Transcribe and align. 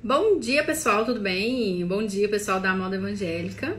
Bom 0.00 0.38
dia, 0.38 0.62
pessoal, 0.62 1.04
tudo 1.04 1.18
bem? 1.18 1.84
Bom 1.84 2.06
dia, 2.06 2.28
pessoal 2.28 2.60
da 2.60 2.72
Moda 2.72 2.94
Evangélica. 2.94 3.76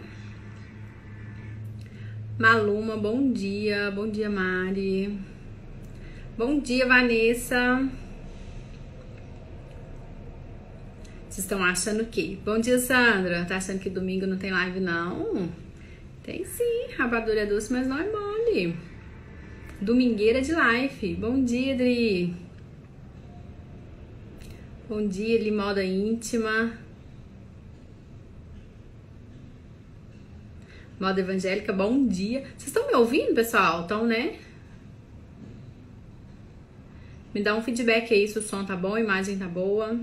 Maluma, 2.37 2.97
bom 2.97 3.31
dia. 3.31 3.89
Bom 3.89 4.09
dia, 4.09 4.29
Mari. 4.29 5.17
Bom 6.37 6.59
dia, 6.59 6.85
Vanessa. 6.85 7.87
Vocês 11.29 11.45
estão 11.45 11.63
achando 11.63 12.03
o 12.03 12.07
quê? 12.07 12.37
Bom 12.43 12.59
dia, 12.59 12.77
Sandra. 12.79 13.45
Tá 13.45 13.55
achando 13.55 13.79
que 13.79 13.89
domingo 13.89 14.27
não 14.27 14.37
tem 14.37 14.51
live, 14.51 14.81
não? 14.81 15.49
Tem 16.21 16.43
sim. 16.43 16.87
Rapadura 16.97 17.39
é 17.39 17.45
doce, 17.45 17.71
mas 17.71 17.87
não 17.87 17.97
é 17.97 18.11
mole. 18.11 18.75
Domingueira 19.79 20.41
de 20.41 20.51
live. 20.51 21.15
Bom 21.15 21.41
dia, 21.45 21.75
Adri. 21.75 22.48
Bom 24.89 25.07
dia, 25.07 25.39
Limoda 25.39 25.85
Íntima. 25.85 26.73
Moda 30.99 31.21
Evangélica, 31.21 31.71
bom 31.71 32.07
dia. 32.07 32.41
Vocês 32.57 32.69
estão 32.69 32.87
me 32.87 32.95
ouvindo, 32.95 33.35
pessoal? 33.35 33.83
Estão, 33.83 34.07
né? 34.07 34.39
Me 37.35 37.43
dá 37.43 37.55
um 37.55 37.61
feedback 37.61 38.11
aí 38.11 38.27
se 38.27 38.39
o 38.39 38.41
som 38.41 38.65
tá 38.65 38.75
bom, 38.75 38.95
a 38.95 38.99
imagem 38.99 39.37
tá 39.37 39.47
boa. 39.47 39.95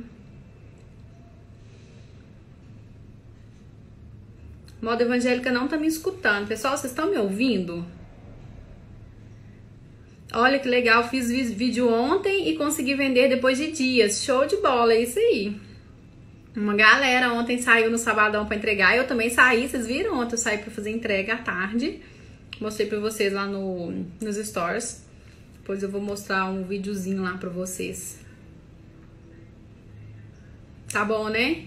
Moda 4.80 5.02
Evangélica 5.02 5.50
não 5.50 5.66
tá 5.66 5.76
me 5.76 5.88
escutando. 5.88 6.46
Pessoal, 6.46 6.76
vocês 6.76 6.92
estão 6.92 7.10
me 7.10 7.18
ouvindo? 7.18 7.84
Olha 10.32 10.58
que 10.58 10.68
legal, 10.68 11.08
fiz 11.08 11.30
vídeo 11.30 11.88
ontem 11.88 12.48
e 12.48 12.56
consegui 12.56 12.94
vender 12.94 13.28
depois 13.28 13.58
de 13.58 13.70
dias. 13.70 14.24
Show 14.24 14.46
de 14.46 14.56
bola, 14.56 14.92
é 14.92 15.02
isso 15.02 15.18
aí. 15.18 15.56
Uma 16.54 16.74
galera 16.74 17.32
ontem 17.32 17.60
saiu 17.60 17.90
no 17.90 17.98
sabadão 17.98 18.46
para 18.46 18.56
entregar. 18.56 18.96
Eu 18.96 19.06
também 19.06 19.30
saí, 19.30 19.68
vocês 19.68 19.86
viram? 19.86 20.18
Ontem 20.18 20.34
eu 20.34 20.38
saí 20.38 20.58
para 20.58 20.70
fazer 20.70 20.90
entrega 20.90 21.34
à 21.34 21.38
tarde. 21.38 22.00
Mostrei 22.60 22.86
para 22.88 22.98
vocês 22.98 23.32
lá 23.32 23.46
no, 23.46 24.04
nos 24.20 24.36
stores. 24.36 25.04
Depois 25.58 25.82
eu 25.82 25.90
vou 25.90 26.00
mostrar 26.00 26.46
um 26.46 26.64
videozinho 26.64 27.22
lá 27.22 27.36
para 27.36 27.50
vocês. 27.50 28.18
Tá 30.90 31.04
bom, 31.04 31.28
né? 31.28 31.64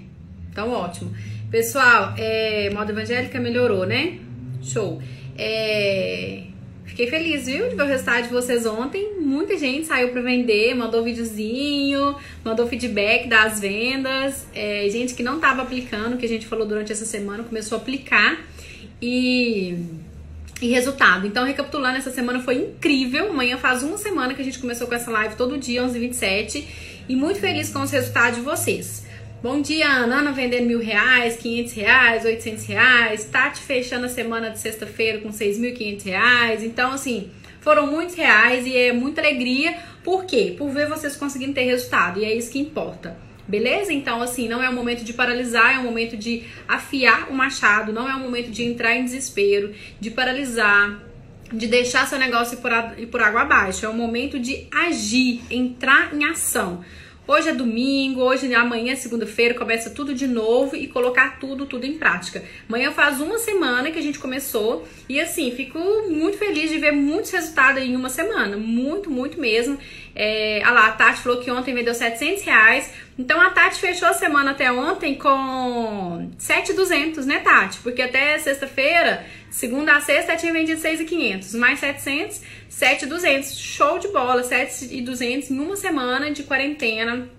Então, 0.49 0.71
ótimo. 0.71 1.13
Pessoal, 1.51 2.15
é, 2.17 2.69
moda 2.71 2.91
evangélica 2.91 3.39
melhorou, 3.39 3.85
né? 3.85 4.19
Show. 4.63 5.01
É, 5.37 6.43
Fiquei 6.89 7.07
feliz, 7.07 7.45
viu, 7.45 7.69
de 7.69 7.75
ver 7.75 7.83
o 7.83 7.85
resultado 7.85 8.23
de 8.23 8.29
vocês 8.29 8.65
ontem. 8.65 9.13
Muita 9.19 9.57
gente 9.57 9.85
saiu 9.85 10.09
para 10.09 10.21
vender, 10.21 10.73
mandou 10.75 11.03
videozinho, 11.03 12.15
mandou 12.43 12.67
feedback 12.67 13.27
das 13.27 13.59
vendas. 13.59 14.45
É, 14.53 14.87
gente 14.89 15.13
que 15.13 15.23
não 15.23 15.35
estava 15.35 15.61
aplicando, 15.61 16.17
que 16.17 16.25
a 16.25 16.29
gente 16.29 16.45
falou 16.45 16.67
durante 16.67 16.91
essa 16.91 17.05
semana, 17.05 17.43
começou 17.43 17.77
a 17.77 17.81
aplicar 17.81 18.39
e, 19.01 19.77
e 20.61 20.67
resultado. 20.67 21.25
Então, 21.25 21.45
recapitulando, 21.45 21.97
essa 21.97 22.11
semana 22.11 22.39
foi 22.41 22.55
incrível. 22.55 23.29
Amanhã 23.29 23.57
faz 23.57 23.83
uma 23.83 23.97
semana 23.97 24.33
que 24.33 24.41
a 24.41 24.45
gente 24.45 24.59
começou 24.59 24.87
com 24.87 24.95
essa 24.95 25.11
live 25.11 25.35
todo 25.35 25.57
dia, 25.57 25.83
11h27. 25.83 26.65
E 27.07 27.15
muito 27.15 27.39
feliz 27.39 27.71
com 27.71 27.81
os 27.81 27.91
resultados 27.91 28.39
de 28.39 28.43
vocês. 28.43 29.08
Bom 29.41 29.61
dia, 29.61 29.87
Ana. 29.87 30.17
Ana 30.17 30.31
vendendo 30.33 30.65
mil 30.67 30.79
reais, 30.79 31.37
quinhentos 31.37 31.71
reais, 31.71 32.25
oitocentos 32.25 32.65
reais. 32.65 33.23
Tati 33.23 33.61
fechando 33.61 34.05
a 34.05 34.09
semana 34.09 34.49
de 34.49 34.59
sexta-feira 34.59 35.19
com 35.19 35.31
seis 35.31 35.57
mil 35.57 35.73
quinhentos 35.73 36.03
reais. 36.03 36.61
Então, 36.61 36.91
assim, 36.91 37.31
foram 37.61 37.87
muitos 37.87 38.15
reais 38.15 38.65
e 38.65 38.75
é 38.75 38.91
muita 38.91 39.21
alegria. 39.21 39.77
Por 40.03 40.25
quê? 40.25 40.55
Por 40.57 40.69
ver 40.71 40.89
vocês 40.89 41.15
conseguindo 41.15 41.53
ter 41.53 41.63
resultado. 41.63 42.19
E 42.19 42.25
é 42.25 42.35
isso 42.35 42.51
que 42.51 42.59
importa. 42.59 43.15
Beleza? 43.47 43.93
Então, 43.93 44.21
assim, 44.21 44.49
não 44.49 44.61
é 44.61 44.69
o 44.69 44.73
momento 44.73 45.05
de 45.05 45.13
paralisar, 45.13 45.73
é 45.73 45.79
o 45.79 45.83
momento 45.83 46.17
de 46.17 46.43
afiar 46.67 47.29
o 47.29 47.33
machado, 47.33 47.93
não 47.93 48.09
é 48.09 48.15
o 48.15 48.19
momento 48.19 48.51
de 48.51 48.65
entrar 48.65 48.93
em 48.97 49.05
desespero, 49.05 49.73
de 50.01 50.11
paralisar, 50.11 50.99
de 51.51 51.65
deixar 51.65 52.05
seu 52.07 52.19
negócio 52.19 52.57
ir 52.57 52.61
por, 52.61 52.71
ir 52.97 53.05
por 53.05 53.21
água 53.21 53.43
abaixo. 53.43 53.85
É 53.85 53.89
o 53.89 53.93
momento 53.93 54.37
de 54.37 54.67
agir, 54.69 55.41
entrar 55.49 56.13
em 56.13 56.25
ação. 56.25 56.83
Hoje 57.29 57.49
é 57.49 57.53
domingo, 57.53 58.21
hoje 58.21 58.51
amanhã 58.55 58.93
é 58.93 58.95
segunda-feira, 58.95 59.53
começa 59.53 59.91
tudo 59.91 60.15
de 60.15 60.25
novo 60.25 60.75
e 60.75 60.87
colocar 60.87 61.37
tudo, 61.37 61.67
tudo 61.67 61.85
em 61.85 61.95
prática. 61.95 62.43
Amanhã 62.67 62.91
faz 62.91 63.21
uma 63.21 63.37
semana 63.37 63.91
que 63.91 63.99
a 63.99 64.01
gente 64.01 64.17
começou 64.17 64.87
e 65.07 65.21
assim, 65.21 65.51
fico 65.51 65.77
muito 66.09 66.39
feliz 66.39 66.71
de 66.71 66.79
ver 66.79 66.91
muitos 66.91 67.29
resultados 67.29 67.83
em 67.83 67.95
uma 67.95 68.09
semana, 68.09 68.57
muito, 68.57 69.11
muito 69.11 69.39
mesmo. 69.39 69.77
É, 70.15 70.63
ah 70.63 70.71
lá, 70.71 70.87
a 70.87 70.91
Tati 70.93 71.21
falou 71.21 71.39
que 71.39 71.51
ontem 71.51 71.71
vendeu 71.71 71.93
700 71.93 72.41
reais, 72.41 72.91
então 73.15 73.39
a 73.39 73.51
Tati 73.51 73.79
fechou 73.79 74.07
a 74.07 74.13
semana 74.13 74.49
até 74.49 74.71
ontem 74.71 75.13
com 75.13 76.31
7,200, 76.35 77.27
né, 77.27 77.41
Tati? 77.41 77.77
Porque 77.83 78.01
até 78.01 78.39
sexta-feira, 78.39 79.23
segunda 79.49 79.95
a 79.95 80.01
sexta, 80.01 80.35
tinha 80.35 80.53
vendido 80.53 80.79
6,500, 80.79 81.55
mais 81.55 81.79
700 81.79 82.41
7,200. 82.69 83.59
Show 83.59 83.99
de 83.99 84.07
bola, 84.07 84.43
7,200 84.43 85.51
em 85.51 85.59
uma 85.59 85.75
semana 85.75 86.31
de 86.31 86.43
quarentena 86.43 87.29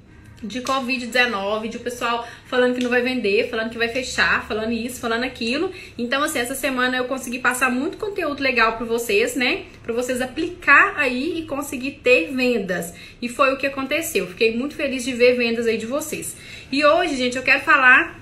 de 0.42 0.62
Covid-19, 0.62 1.68
de 1.68 1.76
o 1.76 1.80
pessoal 1.80 2.26
falando 2.46 2.74
que 2.74 2.82
não 2.82 2.88
vai 2.88 3.02
vender, 3.02 3.50
falando 3.50 3.70
que 3.70 3.76
vai 3.76 3.88
fechar, 3.88 4.46
falando 4.48 4.72
isso, 4.72 4.98
falando 4.98 5.24
aquilo. 5.24 5.70
Então, 5.98 6.22
assim, 6.22 6.38
essa 6.38 6.54
semana 6.54 6.96
eu 6.96 7.04
consegui 7.04 7.38
passar 7.38 7.70
muito 7.70 7.98
conteúdo 7.98 8.42
legal 8.42 8.76
para 8.76 8.86
vocês, 8.86 9.34
né? 9.34 9.64
Para 9.82 9.92
vocês 9.92 10.20
aplicar 10.20 10.94
aí 10.96 11.40
e 11.40 11.46
conseguir 11.46 12.00
ter 12.02 12.32
vendas. 12.32 12.94
E 13.20 13.28
foi 13.28 13.52
o 13.52 13.58
que 13.58 13.66
aconteceu. 13.66 14.26
Fiquei 14.26 14.56
muito 14.56 14.74
feliz 14.74 15.04
de 15.04 15.12
ver 15.12 15.36
vendas 15.36 15.66
aí 15.66 15.76
de 15.76 15.86
vocês. 15.86 16.34
E 16.72 16.84
hoje, 16.84 17.16
gente, 17.16 17.36
eu 17.36 17.42
quero 17.42 17.60
falar 17.60 18.19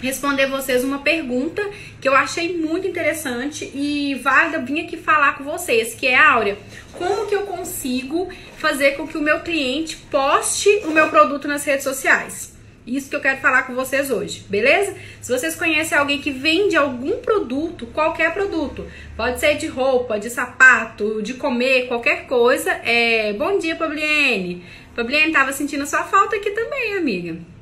responder 0.00 0.46
vocês 0.46 0.82
uma 0.82 0.98
pergunta 0.98 1.68
que 2.00 2.08
eu 2.08 2.14
achei 2.14 2.56
muito 2.56 2.86
interessante 2.86 3.70
e 3.74 4.14
válida 4.16 4.58
vim 4.58 4.80
aqui 4.80 4.96
falar 4.96 5.36
com 5.36 5.44
vocês, 5.44 5.94
que 5.94 6.06
é 6.06 6.16
Áurea, 6.16 6.58
como 6.92 7.26
que 7.26 7.34
eu 7.34 7.42
consigo 7.42 8.28
fazer 8.56 8.92
com 8.92 9.06
que 9.06 9.18
o 9.18 9.22
meu 9.22 9.40
cliente 9.40 9.96
poste 10.10 10.68
o 10.84 10.90
meu 10.90 11.08
produto 11.08 11.46
nas 11.46 11.64
redes 11.64 11.84
sociais? 11.84 12.58
Isso 12.86 13.10
que 13.10 13.14
eu 13.14 13.20
quero 13.20 13.40
falar 13.40 13.64
com 13.64 13.74
vocês 13.74 14.10
hoje, 14.10 14.44
beleza? 14.48 14.96
Se 15.20 15.30
vocês 15.30 15.54
conhecem 15.54 15.96
alguém 15.96 16.18
que 16.18 16.30
vende 16.30 16.76
algum 16.76 17.18
produto, 17.18 17.86
qualquer 17.86 18.32
produto, 18.32 18.86
pode 19.16 19.38
ser 19.38 19.56
de 19.58 19.66
roupa, 19.66 20.18
de 20.18 20.30
sapato, 20.30 21.22
de 21.22 21.34
comer, 21.34 21.88
qualquer 21.88 22.26
coisa, 22.26 22.72
é... 22.82 23.32
Bom 23.34 23.58
dia, 23.58 23.76
Pabliene. 23.76 24.64
Pabliene, 24.96 25.30
tava 25.30 25.52
sentindo 25.52 25.86
sua 25.86 26.04
falta 26.04 26.36
aqui 26.36 26.50
também, 26.50 26.96
amiga. 26.96 27.59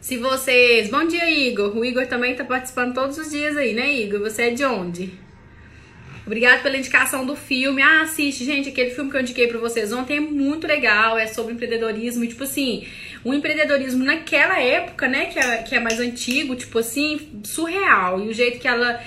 Se 0.00 0.16
vocês. 0.16 0.88
Bom 0.88 1.06
dia, 1.06 1.30
Igor. 1.30 1.76
O 1.76 1.84
Igor 1.84 2.06
também 2.06 2.34
tá 2.34 2.42
participando 2.42 2.94
todos 2.94 3.18
os 3.18 3.30
dias 3.30 3.54
aí, 3.54 3.74
né, 3.74 3.92
Igor? 3.92 4.20
Você 4.20 4.44
é 4.44 4.50
de 4.50 4.64
onde? 4.64 5.12
Obrigado 6.24 6.62
pela 6.62 6.78
indicação 6.78 7.26
do 7.26 7.36
filme. 7.36 7.82
Ah, 7.82 8.02
assiste, 8.02 8.42
gente. 8.42 8.70
Aquele 8.70 8.90
filme 8.90 9.10
que 9.10 9.16
eu 9.18 9.20
indiquei 9.20 9.46
pra 9.46 9.58
vocês 9.58 9.92
ontem 9.92 10.16
é 10.16 10.20
muito 10.20 10.66
legal. 10.66 11.18
É 11.18 11.26
sobre 11.26 11.52
empreendedorismo. 11.52 12.24
E, 12.24 12.28
tipo 12.28 12.44
assim, 12.44 12.86
o 13.22 13.34
empreendedorismo 13.34 14.02
naquela 14.02 14.58
época, 14.58 15.06
né? 15.06 15.26
Que 15.26 15.38
é, 15.38 15.56
que 15.58 15.74
é 15.74 15.80
mais 15.80 16.00
antigo, 16.00 16.56
tipo 16.56 16.78
assim, 16.78 17.42
surreal. 17.44 18.24
E 18.24 18.28
o 18.28 18.32
jeito 18.32 18.58
que 18.58 18.66
ela 18.66 19.02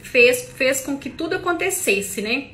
fez, 0.00 0.50
fez 0.56 0.80
com 0.80 0.96
que 0.96 1.10
tudo 1.10 1.36
acontecesse, 1.36 2.22
né? 2.22 2.46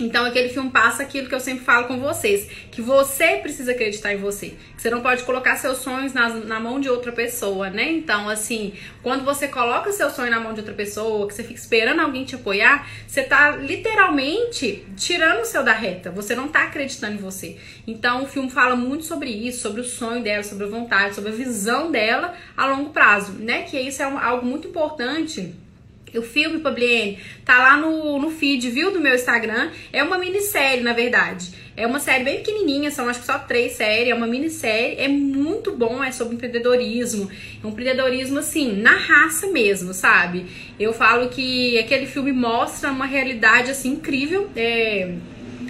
Então 0.00 0.24
aquele 0.24 0.48
filme 0.48 0.70
passa 0.70 1.02
aquilo 1.02 1.28
que 1.28 1.34
eu 1.34 1.40
sempre 1.40 1.64
falo 1.64 1.86
com 1.86 1.98
vocês, 1.98 2.48
que 2.70 2.80
você 2.80 3.36
precisa 3.36 3.72
acreditar 3.72 4.14
em 4.14 4.16
você, 4.16 4.54
que 4.74 4.80
você 4.80 4.90
não 4.90 5.00
pode 5.00 5.22
colocar 5.24 5.56
seus 5.56 5.78
sonhos 5.78 6.12
na, 6.12 6.28
na 6.28 6.58
mão 6.58 6.80
de 6.80 6.88
outra 6.88 7.12
pessoa, 7.12 7.68
né? 7.68 7.90
Então 7.90 8.28
assim, 8.28 8.72
quando 9.02 9.24
você 9.24 9.46
coloca 9.46 9.92
seu 9.92 10.10
sonho 10.10 10.30
na 10.30 10.40
mão 10.40 10.54
de 10.54 10.60
outra 10.60 10.74
pessoa, 10.74 11.28
que 11.28 11.34
você 11.34 11.42
fica 11.42 11.60
esperando 11.60 12.00
alguém 12.00 12.24
te 12.24 12.34
apoiar, 12.34 12.88
você 13.06 13.22
tá 13.22 13.56
literalmente 13.56 14.84
tirando 14.96 15.42
o 15.42 15.44
seu 15.44 15.62
da 15.62 15.72
reta, 15.72 16.10
você 16.10 16.34
não 16.34 16.48
tá 16.48 16.64
acreditando 16.64 17.14
em 17.14 17.18
você. 17.18 17.58
Então 17.86 18.24
o 18.24 18.26
filme 18.26 18.50
fala 18.50 18.74
muito 18.74 19.04
sobre 19.04 19.30
isso, 19.30 19.60
sobre 19.60 19.82
o 19.82 19.84
sonho 19.84 20.22
dela, 20.22 20.42
sobre 20.42 20.64
a 20.64 20.68
vontade, 20.68 21.14
sobre 21.14 21.30
a 21.30 21.34
visão 21.34 21.90
dela 21.90 22.34
a 22.56 22.66
longo 22.66 22.90
prazo, 22.90 23.32
né? 23.32 23.62
Que 23.62 23.78
isso 23.78 24.02
é 24.02 24.06
um, 24.06 24.18
algo 24.18 24.46
muito 24.46 24.68
importante 24.68 25.54
o 26.18 26.22
filme 26.22 26.60
Pabliene 26.60 27.18
tá 27.44 27.58
lá 27.58 27.76
no, 27.76 28.18
no 28.18 28.30
feed, 28.30 28.70
viu, 28.70 28.92
do 28.92 29.00
meu 29.00 29.14
Instagram. 29.14 29.70
É 29.92 30.02
uma 30.02 30.18
minissérie, 30.18 30.82
na 30.82 30.92
verdade. 30.92 31.48
É 31.76 31.86
uma 31.86 32.00
série 32.00 32.24
bem 32.24 32.38
pequenininha, 32.38 32.90
são 32.90 33.08
acho 33.08 33.20
que 33.20 33.26
só 33.26 33.38
três 33.38 33.72
séries. 33.72 34.08
É 34.08 34.14
uma 34.14 34.26
minissérie, 34.26 34.96
é 34.98 35.08
muito 35.08 35.72
bom, 35.72 36.02
é 36.02 36.12
sobre 36.12 36.34
empreendedorismo. 36.34 37.30
É 37.62 37.66
um 37.66 37.70
empreendedorismo, 37.70 38.38
assim, 38.38 38.72
na 38.76 38.92
raça 38.92 39.46
mesmo, 39.46 39.94
sabe? 39.94 40.46
Eu 40.78 40.92
falo 40.92 41.28
que 41.28 41.78
aquele 41.78 42.06
filme 42.06 42.32
mostra 42.32 42.90
uma 42.90 43.06
realidade, 43.06 43.70
assim, 43.70 43.92
incrível, 43.92 44.50
é, 44.56 45.14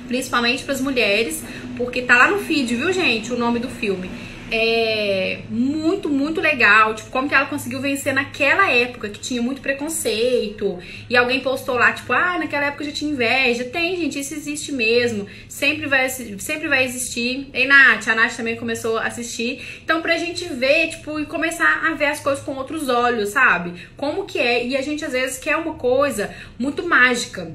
principalmente 0.09 0.65
para 0.65 0.75
as 0.75 0.81
mulheres, 0.81 1.45
porque 1.77 2.03
tá 2.03 2.17
lá 2.17 2.31
no 2.31 2.39
feed, 2.39 2.75
viu, 2.75 2.93
gente, 2.93 3.33
o 3.33 3.39
nome 3.39 3.59
do 3.59 3.69
filme. 3.69 4.11
É, 4.51 5.41
muito, 5.49 6.09
muito 6.09 6.41
legal. 6.41 6.95
Tipo, 6.95 7.11
como 7.11 7.29
que 7.29 7.35
ela 7.35 7.47
conseguiu 7.47 7.81
vencer 7.81 8.13
naquela 8.13 8.71
época 8.71 9.09
que 9.09 9.19
tinha 9.19 9.41
muito 9.41 9.61
preconceito. 9.61 10.79
E 11.09 11.17
alguém 11.17 11.41
postou 11.41 11.77
lá, 11.77 11.93
tipo, 11.93 12.13
ah, 12.13 12.39
naquela 12.39 12.67
época 12.67 12.85
já 12.85 12.93
tinha 12.93 13.13
inveja. 13.13 13.65
Tem, 13.65 13.97
gente, 13.97 14.19
isso 14.19 14.35
existe 14.35 14.73
mesmo. 14.73 15.27
Sempre 15.49 15.87
vai, 15.87 16.09
sempre 16.09 16.69
vai 16.69 16.85
existir. 16.85 17.49
Ei, 17.53 17.67
Nath, 17.67 18.09
a 18.09 18.15
Nath 18.15 18.37
também 18.37 18.57
começou 18.57 18.99
a 18.99 19.07
assistir. 19.07 19.81
Então, 19.85 20.03
pra 20.03 20.17
gente 20.19 20.45
ver, 20.47 20.89
tipo, 20.89 21.21
e 21.21 21.27
começar 21.27 21.87
a 21.87 21.95
ver 21.95 22.07
as 22.07 22.21
coisas 22.21 22.45
com 22.45 22.53
outros 22.57 22.89
olhos, 22.89 23.31
sabe? 23.31 23.75
Como 23.97 24.27
que 24.27 24.39
é. 24.39 24.67
E 24.67 24.77
a 24.77 24.83
gente, 24.83 25.05
às 25.05 25.13
vezes, 25.13 25.39
quer 25.39 25.57
uma 25.57 25.75
coisa 25.75 26.35
muito 26.59 26.83
mágica. 26.87 27.53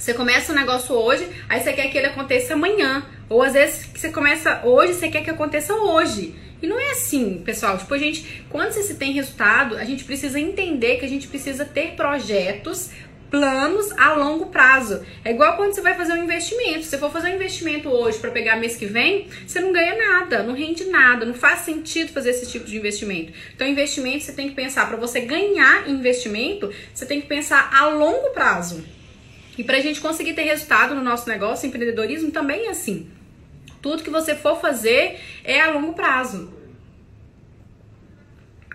Você 0.00 0.14
começa 0.14 0.52
um 0.52 0.56
negócio 0.56 0.94
hoje, 0.94 1.28
aí 1.46 1.60
você 1.60 1.74
quer 1.74 1.88
que 1.88 1.98
ele 1.98 2.06
aconteça 2.06 2.54
amanhã. 2.54 3.04
Ou 3.30 3.42
às 3.42 3.52
vezes 3.52 3.88
você 3.94 4.10
começa 4.10 4.60
hoje, 4.64 4.94
você 4.94 5.08
quer 5.08 5.22
que 5.22 5.30
aconteça 5.30 5.72
hoje. 5.72 6.34
E 6.60 6.66
não 6.66 6.78
é 6.78 6.90
assim, 6.90 7.40
pessoal. 7.44 7.78
Tipo, 7.78 7.94
a 7.94 7.98
gente, 7.98 8.44
quando 8.50 8.72
você 8.72 8.92
tem 8.92 9.12
resultado, 9.12 9.76
a 9.76 9.84
gente 9.84 10.02
precisa 10.04 10.38
entender 10.38 10.96
que 10.96 11.04
a 11.04 11.08
gente 11.08 11.28
precisa 11.28 11.64
ter 11.64 11.92
projetos, 11.92 12.90
planos 13.30 13.92
a 13.92 14.14
longo 14.14 14.46
prazo. 14.46 15.06
É 15.24 15.30
igual 15.30 15.56
quando 15.56 15.72
você 15.72 15.80
vai 15.80 15.94
fazer 15.94 16.14
um 16.14 16.24
investimento. 16.24 16.82
Se 16.82 16.90
você 16.90 16.98
for 16.98 17.12
fazer 17.12 17.30
um 17.30 17.36
investimento 17.36 17.88
hoje 17.88 18.18
para 18.18 18.32
pegar 18.32 18.56
mês 18.56 18.74
que 18.74 18.84
vem, 18.84 19.28
você 19.46 19.60
não 19.60 19.72
ganha 19.72 19.94
nada, 19.94 20.42
não 20.42 20.52
rende 20.52 20.84
nada, 20.86 21.24
não 21.24 21.34
faz 21.34 21.60
sentido 21.60 22.12
fazer 22.12 22.30
esse 22.30 22.50
tipo 22.50 22.66
de 22.66 22.76
investimento. 22.76 23.32
Então, 23.54 23.66
investimento 23.66 24.24
você 24.24 24.32
tem 24.32 24.48
que 24.48 24.56
pensar 24.56 24.88
para 24.88 24.96
você 24.96 25.20
ganhar 25.20 25.88
investimento, 25.88 26.68
você 26.92 27.06
tem 27.06 27.20
que 27.20 27.28
pensar 27.28 27.70
a 27.72 27.86
longo 27.86 28.30
prazo. 28.30 28.84
E 29.56 29.62
para 29.62 29.76
a 29.76 29.80
gente 29.80 30.00
conseguir 30.00 30.32
ter 30.32 30.42
resultado 30.42 30.96
no 30.96 31.02
nosso 31.02 31.28
negócio, 31.28 31.66
empreendedorismo 31.66 32.32
também 32.32 32.66
é 32.66 32.70
assim. 32.70 33.08
Tudo 33.82 34.02
que 34.02 34.10
você 34.10 34.34
for 34.34 34.60
fazer 34.60 35.18
é 35.44 35.60
a 35.60 35.70
longo 35.70 35.92
prazo. 35.94 36.60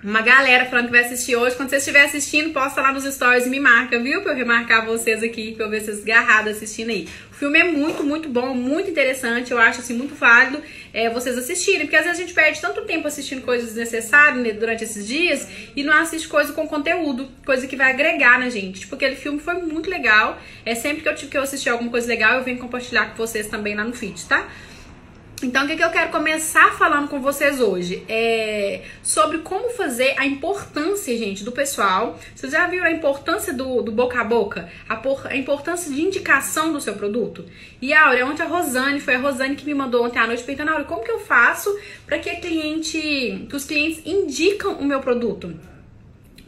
Uma 0.06 0.22
galera 0.22 0.66
falando 0.66 0.86
que 0.86 0.92
vai 0.92 1.04
assistir 1.04 1.36
hoje. 1.36 1.56
Quando 1.56 1.72
você 1.72 1.78
estiver 1.78 2.04
assistindo, 2.04 2.54
posta 2.54 2.80
lá 2.80 2.92
nos 2.92 3.12
stories 3.12 3.48
e 3.48 3.50
me 3.50 3.60
marca, 3.60 4.00
viu? 4.00 4.22
Pra 4.22 4.34
eu 4.34 4.36
remarcar 4.36 4.86
vocês 4.86 5.24
aqui, 5.24 5.54
pra 5.54 5.66
eu 5.66 5.70
ver 5.72 5.82
vocês 5.82 6.04
agarrados 6.04 6.58
assistindo 6.58 6.92
aí. 6.92 7.10
O 7.32 7.34
filme 7.34 7.58
é 7.58 7.64
muito, 7.64 8.04
muito 8.04 8.30
bom, 8.30 8.54
muito 8.54 8.88
interessante. 8.88 9.52
Eu 9.52 9.58
acho, 9.58 9.80
assim, 9.80 9.96
muito 9.96 10.14
válido 10.14 10.62
é, 10.94 11.10
vocês 11.10 11.36
assistirem. 11.36 11.88
Porque 11.88 11.96
às 11.96 12.06
vezes 12.06 12.20
a 12.20 12.22
gente 12.22 12.36
perde 12.36 12.62
tanto 12.62 12.84
tempo 12.84 13.08
assistindo 13.08 13.42
coisas 13.42 13.70
desnecessárias 13.70 14.44
né, 14.44 14.52
durante 14.52 14.84
esses 14.84 15.08
dias 15.08 15.48
e 15.76 15.84
não 15.84 15.94
assiste 15.94 16.28
coisa 16.28 16.54
com 16.54 16.68
conteúdo. 16.68 17.28
Coisa 17.44 17.66
que 17.66 17.76
vai 17.76 17.90
agregar 17.90 18.40
na 18.40 18.50
gente. 18.50 18.82
Tipo, 18.82 18.94
aquele 18.94 19.16
filme 19.16 19.40
foi 19.40 19.56
muito 19.56 19.90
legal. 19.90 20.40
É 20.64 20.76
sempre 20.76 21.02
que 21.02 21.10
eu, 21.10 21.16
que 21.16 21.36
eu 21.36 21.42
assistir 21.42 21.70
alguma 21.70 21.90
coisa 21.90 22.08
legal, 22.08 22.38
eu 22.38 22.44
venho 22.44 22.60
compartilhar 22.60 23.08
com 23.10 23.18
vocês 23.18 23.48
também 23.48 23.74
lá 23.74 23.84
no 23.84 23.94
feed, 23.94 24.24
tá? 24.26 24.48
Então, 25.44 25.66
o 25.66 25.68
que, 25.68 25.76
que 25.76 25.84
eu 25.84 25.90
quero 25.90 26.12
começar 26.12 26.74
falando 26.78 27.10
com 27.10 27.20
vocês 27.20 27.60
hoje? 27.60 28.06
É 28.08 28.84
sobre 29.04 29.40
como 29.40 29.70
fazer 29.72 30.16
a 30.18 30.26
importância, 30.26 31.16
gente, 31.18 31.44
do 31.44 31.52
pessoal. 31.52 32.18
Vocês 32.34 32.54
já 32.54 32.66
viram 32.68 32.86
a 32.86 32.92
importância 32.92 33.54
do, 33.54 33.82
do 33.82 33.92
boca 33.92 34.20
a 34.22 34.24
boca? 34.24 34.70
A, 34.88 34.96
por, 34.96 35.28
a 35.28 35.36
importância 35.36 35.92
de 35.92 36.02
indicação 36.02 36.72
do 36.72 36.80
seu 36.80 36.94
produto? 36.94 37.44
E, 37.82 37.94
Áurea, 37.94 38.26
ontem 38.26 38.44
a 38.44 38.46
Rosane, 38.46 39.02
foi 39.02 39.16
a 39.16 39.20
Rosane 39.20 39.58
que 39.58 39.66
me 39.66 39.74
mandou 39.74 40.06
ontem 40.06 40.20
à 40.20 40.26
noite, 40.26 40.42
perguntando, 40.44 40.72
Áurea, 40.72 40.86
como 40.86 41.04
que 41.04 41.12
eu 41.12 41.20
faço 41.20 41.70
para 42.06 42.18
que, 42.18 42.34
cliente, 42.38 43.46
que 43.50 43.56
os 43.56 43.66
clientes 43.66 44.02
indicam 44.06 44.76
o 44.76 44.86
meu 44.86 45.02
produto? 45.02 45.54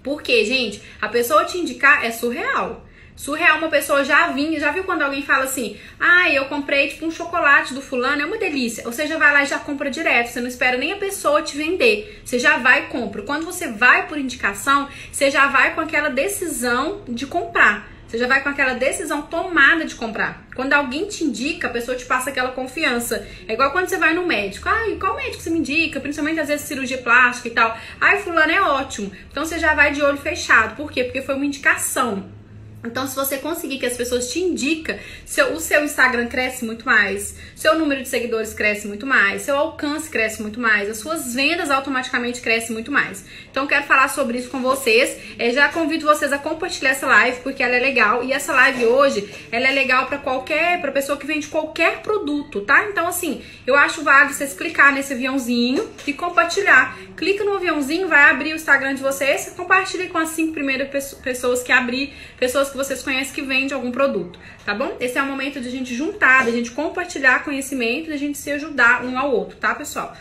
Porque, 0.02 0.46
gente, 0.46 0.82
a 1.02 1.10
pessoa 1.10 1.44
te 1.44 1.58
indicar 1.58 2.06
é 2.06 2.12
surreal. 2.12 2.87
Surreal, 3.18 3.58
uma 3.58 3.68
pessoa 3.68 4.06
já 4.06 4.28
vinha, 4.28 4.60
já 4.60 4.72
viu 4.72 4.84
quando 4.84 5.02
alguém 5.02 5.24
fala 5.24 5.46
assim, 5.46 5.76
ah, 6.00 6.30
eu 6.30 6.46
comprei 6.46 6.88
tipo 6.88 7.04
um 7.04 7.10
chocolate 7.10 7.74
do 7.74 7.82
fulano, 7.82 8.22
é 8.22 8.26
uma 8.26 8.38
delícia. 8.38 8.84
Ou 8.86 8.94
já 8.94 9.18
vai 9.18 9.34
lá 9.34 9.44
e 9.44 9.48
já 9.48 9.58
compra 9.58 9.90
direto, 9.90 10.28
você 10.28 10.40
não 10.40 10.48
espera 10.48 10.78
nem 10.78 10.94
a 10.94 10.98
pessoa 10.98 11.42
te 11.42 11.58
vender. 11.58 12.22
Você 12.24 12.38
já 12.38 12.58
vai 12.58 12.84
e 12.84 12.86
compra. 12.88 13.24
Quando 13.24 13.44
você 13.44 13.70
vai 13.70 14.08
por 14.08 14.20
indicação, 14.20 14.88
você 15.12 15.32
já 15.32 15.48
vai 15.48 15.74
com 15.74 15.82
aquela 15.82 16.10
decisão 16.10 17.02
de 17.08 17.26
comprar. 17.26 17.90
Você 18.08 18.20
já 18.20 18.28
vai 18.28 18.42
com 18.42 18.50
aquela 18.50 18.76
decisão 18.76 19.24
tomada 19.24 19.84
de 19.84 19.96
comprar. 19.96 20.48
Quando 20.56 20.72
alguém 20.74 21.08
te 21.08 21.24
indica, 21.24 21.68
a 21.68 21.72
pessoa 21.72 21.98
te 21.98 22.06
passa 22.06 22.30
aquela 22.30 22.52
confiança. 22.52 23.28
É 23.48 23.54
igual 23.54 23.72
quando 23.72 23.90
você 23.90 23.98
vai 23.98 24.14
no 24.14 24.26
médico. 24.28 24.70
Ai, 24.70 24.96
qual 24.96 25.16
médico 25.16 25.42
você 25.42 25.50
me 25.50 25.60
indica? 25.60 26.00
Principalmente 26.00 26.40
às 26.40 26.48
vezes 26.48 26.68
cirurgia 26.68 27.00
plástica 27.00 27.48
e 27.48 27.52
tal. 27.52 27.76
Ai, 28.00 28.20
fulano 28.20 28.52
é 28.52 28.62
ótimo. 28.62 29.12
Então 29.30 29.44
você 29.44 29.58
já 29.58 29.74
vai 29.74 29.92
de 29.92 30.04
olho 30.04 30.18
fechado. 30.18 30.76
Por 30.76 30.92
quê? 30.92 31.04
Porque 31.04 31.22
foi 31.22 31.36
uma 31.36 31.46
indicação. 31.46 32.37
Então, 32.84 33.08
se 33.08 33.16
você 33.16 33.38
conseguir 33.38 33.80
que 33.80 33.86
as 33.86 33.98
pessoas 33.98 34.32
te 34.32 34.40
indicam, 34.40 34.98
seu, 35.26 35.54
o 35.54 35.60
seu 35.60 35.84
Instagram 35.84 36.28
cresce 36.28 36.64
muito 36.64 36.86
mais, 36.86 37.36
seu 37.56 37.78
número 37.78 38.04
de 38.04 38.08
seguidores 38.08 38.54
cresce 38.54 38.88
muito 38.88 39.06
mais, 39.06 39.42
seu 39.42 39.58
alcance 39.58 40.10
cresce 40.10 40.42
muito 40.42 40.60
mais, 40.60 40.90
as 40.90 40.98
suas 40.98 41.34
vendas 41.34 41.72
automaticamente 41.72 42.40
crescem 42.40 42.74
muito 42.74 42.92
mais. 42.92 43.26
Então, 43.50 43.66
quero 43.66 43.86
falar 43.86 44.08
sobre 44.10 44.38
isso 44.38 44.50
com 44.50 44.62
vocês. 44.62 45.18
É, 45.40 45.52
já 45.52 45.70
convido 45.70 46.06
vocês 46.06 46.32
a 46.32 46.38
compartilhar 46.38 46.92
essa 46.92 47.08
live 47.08 47.40
porque 47.42 47.64
ela 47.64 47.76
é 47.76 47.80
legal 47.80 48.24
e 48.24 48.32
essa 48.32 48.54
live 48.54 48.86
hoje 48.86 49.28
ela 49.52 49.68
é 49.68 49.72
legal 49.72 50.06
para 50.06 50.20
qualquer, 50.20 50.80
para 50.80 50.92
pessoa 50.92 51.18
que 51.18 51.26
vende 51.26 51.48
qualquer 51.48 52.02
produto, 52.02 52.62
tá? 52.62 52.86
Então, 52.90 53.08
assim, 53.08 53.42
eu 53.66 53.76
acho 53.76 54.04
válido 54.04 54.36
vocês 54.36 54.54
clicar 54.54 54.94
nesse 54.94 55.14
aviãozinho 55.14 55.90
e 56.06 56.14
compartilhar. 56.14 56.98
Clica 57.18 57.44
no 57.44 57.56
aviãozinho, 57.56 58.08
vai 58.08 58.30
abrir 58.30 58.54
o 58.54 58.56
Instagram 58.56 58.94
de 58.94 59.02
vocês, 59.02 59.52
compartilhe 59.58 60.08
com 60.08 60.20
as 60.20 60.30
cinco 60.30 60.54
primeiras 60.54 61.16
pessoas 61.16 61.64
que 61.64 61.72
abrir, 61.72 62.14
pessoas 62.40 62.67
pessoas 62.68 62.72
que 62.72 62.78
vocês 62.78 63.04
conhecem 63.04 63.34
que 63.34 63.42
vende 63.42 63.74
algum 63.74 63.92
produto, 63.92 64.40
tá 64.66 64.74
bom? 64.74 64.96
Esse 65.00 65.18
é 65.18 65.22
o 65.22 65.26
momento 65.26 65.60
de 65.60 65.68
a 65.68 65.72
gente 65.72 65.94
juntar, 65.94 66.44
de 66.44 66.50
a 66.50 66.54
gente 66.54 66.72
compartilhar 66.72 67.44
conhecimento, 67.44 68.06
de 68.06 68.14
a 68.14 68.18
gente 68.18 68.38
se 68.38 68.52
ajudar 68.52 69.04
um 69.04 69.18
ao 69.18 69.32
outro, 69.32 69.58
tá, 69.58 69.74
pessoal? 69.76 70.16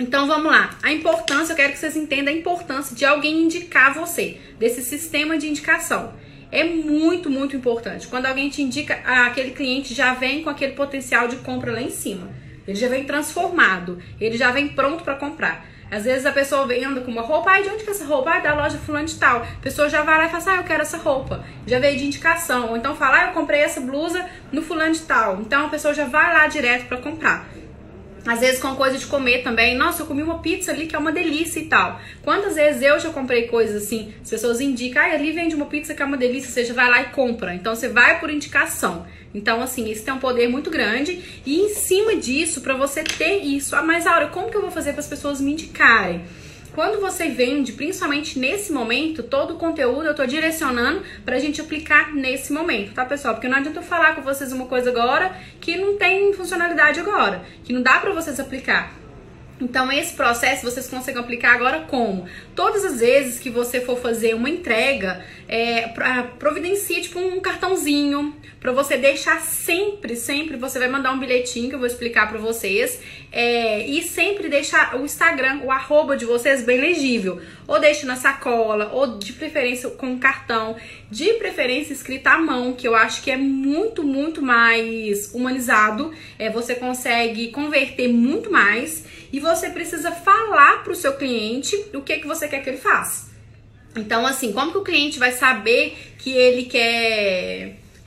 Então 0.00 0.26
vamos 0.26 0.50
lá. 0.50 0.76
A 0.82 0.92
importância, 0.92 1.52
eu 1.52 1.56
quero 1.56 1.72
que 1.72 1.78
vocês 1.78 1.96
entendam 1.96 2.32
a 2.32 2.36
importância 2.36 2.94
de 2.94 3.04
alguém 3.04 3.42
indicar 3.42 3.94
você, 3.94 4.38
desse 4.58 4.82
sistema 4.82 5.36
de 5.36 5.48
indicação. 5.48 6.12
É 6.50 6.64
muito, 6.64 7.28
muito 7.28 7.56
importante. 7.56 8.06
Quando 8.06 8.26
alguém 8.26 8.48
te 8.48 8.62
indica, 8.62 8.94
aquele 9.04 9.50
cliente 9.50 9.92
já 9.92 10.14
vem 10.14 10.42
com 10.42 10.50
aquele 10.50 10.72
potencial 10.72 11.28
de 11.28 11.36
compra 11.36 11.72
lá 11.72 11.82
em 11.82 11.90
cima. 11.90 12.30
Ele 12.66 12.76
já 12.76 12.88
vem 12.88 13.04
transformado, 13.04 13.98
ele 14.20 14.36
já 14.36 14.50
vem 14.50 14.68
pronto 14.68 15.02
para 15.02 15.16
comprar. 15.16 15.66
Às 15.90 16.04
vezes 16.04 16.26
a 16.26 16.32
pessoa 16.32 16.66
vem 16.66 16.84
anda 16.84 17.00
com 17.00 17.10
uma 17.10 17.22
roupa, 17.22 17.50
ai, 17.50 17.62
de 17.62 17.70
onde 17.70 17.82
que 17.82 17.90
é 17.90 17.92
essa 17.92 18.04
roupa? 18.04 18.30
Ah, 18.30 18.40
da 18.40 18.54
loja 18.54 18.76
fulano 18.78 19.06
de 19.06 19.18
tal. 19.18 19.42
A 19.42 19.62
pessoa 19.62 19.88
já 19.88 20.02
vai 20.02 20.18
lá 20.18 20.24
e 20.24 20.28
fala 20.28 20.38
assim, 20.38 20.50
ah, 20.50 20.56
eu 20.56 20.64
quero 20.64 20.82
essa 20.82 20.98
roupa. 20.98 21.44
Já 21.66 21.78
veio 21.78 21.98
de 21.98 22.04
indicação. 22.04 22.70
Ou 22.70 22.76
então 22.76 22.94
fala, 22.94 23.18
ah, 23.18 23.26
eu 23.28 23.32
comprei 23.32 23.60
essa 23.60 23.80
blusa 23.80 24.24
no 24.52 24.60
fulano 24.60 24.92
de 24.92 25.00
tal. 25.00 25.40
Então 25.40 25.66
a 25.66 25.68
pessoa 25.68 25.94
já 25.94 26.04
vai 26.04 26.32
lá 26.34 26.46
direto 26.46 26.86
para 26.86 26.98
comprar. 26.98 27.46
Às 28.28 28.40
vezes 28.40 28.60
com 28.60 28.76
coisa 28.76 28.98
de 28.98 29.06
comer 29.06 29.42
também. 29.42 29.74
Nossa, 29.74 30.02
eu 30.02 30.06
comi 30.06 30.22
uma 30.22 30.40
pizza 30.40 30.70
ali 30.70 30.86
que 30.86 30.94
é 30.94 30.98
uma 30.98 31.10
delícia 31.10 31.60
e 31.60 31.64
tal. 31.64 31.98
Quantas 32.22 32.56
vezes 32.56 32.82
eu 32.82 33.00
já 33.00 33.08
comprei 33.08 33.48
coisas 33.48 33.84
assim, 33.84 34.12
as 34.22 34.28
pessoas 34.28 34.60
indicam, 34.60 35.02
ah, 35.02 35.14
ali 35.14 35.32
vende 35.32 35.54
uma 35.54 35.64
pizza 35.64 35.94
que 35.94 36.02
é 36.02 36.04
uma 36.04 36.18
delícia, 36.18 36.50
você 36.50 36.62
já 36.62 36.74
vai 36.74 36.90
lá 36.90 37.00
e 37.00 37.04
compra. 37.06 37.54
Então 37.54 37.74
você 37.74 37.88
vai 37.88 38.20
por 38.20 38.28
indicação. 38.28 39.06
Então, 39.34 39.62
assim, 39.62 39.90
isso 39.90 40.04
tem 40.04 40.12
um 40.12 40.18
poder 40.18 40.46
muito 40.46 40.68
grande. 40.68 41.22
E 41.46 41.58
em 41.58 41.70
cima 41.70 42.16
disso, 42.16 42.60
para 42.60 42.74
você 42.74 43.02
ter 43.02 43.38
isso, 43.38 43.74
ah, 43.74 43.82
mas 43.82 44.06
Aura, 44.06 44.26
como 44.26 44.50
que 44.50 44.56
eu 44.58 44.60
vou 44.60 44.70
fazer 44.70 44.92
para 44.92 45.00
as 45.00 45.08
pessoas 45.08 45.40
me 45.40 45.52
indicarem? 45.52 46.20
Quando 46.78 47.00
você 47.00 47.28
vende, 47.28 47.72
principalmente 47.72 48.38
nesse 48.38 48.70
momento, 48.70 49.24
todo 49.24 49.54
o 49.54 49.58
conteúdo 49.58 50.06
eu 50.06 50.14
tô 50.14 50.24
direcionando 50.24 51.02
pra 51.24 51.36
gente 51.40 51.60
aplicar 51.60 52.14
nesse 52.14 52.52
momento, 52.52 52.94
tá, 52.94 53.04
pessoal? 53.04 53.34
Porque 53.34 53.48
não 53.48 53.58
adianta 53.58 53.80
eu 53.80 53.82
falar 53.82 54.14
com 54.14 54.22
vocês 54.22 54.52
uma 54.52 54.66
coisa 54.66 54.88
agora 54.88 55.36
que 55.60 55.76
não 55.76 55.96
tem 55.98 56.32
funcionalidade 56.34 57.00
agora, 57.00 57.42
que 57.64 57.72
não 57.72 57.82
dá 57.82 57.98
pra 57.98 58.12
vocês 58.12 58.38
aplicar. 58.38 58.94
Então, 59.60 59.90
esse 59.90 60.14
processo 60.14 60.62
vocês 60.62 60.88
conseguem 60.88 61.20
aplicar 61.20 61.54
agora 61.54 61.80
como? 61.80 62.28
Todas 62.54 62.84
as 62.84 63.00
vezes 63.00 63.40
que 63.40 63.50
você 63.50 63.80
for 63.80 63.98
fazer 63.98 64.34
uma 64.34 64.48
entrega, 64.48 65.24
é, 65.48 65.88
providencie 66.38 67.00
tipo 67.00 67.18
um 67.18 67.40
cartãozinho 67.40 68.36
para 68.60 68.70
você 68.70 68.96
deixar 68.96 69.40
sempre, 69.40 70.14
sempre. 70.14 70.56
Você 70.56 70.78
vai 70.78 70.88
mandar 70.88 71.12
um 71.12 71.18
bilhetinho 71.18 71.68
que 71.68 71.74
eu 71.74 71.78
vou 71.78 71.88
explicar 71.88 72.28
para 72.28 72.38
vocês. 72.38 73.00
É, 73.30 73.86
e 73.86 74.02
sempre 74.02 74.48
deixar 74.48 74.96
o 74.96 75.04
Instagram, 75.04 75.60
o 75.62 75.70
arroba 75.70 76.16
de 76.16 76.24
vocês 76.24 76.62
bem 76.62 76.80
legível. 76.80 77.40
Ou 77.66 77.78
deixe 77.78 78.06
na 78.06 78.16
sacola, 78.16 78.90
ou 78.92 79.18
de 79.18 79.32
preferência 79.34 79.90
com 79.90 80.18
cartão, 80.18 80.76
de 81.10 81.34
preferência 81.34 81.92
escrita 81.92 82.30
à 82.30 82.38
mão, 82.38 82.72
que 82.72 82.88
eu 82.88 82.94
acho 82.94 83.22
que 83.22 83.30
é 83.30 83.36
muito, 83.36 84.02
muito 84.02 84.40
mais 84.40 85.34
humanizado. 85.34 86.12
É, 86.38 86.48
você 86.50 86.74
consegue 86.74 87.48
converter 87.48 88.08
muito 88.08 88.50
mais 88.50 89.04
e 89.32 89.40
você 89.40 89.68
precisa 89.70 90.10
falar 90.10 90.82
para 90.82 90.92
o 90.92 90.96
seu 90.96 91.14
cliente 91.14 91.76
o 91.92 92.00
que, 92.00 92.18
que 92.18 92.26
você 92.26 92.48
quer 92.48 92.62
que 92.62 92.70
ele 92.70 92.78
faça. 92.78 93.28
Então, 93.96 94.26
assim, 94.26 94.52
como 94.52 94.70
que 94.70 94.78
o 94.78 94.84
cliente 94.84 95.18
vai 95.18 95.32
saber 95.32 95.96
que 96.18 96.30
ele 96.30 96.64
quer 96.64 97.57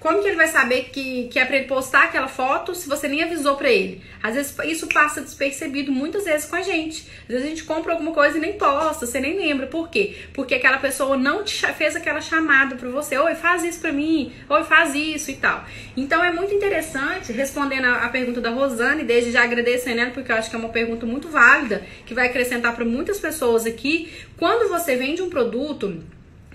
Como 0.02 0.20
que 0.20 0.28
ele 0.28 0.36
vai 0.36 0.48
saber 0.48 0.90
que, 0.92 1.28
que 1.28 1.38
é 1.38 1.46
pra 1.46 1.58
ele 1.58 1.68
postar 1.68 2.06
aquela 2.06 2.28
foto 2.28 2.74
se 2.74 2.90
você 2.90 3.08
nem 3.08 3.22
avisou 3.22 3.56
pra 3.56 3.70
ele? 3.70 4.02
Às 4.22 4.34
vezes 4.34 4.56
isso 4.66 4.88
passa 4.88 5.22
despercebido 5.22 5.92
muitas 5.92 6.24
vezes 6.24 6.50
com 6.50 6.56
a 6.56 6.64
gente. 6.64 7.08
Às 7.22 7.28
vezes 7.28 7.46
a 7.46 7.50
gente 7.50 7.64
compra 7.66 7.94
alguma 7.94 8.12
coisa 8.12 8.36
e 8.36 8.42
nem 8.42 8.54
posta, 8.54 9.06
você 9.06 9.20
nem 9.20 9.38
lembra. 9.38 9.68
Por 9.68 9.92
quê? 9.92 10.16
Porque 10.34 10.56
aquela 10.56 10.80
pessoa 10.80 11.16
não 11.16 11.44
te 11.44 11.56
fez 11.74 11.96
aquela 11.96 12.20
chamada 12.20 12.76
pra 12.76 12.90
você. 12.90 13.16
Oi, 13.16 13.36
faz 13.36 13.64
isso 13.64 13.80
pra 13.80 13.92
mim. 13.92 14.34
Oi, 14.50 14.64
faz 14.64 14.96
isso 14.96 15.30
e 15.30 15.36
tal. 15.36 15.64
Então 15.96 16.26
é 16.26 16.32
muito 16.32 16.52
interessante, 16.52 17.32
respondendo 17.32 17.86
a, 17.86 18.06
a 18.06 18.10
pergunta 18.10 18.42
da 18.42 18.50
Rosane, 18.50 19.04
desde 19.04 19.32
já 19.32 19.44
agradecendo 19.44 20.02
ela, 20.02 20.10
porque 20.10 20.32
eu 20.32 20.36
acho 20.36 20.50
que 20.50 20.56
é 20.56 20.60
uma 20.60 20.70
pergunta 20.70 21.06
muito 21.06 21.28
válida, 21.28 21.86
que 22.08 22.16
vai 22.16 22.26
acrescentar 22.26 22.74
para 22.74 22.84
muitas 22.84 23.20
pessoas 23.20 23.68
aqui. 23.68 24.12
Quando 24.36 24.68
você 24.68 24.96
vende 24.96 25.22
um 25.22 25.30
produto 25.30 26.02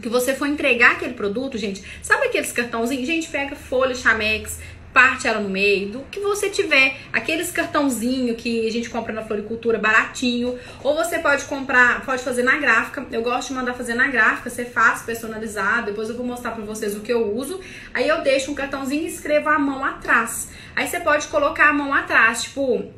que 0.03 0.09
você 0.09 0.35
for 0.35 0.47
entregar 0.47 0.93
aquele 0.93 1.15
produto, 1.15 1.57
gente, 1.57 1.83
sabe 2.03 2.27
aqueles 2.27 2.53
cartãozinhos? 2.53 3.07
Gente, 3.07 3.29
pega 3.29 3.57
folha, 3.57 3.95
chamex, 3.95 4.59
parte 4.97 5.29
ela 5.29 5.41
no 5.41 5.51
meio, 5.51 5.91
do 5.91 5.99
que 6.11 6.19
você 6.21 6.49
tiver, 6.49 6.97
aqueles 7.13 7.51
cartãozinho 7.51 8.35
que 8.35 8.67
a 8.67 8.73
gente 8.73 8.89
compra 8.89 9.13
na 9.13 9.23
floricultura 9.23 9.79
baratinho, 9.79 10.59
ou 10.83 10.95
você 10.95 11.19
pode 11.19 11.45
comprar, 11.45 12.03
pode 12.07 12.23
fazer 12.23 12.43
na 12.43 12.57
gráfica. 12.57 13.05
Eu 13.13 13.21
gosto 13.21 13.49
de 13.49 13.55
mandar 13.55 13.75
fazer 13.75 13.93
na 13.93 14.09
gráfica, 14.09 14.49
você 14.49 14.65
faz 14.65 15.03
personalizado, 15.03 15.89
depois 15.89 16.09
eu 16.09 16.17
vou 16.17 16.25
mostrar 16.25 16.53
para 16.53 16.65
vocês 16.65 16.97
o 16.97 17.01
que 17.01 17.13
eu 17.13 17.31
uso. 17.37 17.61
Aí 17.93 18.09
eu 18.09 18.23
deixo 18.23 18.51
um 18.51 18.55
cartãozinho 18.55 19.03
e 19.03 19.07
escrevo 19.09 19.51
a 19.51 19.59
mão 19.59 19.85
atrás. 19.85 20.49
Aí 20.75 20.89
você 20.89 20.99
pode 20.99 21.27
colocar 21.27 21.69
a 21.69 21.73
mão 21.75 21.93
atrás, 21.93 22.45
tipo, 22.45 22.91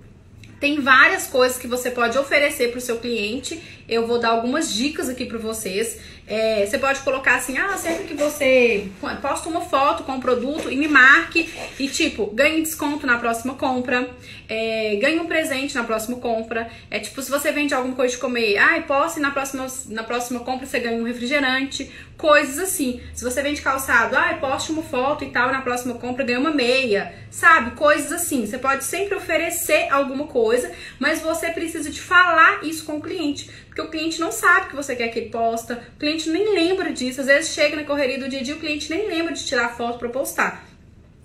tem 0.60 0.80
várias 0.80 1.26
coisas 1.26 1.56
que 1.56 1.68
você 1.68 1.90
pode 1.90 2.18
oferecer 2.18 2.70
para 2.70 2.78
o 2.78 2.80
seu 2.80 2.98
cliente. 2.98 3.62
Eu 3.88 4.06
vou 4.06 4.18
dar 4.18 4.30
algumas 4.30 4.72
dicas 4.72 5.08
aqui 5.08 5.24
para 5.24 5.38
vocês. 5.38 6.00
É, 6.28 6.66
você 6.66 6.78
pode 6.78 7.00
colocar 7.00 7.36
assim, 7.36 7.56
ah, 7.56 7.76
sempre 7.78 8.04
que 8.04 8.14
você 8.14 8.88
posta 9.22 9.48
uma 9.48 9.62
foto 9.62 10.02
com 10.04 10.16
o 10.16 10.20
produto 10.20 10.70
e 10.70 10.76
me 10.76 10.86
marque 10.86 11.48
e 11.78 11.88
tipo, 11.88 12.26
ganhe 12.26 12.60
desconto 12.60 13.06
na 13.06 13.16
próxima 13.16 13.54
compra, 13.54 14.10
é, 14.48 14.96
ganhe 14.96 15.20
um 15.20 15.26
presente 15.26 15.74
na 15.74 15.84
próxima 15.84 16.16
compra. 16.18 16.70
É 16.90 16.98
tipo, 16.98 17.20
se 17.20 17.30
você 17.30 17.52
vende 17.52 17.74
alguma 17.74 17.94
coisa 17.94 18.14
de 18.14 18.20
comer, 18.20 18.56
ah, 18.56 18.82
poste 18.82 19.20
na 19.20 19.30
próxima, 19.30 19.66
na 19.88 20.02
próxima 20.02 20.40
compra 20.40 20.66
você 20.66 20.80
ganha 20.80 21.00
um 21.00 21.04
refrigerante, 21.04 21.92
coisas 22.16 22.58
assim. 22.58 23.00
Se 23.14 23.22
você 23.22 23.42
vende 23.42 23.60
calçado, 23.60 24.16
ah, 24.16 24.36
poste 24.40 24.72
uma 24.72 24.82
foto 24.82 25.24
e 25.24 25.30
tal, 25.30 25.52
na 25.52 25.60
próxima 25.60 25.94
compra 25.94 26.24
ganha 26.24 26.40
uma 26.40 26.50
meia, 26.50 27.14
sabe? 27.30 27.72
Coisas 27.72 28.10
assim. 28.10 28.46
Você 28.46 28.56
pode 28.56 28.84
sempre 28.84 29.14
oferecer 29.14 29.88
alguma 29.90 30.26
coisa, 30.26 30.70
mas 30.98 31.20
você 31.20 31.50
precisa 31.50 31.90
de 31.90 32.00
falar 32.00 32.64
isso 32.64 32.84
com 32.84 32.96
o 32.96 33.02
cliente. 33.02 33.50
Porque 33.66 33.82
o 33.82 33.90
cliente 33.90 34.18
não 34.18 34.32
sabe 34.32 34.70
que 34.70 34.76
você 34.76 34.96
quer 34.96 35.08
que 35.08 35.18
ele 35.18 35.30
posta, 35.30 35.82
o 35.94 35.98
cliente 35.98 36.30
nem 36.30 36.54
lembra 36.54 36.90
disso. 36.90 37.20
Às 37.20 37.26
vezes 37.26 37.54
chega 37.54 37.76
na 37.76 37.84
correria 37.84 38.18
do 38.18 38.28
dia 38.28 38.40
a 38.40 38.42
dia, 38.42 38.54
o 38.54 38.58
cliente 38.58 38.90
nem 38.90 39.06
lembra 39.06 39.34
de 39.34 39.44
tirar 39.44 39.76
foto 39.76 39.98
para 39.98 40.08
postar. 40.08 40.67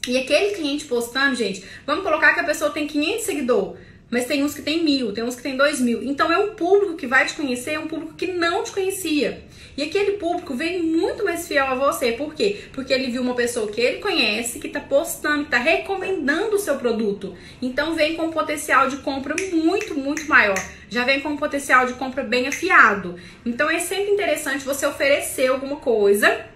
E 0.08 0.18
aquele 0.18 0.54
cliente 0.54 0.84
postando, 0.86 1.36
gente, 1.36 1.64
vamos 1.86 2.04
colocar 2.04 2.34
que 2.34 2.42
a 2.42 2.44
pessoa 2.44 2.72
tem 2.72 2.86
500 2.86 3.24
seguidores, 3.24 3.80
mas 4.10 4.26
tem 4.26 4.44
uns 4.44 4.54
que 4.54 4.62
tem 4.62 4.84
mil, 4.84 5.14
tem 5.14 5.24
uns 5.24 5.36
que 5.36 5.42
tem 5.42 5.56
dois 5.56 5.80
mil. 5.80 6.04
Então 6.04 6.32
é 6.32 6.38
um 6.38 6.56
público 6.56 6.96
que 6.96 7.08
vai 7.08 7.26
te 7.26 7.34
conhecer, 7.34 7.72
é 7.72 7.80
um 7.80 7.88
público 7.88 8.14
que 8.14 8.28
não 8.28 8.64
te 8.64 8.72
conhecia. 8.72 9.44
E 9.78 9.82
aquele 9.82 10.18
público 10.18 10.54
vem 10.54 10.84
muito 10.84 11.24
mais 11.24 11.48
fiel 11.48 11.66
a 11.66 11.74
você. 11.74 12.12
Por 12.12 12.36
quê? 12.36 12.66
Porque 12.74 12.94
ele 12.94 13.10
viu 13.10 13.22
uma 13.22 13.34
pessoa 13.34 13.72
que 13.72 13.82
ele 13.82 14.00
conhece, 14.00 14.60
que 14.60 14.68
está 14.68 14.80
postando, 14.80 15.46
que 15.46 15.56
está 15.56 15.58
recomendando 15.58 16.58
o 16.58 16.60
seu 16.60 16.76
produto. 16.76 17.36
Então 17.62 17.96
vem 17.96 18.16
com 18.16 18.26
um 18.26 18.32
potencial 18.32 18.90
de 18.90 18.98
compra 18.98 19.36
muito, 19.52 19.96
muito 19.96 20.28
maior. 20.28 20.64
Já 20.90 21.06
vem 21.06 21.22
com 21.22 21.30
um 21.30 21.38
potencial 21.38 21.88
de 21.88 21.94
compra 21.94 22.24
bem 22.24 22.48
afiado. 22.48 23.16
Então 23.46 23.70
é 23.70 23.80
sempre 23.80 24.12
interessante 24.12 24.66
você 24.66 24.86
oferecer 24.86 25.48
alguma 25.48 25.78
coisa 25.78 26.53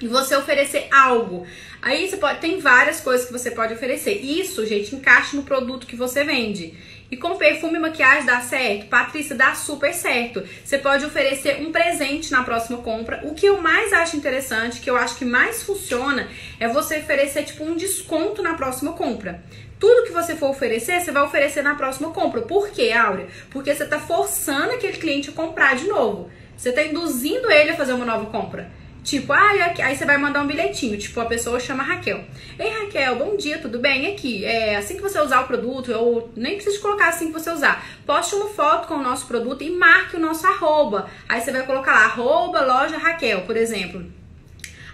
e 0.00 0.06
você 0.06 0.34
oferecer 0.34 0.88
algo. 0.90 1.46
Aí 1.82 2.08
você 2.08 2.16
pode, 2.16 2.40
tem 2.40 2.58
várias 2.58 3.00
coisas 3.00 3.26
que 3.26 3.32
você 3.32 3.50
pode 3.50 3.74
oferecer. 3.74 4.14
Isso, 4.14 4.64
gente, 4.66 4.94
encaixa 4.94 5.36
no 5.36 5.42
produto 5.42 5.86
que 5.86 5.96
você 5.96 6.24
vende. 6.24 6.74
E 7.10 7.16
com 7.16 7.36
perfume 7.36 7.76
e 7.76 7.80
maquiagem 7.80 8.24
dá 8.24 8.40
certo? 8.40 8.86
Patrícia, 8.86 9.34
dá 9.34 9.54
super 9.54 9.92
certo. 9.92 10.44
Você 10.64 10.78
pode 10.78 11.04
oferecer 11.04 11.60
um 11.60 11.72
presente 11.72 12.30
na 12.30 12.44
próxima 12.44 12.78
compra. 12.78 13.20
O 13.24 13.34
que 13.34 13.46
eu 13.46 13.60
mais 13.60 13.92
acho 13.92 14.16
interessante, 14.16 14.80
que 14.80 14.88
eu 14.88 14.96
acho 14.96 15.16
que 15.16 15.24
mais 15.24 15.62
funciona, 15.62 16.28
é 16.60 16.68
você 16.68 16.98
oferecer 16.98 17.42
tipo 17.42 17.64
um 17.64 17.74
desconto 17.74 18.42
na 18.42 18.54
próxima 18.54 18.92
compra. 18.92 19.42
Tudo 19.80 20.04
que 20.04 20.12
você 20.12 20.36
for 20.36 20.50
oferecer, 20.50 21.00
você 21.00 21.10
vai 21.10 21.22
oferecer 21.22 21.62
na 21.62 21.74
próxima 21.74 22.10
compra. 22.10 22.42
Por 22.42 22.68
quê, 22.70 22.92
Áurea? 22.92 23.26
Porque 23.50 23.74
você 23.74 23.84
está 23.84 23.98
forçando 23.98 24.72
aquele 24.72 24.98
cliente 24.98 25.30
a 25.30 25.32
comprar 25.32 25.74
de 25.74 25.88
novo. 25.88 26.30
Você 26.56 26.68
está 26.68 26.82
induzindo 26.82 27.50
ele 27.50 27.70
a 27.70 27.76
fazer 27.76 27.94
uma 27.94 28.04
nova 28.04 28.26
compra. 28.26 28.70
Tipo, 29.02 29.32
ah, 29.32 29.50
aí 29.82 29.96
você 29.96 30.04
vai 30.04 30.18
mandar 30.18 30.42
um 30.42 30.46
bilhetinho. 30.46 30.96
Tipo, 30.98 31.20
a 31.20 31.26
pessoa 31.26 31.58
chama 31.58 31.82
Raquel. 31.82 32.24
Ei, 32.58 32.70
Raquel, 32.70 33.16
bom 33.16 33.36
dia, 33.36 33.58
tudo 33.58 33.78
bem? 33.78 34.12
Aqui, 34.12 34.44
é 34.44 34.76
assim 34.76 34.96
que 34.96 35.02
você 35.02 35.18
usar 35.20 35.40
o 35.40 35.46
produto, 35.46 35.92
ou 35.92 36.30
nem 36.36 36.54
precisa 36.54 36.78
colocar 36.80 37.08
assim 37.08 37.26
que 37.28 37.32
você 37.32 37.50
usar. 37.50 37.84
Poste 38.04 38.34
uma 38.34 38.48
foto 38.48 38.88
com 38.88 38.94
o 38.94 39.02
nosso 39.02 39.26
produto 39.26 39.62
e 39.62 39.70
marque 39.70 40.16
o 40.16 40.20
nosso 40.20 40.46
arroba. 40.46 41.08
Aí 41.28 41.40
você 41.40 41.50
vai 41.50 41.64
colocar 41.64 41.92
lá, 41.92 42.04
arroba 42.04 42.60
loja 42.60 42.98
Raquel, 42.98 43.42
por 43.42 43.56
exemplo. 43.56 44.04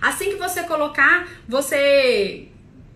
Assim 0.01 0.31
que 0.31 0.37
você 0.37 0.63
colocar, 0.63 1.27
você 1.49 2.49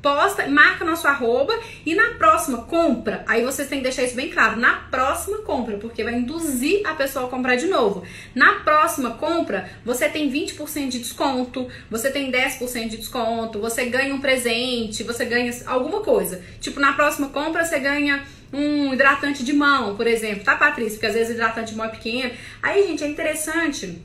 posta, 0.03 0.47
marca 0.49 0.85
nosso 0.85 1.07
arroba 1.07 1.59
e 1.85 1.95
na 1.95 2.15
próxima 2.15 2.63
compra, 2.63 3.25
aí 3.27 3.45
vocês 3.45 3.69
têm 3.69 3.79
que 3.79 3.85
deixar 3.85 4.03
isso 4.03 4.15
bem 4.15 4.31
claro, 4.31 4.59
na 4.59 4.75
próxima 4.91 5.39
compra, 5.39 5.77
porque 5.77 6.03
vai 6.03 6.15
induzir 6.15 6.87
a 6.87 6.95
pessoa 6.95 7.27
a 7.27 7.29
comprar 7.29 7.57
de 7.57 7.67
novo. 7.67 8.03
Na 8.35 8.61
próxima 8.61 9.13
compra, 9.13 9.71
você 9.85 10.09
tem 10.09 10.31
20% 10.31 10.89
de 10.89 10.99
desconto, 10.99 11.69
você 11.91 12.11
tem 12.11 12.31
10% 12.31 12.89
de 12.89 12.97
desconto, 12.97 13.61
você 13.61 13.87
ganha 13.87 14.15
um 14.15 14.21
presente, 14.21 15.03
você 15.03 15.25
ganha 15.25 15.53
alguma 15.67 16.01
coisa. 16.01 16.43
Tipo, 16.61 16.81
na 16.81 16.93
próxima 16.93 17.29
compra 17.29 17.65
você 17.65 17.79
ganha 17.79 18.23
um 18.53 18.93
hidratante 18.93 19.45
de 19.45 19.53
mão, 19.53 19.97
por 19.97 20.07
exemplo, 20.07 20.43
tá, 20.45 20.57
Patrícia? 20.57 20.95
Porque 20.95 21.07
às 21.07 21.15
vezes 21.15 21.31
o 21.31 21.33
hidratante 21.35 21.71
de 21.73 21.77
mão 21.77 21.87
é 21.87 21.91
pequeno. 21.91 22.33
Aí, 22.63 22.87
gente, 22.87 23.05
é 23.05 23.07
interessante 23.07 24.03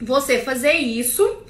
você 0.00 0.38
fazer 0.38 0.72
isso 0.72 1.42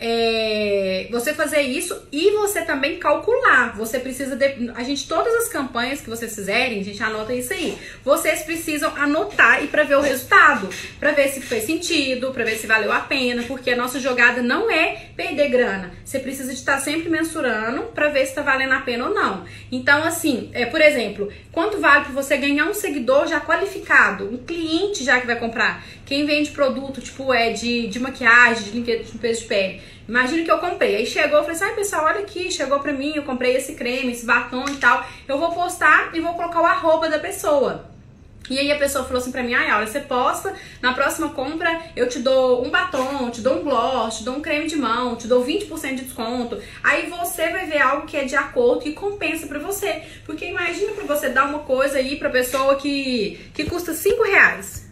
é, 0.00 1.08
você 1.10 1.34
fazer 1.34 1.60
isso 1.60 2.00
e 2.10 2.30
você 2.30 2.62
também 2.62 2.98
calcular. 2.98 3.76
Você 3.76 3.98
precisa 3.98 4.34
de, 4.34 4.70
a 4.74 4.82
gente 4.82 5.06
todas 5.06 5.34
as 5.34 5.48
campanhas 5.48 6.00
que 6.00 6.08
vocês 6.08 6.34
fizerem, 6.34 6.80
a 6.80 6.84
gente 6.84 7.02
anota 7.02 7.34
isso 7.34 7.52
aí. 7.52 7.76
Vocês 8.02 8.42
precisam 8.42 8.90
anotar 8.96 9.62
e 9.62 9.68
para 9.68 9.84
ver 9.84 9.96
o 9.96 10.00
resultado, 10.00 10.70
para 10.98 11.12
ver 11.12 11.28
se 11.28 11.42
fez 11.42 11.64
sentido, 11.64 12.32
para 12.32 12.44
ver 12.44 12.56
se 12.56 12.66
valeu 12.66 12.90
a 12.90 13.00
pena, 13.00 13.42
porque 13.42 13.70
a 13.70 13.76
nossa 13.76 14.00
jogada 14.00 14.42
não 14.42 14.70
é 14.70 15.08
perder 15.14 15.50
grana. 15.50 15.92
Você 16.02 16.18
precisa 16.18 16.50
de 16.50 16.58
estar 16.58 16.78
sempre 16.78 17.10
mensurando 17.10 17.82
para 17.94 18.08
ver 18.08 18.24
se 18.24 18.30
está 18.30 18.40
valendo 18.40 18.72
a 18.72 18.80
pena 18.80 19.06
ou 19.06 19.14
não. 19.14 19.44
Então 19.70 20.02
assim, 20.02 20.50
é, 20.54 20.64
por 20.64 20.80
exemplo, 20.80 21.30
quanto 21.52 21.78
vale 21.78 22.04
para 22.04 22.14
você 22.14 22.38
ganhar 22.38 22.64
um 22.64 22.74
seguidor 22.74 23.26
já 23.26 23.40
qualificado, 23.40 24.24
um 24.24 24.38
cliente 24.38 25.04
já 25.04 25.20
que 25.20 25.26
vai 25.26 25.38
comprar? 25.38 25.84
Quem 26.10 26.26
vende 26.26 26.50
produto 26.50 27.00
tipo 27.00 27.32
é 27.32 27.52
de, 27.52 27.86
de 27.86 28.00
maquiagem, 28.00 28.64
de 28.64 28.70
limpeza 28.72 29.42
de 29.42 29.46
pele 29.46 29.80
Imagina 30.08 30.42
que 30.42 30.50
eu 30.50 30.58
comprei. 30.58 30.96
Aí 30.96 31.06
chegou, 31.06 31.38
eu 31.38 31.44
falei 31.44 31.54
assim: 31.56 31.66
ai 31.66 31.74
pessoal, 31.76 32.04
olha 32.06 32.18
aqui, 32.18 32.50
chegou 32.50 32.80
pra 32.80 32.92
mim, 32.92 33.12
eu 33.14 33.22
comprei 33.22 33.54
esse 33.54 33.74
creme, 33.74 34.10
esse 34.10 34.26
batom 34.26 34.64
e 34.68 34.76
tal. 34.78 35.06
Eu 35.28 35.38
vou 35.38 35.52
postar 35.52 36.10
e 36.12 36.18
vou 36.18 36.34
colocar 36.34 36.62
o 36.62 36.66
arroba 36.66 37.08
da 37.08 37.20
pessoa. 37.20 37.88
E 38.50 38.58
aí 38.58 38.72
a 38.72 38.76
pessoa 38.76 39.04
falou 39.04 39.22
assim 39.22 39.30
pra 39.30 39.44
mim, 39.44 39.54
ai, 39.54 39.70
olha, 39.70 39.86
você 39.86 40.00
posta, 40.00 40.52
na 40.82 40.92
próxima 40.94 41.28
compra 41.28 41.80
eu 41.94 42.08
te 42.08 42.18
dou 42.18 42.66
um 42.66 42.70
batom, 42.70 43.30
te 43.30 43.40
dou 43.40 43.60
um 43.60 43.62
gloss, 43.62 44.18
te 44.18 44.24
dou 44.24 44.34
um 44.34 44.40
creme 44.40 44.66
de 44.66 44.74
mão, 44.74 45.14
te 45.14 45.28
dou 45.28 45.46
20% 45.46 45.94
de 45.94 46.02
desconto. 46.06 46.60
Aí 46.82 47.08
você 47.08 47.50
vai 47.50 47.66
ver 47.66 47.80
algo 47.80 48.04
que 48.04 48.16
é 48.16 48.24
de 48.24 48.34
acordo 48.34 48.88
e 48.88 48.94
compensa 48.94 49.46
pra 49.46 49.60
você. 49.60 50.02
Porque 50.26 50.44
imagina 50.44 50.90
pra 50.90 51.04
você 51.04 51.28
dar 51.28 51.44
uma 51.44 51.60
coisa 51.60 51.98
aí 51.98 52.16
pra 52.16 52.30
pessoa 52.30 52.74
que, 52.74 53.38
que 53.54 53.62
custa 53.62 53.94
5 53.94 54.24
reais. 54.24 54.89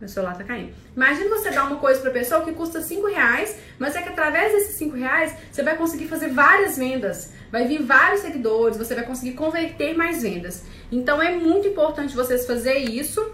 Meu 0.00 0.08
celular 0.08 0.36
tá 0.36 0.44
caindo. 0.44 0.72
Imagina 0.94 1.30
você 1.30 1.50
dar 1.50 1.64
uma 1.64 1.76
coisa 1.76 2.00
pra 2.00 2.10
pessoa 2.10 2.44
que 2.44 2.52
custa 2.52 2.80
5 2.80 3.06
reais, 3.06 3.56
mas 3.78 3.96
é 3.96 4.02
que 4.02 4.08
através 4.08 4.52
desses 4.52 4.76
5 4.76 4.96
reais 4.96 5.34
você 5.50 5.62
vai 5.62 5.76
conseguir 5.76 6.08
fazer 6.08 6.28
várias 6.28 6.76
vendas. 6.76 7.32
Vai 7.50 7.66
vir 7.66 7.82
vários 7.82 8.20
seguidores, 8.20 8.76
você 8.76 8.94
vai 8.94 9.04
conseguir 9.04 9.32
converter 9.32 9.96
mais 9.96 10.22
vendas. 10.22 10.64
Então 10.90 11.22
é 11.22 11.34
muito 11.34 11.68
importante 11.68 12.14
vocês 12.14 12.46
fazerem 12.46 12.98
isso 12.98 13.24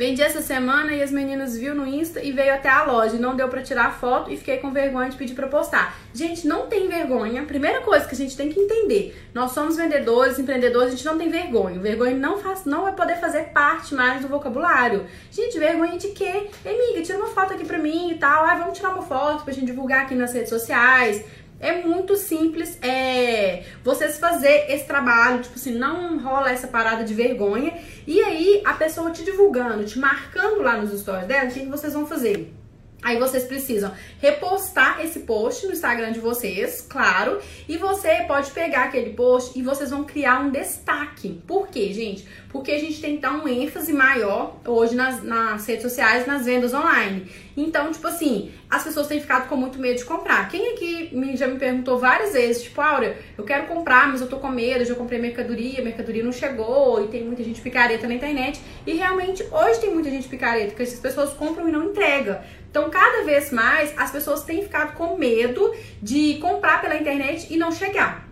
Vendi 0.00 0.22
essa 0.22 0.40
semana 0.40 0.94
e 0.94 1.02
as 1.02 1.10
meninas 1.10 1.54
viu 1.58 1.74
no 1.74 1.86
Insta 1.86 2.22
e 2.22 2.32
veio 2.32 2.54
até 2.54 2.70
a 2.70 2.84
loja. 2.84 3.18
Não 3.18 3.36
deu 3.36 3.48
para 3.48 3.60
tirar 3.60 4.00
foto 4.00 4.32
e 4.32 4.36
fiquei 4.38 4.56
com 4.56 4.72
vergonha 4.72 5.10
de 5.10 5.16
pedir 5.18 5.34
para 5.34 5.46
postar. 5.46 5.94
Gente, 6.14 6.46
não 6.46 6.68
tem 6.68 6.88
vergonha. 6.88 7.42
Primeira 7.42 7.82
coisa 7.82 8.08
que 8.08 8.14
a 8.14 8.16
gente 8.16 8.34
tem 8.34 8.48
que 8.48 8.58
entender: 8.58 9.14
nós 9.34 9.52
somos 9.52 9.76
vendedores, 9.76 10.38
empreendedores, 10.38 10.94
a 10.94 10.96
gente 10.96 11.04
não 11.04 11.18
tem 11.18 11.28
vergonha. 11.28 11.78
Vergonha 11.78 12.16
não 12.16 12.38
faz, 12.38 12.64
não 12.64 12.84
vai 12.84 12.94
poder 12.94 13.16
fazer 13.16 13.50
parte 13.50 13.94
mais 13.94 14.22
do 14.22 14.28
vocabulário. 14.28 15.04
Gente, 15.30 15.58
vergonha 15.58 15.98
de 15.98 16.08
quê? 16.08 16.48
Amiga, 16.64 17.02
tira 17.02 17.18
uma 17.18 17.28
foto 17.28 17.52
aqui 17.52 17.66
pra 17.66 17.76
mim 17.76 18.12
e 18.12 18.14
tal. 18.14 18.46
Ah, 18.46 18.54
vamos 18.54 18.78
tirar 18.78 18.94
uma 18.94 19.02
foto 19.02 19.44
pra 19.44 19.52
gente 19.52 19.66
divulgar 19.66 20.04
aqui 20.04 20.14
nas 20.14 20.32
redes 20.32 20.48
sociais. 20.48 21.22
É 21.60 21.82
muito 21.82 22.16
simples 22.16 22.78
é, 22.80 23.64
vocês 23.84 24.16
fazer 24.18 24.64
esse 24.70 24.86
trabalho, 24.86 25.42
tipo 25.42 25.56
assim, 25.56 25.74
não 25.74 26.18
rola 26.18 26.50
essa 26.50 26.66
parada 26.66 27.04
de 27.04 27.12
vergonha. 27.12 27.74
E 28.10 28.20
aí, 28.24 28.60
a 28.64 28.74
pessoa 28.74 29.12
te 29.12 29.22
divulgando, 29.22 29.84
te 29.84 29.96
marcando 29.96 30.62
lá 30.62 30.76
nos 30.76 31.00
stories 31.00 31.28
dela, 31.28 31.48
o 31.48 31.52
que, 31.52 31.60
que 31.60 31.66
vocês 31.66 31.92
vão 31.92 32.04
fazer? 32.04 32.52
Aí 33.00 33.16
vocês 33.16 33.44
precisam 33.44 33.94
repostar 34.18 35.00
esse 35.00 35.20
post 35.20 35.64
no 35.64 35.72
Instagram 35.72 36.10
de 36.10 36.18
vocês, 36.18 36.84
claro, 36.90 37.38
e 37.68 37.76
você 37.76 38.24
pode 38.26 38.50
pegar 38.50 38.86
aquele 38.86 39.14
post 39.14 39.56
e 39.56 39.62
vocês 39.62 39.90
vão 39.90 40.02
criar 40.02 40.40
um 40.40 40.50
destaque. 40.50 41.40
Por 41.46 41.68
quê, 41.68 41.92
gente? 41.92 42.26
Porque 42.50 42.72
a 42.72 42.78
gente 42.78 43.00
tem 43.00 43.16
que 43.16 43.22
dar 43.22 43.32
um 43.32 43.46
ênfase 43.46 43.92
maior 43.92 44.56
hoje 44.66 44.94
nas, 44.96 45.22
nas 45.22 45.64
redes 45.66 45.82
sociais, 45.82 46.26
nas 46.26 46.44
vendas 46.44 46.74
online. 46.74 47.30
Então, 47.56 47.92
tipo 47.92 48.06
assim, 48.06 48.50
as 48.68 48.82
pessoas 48.82 49.06
têm 49.06 49.20
ficado 49.20 49.48
com 49.48 49.56
muito 49.56 49.78
medo 49.78 49.98
de 49.98 50.04
comprar. 50.04 50.48
Quem 50.48 50.72
aqui 50.72 51.10
me, 51.12 51.36
já 51.36 51.46
me 51.46 51.58
perguntou 51.58 51.98
várias 51.98 52.32
vezes, 52.32 52.64
tipo, 52.64 52.80
Aura, 52.80 53.16
eu 53.38 53.44
quero 53.44 53.66
comprar, 53.66 54.08
mas 54.08 54.20
eu 54.20 54.26
tô 54.26 54.38
com 54.38 54.48
medo, 54.48 54.84
já 54.84 54.94
comprei 54.94 55.20
mercadoria, 55.20 55.82
mercadoria 55.82 56.24
não 56.24 56.32
chegou, 56.32 57.04
e 57.04 57.08
tem 57.08 57.24
muita 57.24 57.44
gente 57.44 57.60
picareta 57.60 58.08
na 58.08 58.14
internet. 58.14 58.60
E 58.84 58.94
realmente, 58.94 59.44
hoje 59.50 59.80
tem 59.80 59.94
muita 59.94 60.10
gente 60.10 60.26
picareta, 60.26 60.68
porque 60.68 60.82
as 60.82 60.94
pessoas 60.94 61.32
compram 61.32 61.68
e 61.68 61.72
não 61.72 61.84
entregam. 61.84 62.40
Então, 62.70 62.90
cada 62.90 63.24
vez 63.24 63.52
mais, 63.52 63.92
as 63.96 64.10
pessoas 64.10 64.42
têm 64.42 64.62
ficado 64.62 64.94
com 64.94 65.16
medo 65.16 65.72
de 66.02 66.38
comprar 66.38 66.80
pela 66.80 66.96
internet 66.96 67.46
e 67.52 67.56
não 67.56 67.70
chegar. 67.70 68.29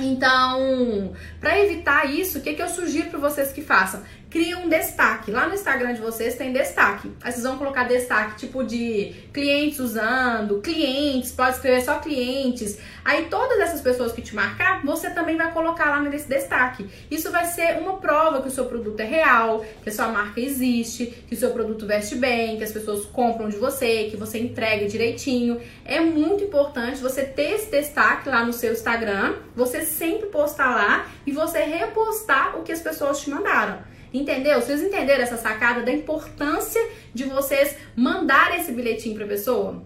Então, 0.00 1.12
para 1.40 1.60
evitar 1.60 2.10
isso, 2.10 2.38
o 2.38 2.40
que, 2.40 2.54
que 2.54 2.62
eu 2.62 2.68
sugiro 2.68 3.10
para 3.10 3.18
vocês 3.18 3.52
que 3.52 3.62
façam? 3.62 4.02
Cria 4.34 4.58
um 4.58 4.68
destaque. 4.68 5.30
Lá 5.30 5.46
no 5.46 5.54
Instagram 5.54 5.94
de 5.94 6.00
vocês 6.00 6.34
tem 6.34 6.52
destaque. 6.52 7.08
Aí 7.22 7.30
vocês 7.30 7.44
vão 7.44 7.56
colocar 7.56 7.84
destaque 7.84 8.36
tipo 8.36 8.64
de 8.64 9.14
clientes 9.32 9.78
usando, 9.78 10.60
clientes, 10.60 11.30
pode 11.30 11.54
escrever 11.54 11.82
só 11.82 12.00
clientes. 12.00 12.80
Aí 13.04 13.26
todas 13.26 13.60
essas 13.60 13.80
pessoas 13.80 14.10
que 14.10 14.20
te 14.20 14.34
marcar, 14.34 14.84
você 14.84 15.08
também 15.10 15.36
vai 15.36 15.52
colocar 15.52 15.84
lá 15.84 16.00
nesse 16.00 16.28
destaque. 16.28 16.84
Isso 17.08 17.30
vai 17.30 17.44
ser 17.44 17.78
uma 17.78 17.98
prova 17.98 18.42
que 18.42 18.48
o 18.48 18.50
seu 18.50 18.64
produto 18.64 18.98
é 18.98 19.04
real, 19.04 19.64
que 19.84 19.88
a 19.88 19.92
sua 19.92 20.08
marca 20.08 20.40
existe, 20.40 21.06
que 21.28 21.36
o 21.36 21.38
seu 21.38 21.52
produto 21.52 21.86
veste 21.86 22.16
bem, 22.16 22.56
que 22.58 22.64
as 22.64 22.72
pessoas 22.72 23.04
compram 23.04 23.48
de 23.48 23.56
você, 23.56 24.08
que 24.10 24.16
você 24.16 24.40
entrega 24.40 24.88
direitinho. 24.88 25.60
É 25.84 26.00
muito 26.00 26.42
importante 26.42 27.00
você 27.00 27.22
ter 27.22 27.52
esse 27.52 27.70
destaque 27.70 28.28
lá 28.28 28.44
no 28.44 28.52
seu 28.52 28.72
Instagram, 28.72 29.36
você 29.54 29.84
sempre 29.84 30.26
postar 30.26 30.74
lá 30.74 31.06
e 31.24 31.30
você 31.30 31.60
repostar 31.60 32.58
o 32.58 32.64
que 32.64 32.72
as 32.72 32.80
pessoas 32.80 33.20
te 33.20 33.30
mandaram. 33.30 33.93
Entendeu? 34.14 34.60
Vocês 34.60 34.80
entenderam 34.80 35.24
essa 35.24 35.36
sacada 35.36 35.82
da 35.82 35.90
importância 35.90 36.80
de 37.12 37.24
vocês 37.24 37.76
mandar 37.96 38.56
esse 38.56 38.70
bilhetinho 38.70 39.16
para 39.16 39.24
a 39.24 39.28
pessoa? 39.28 39.82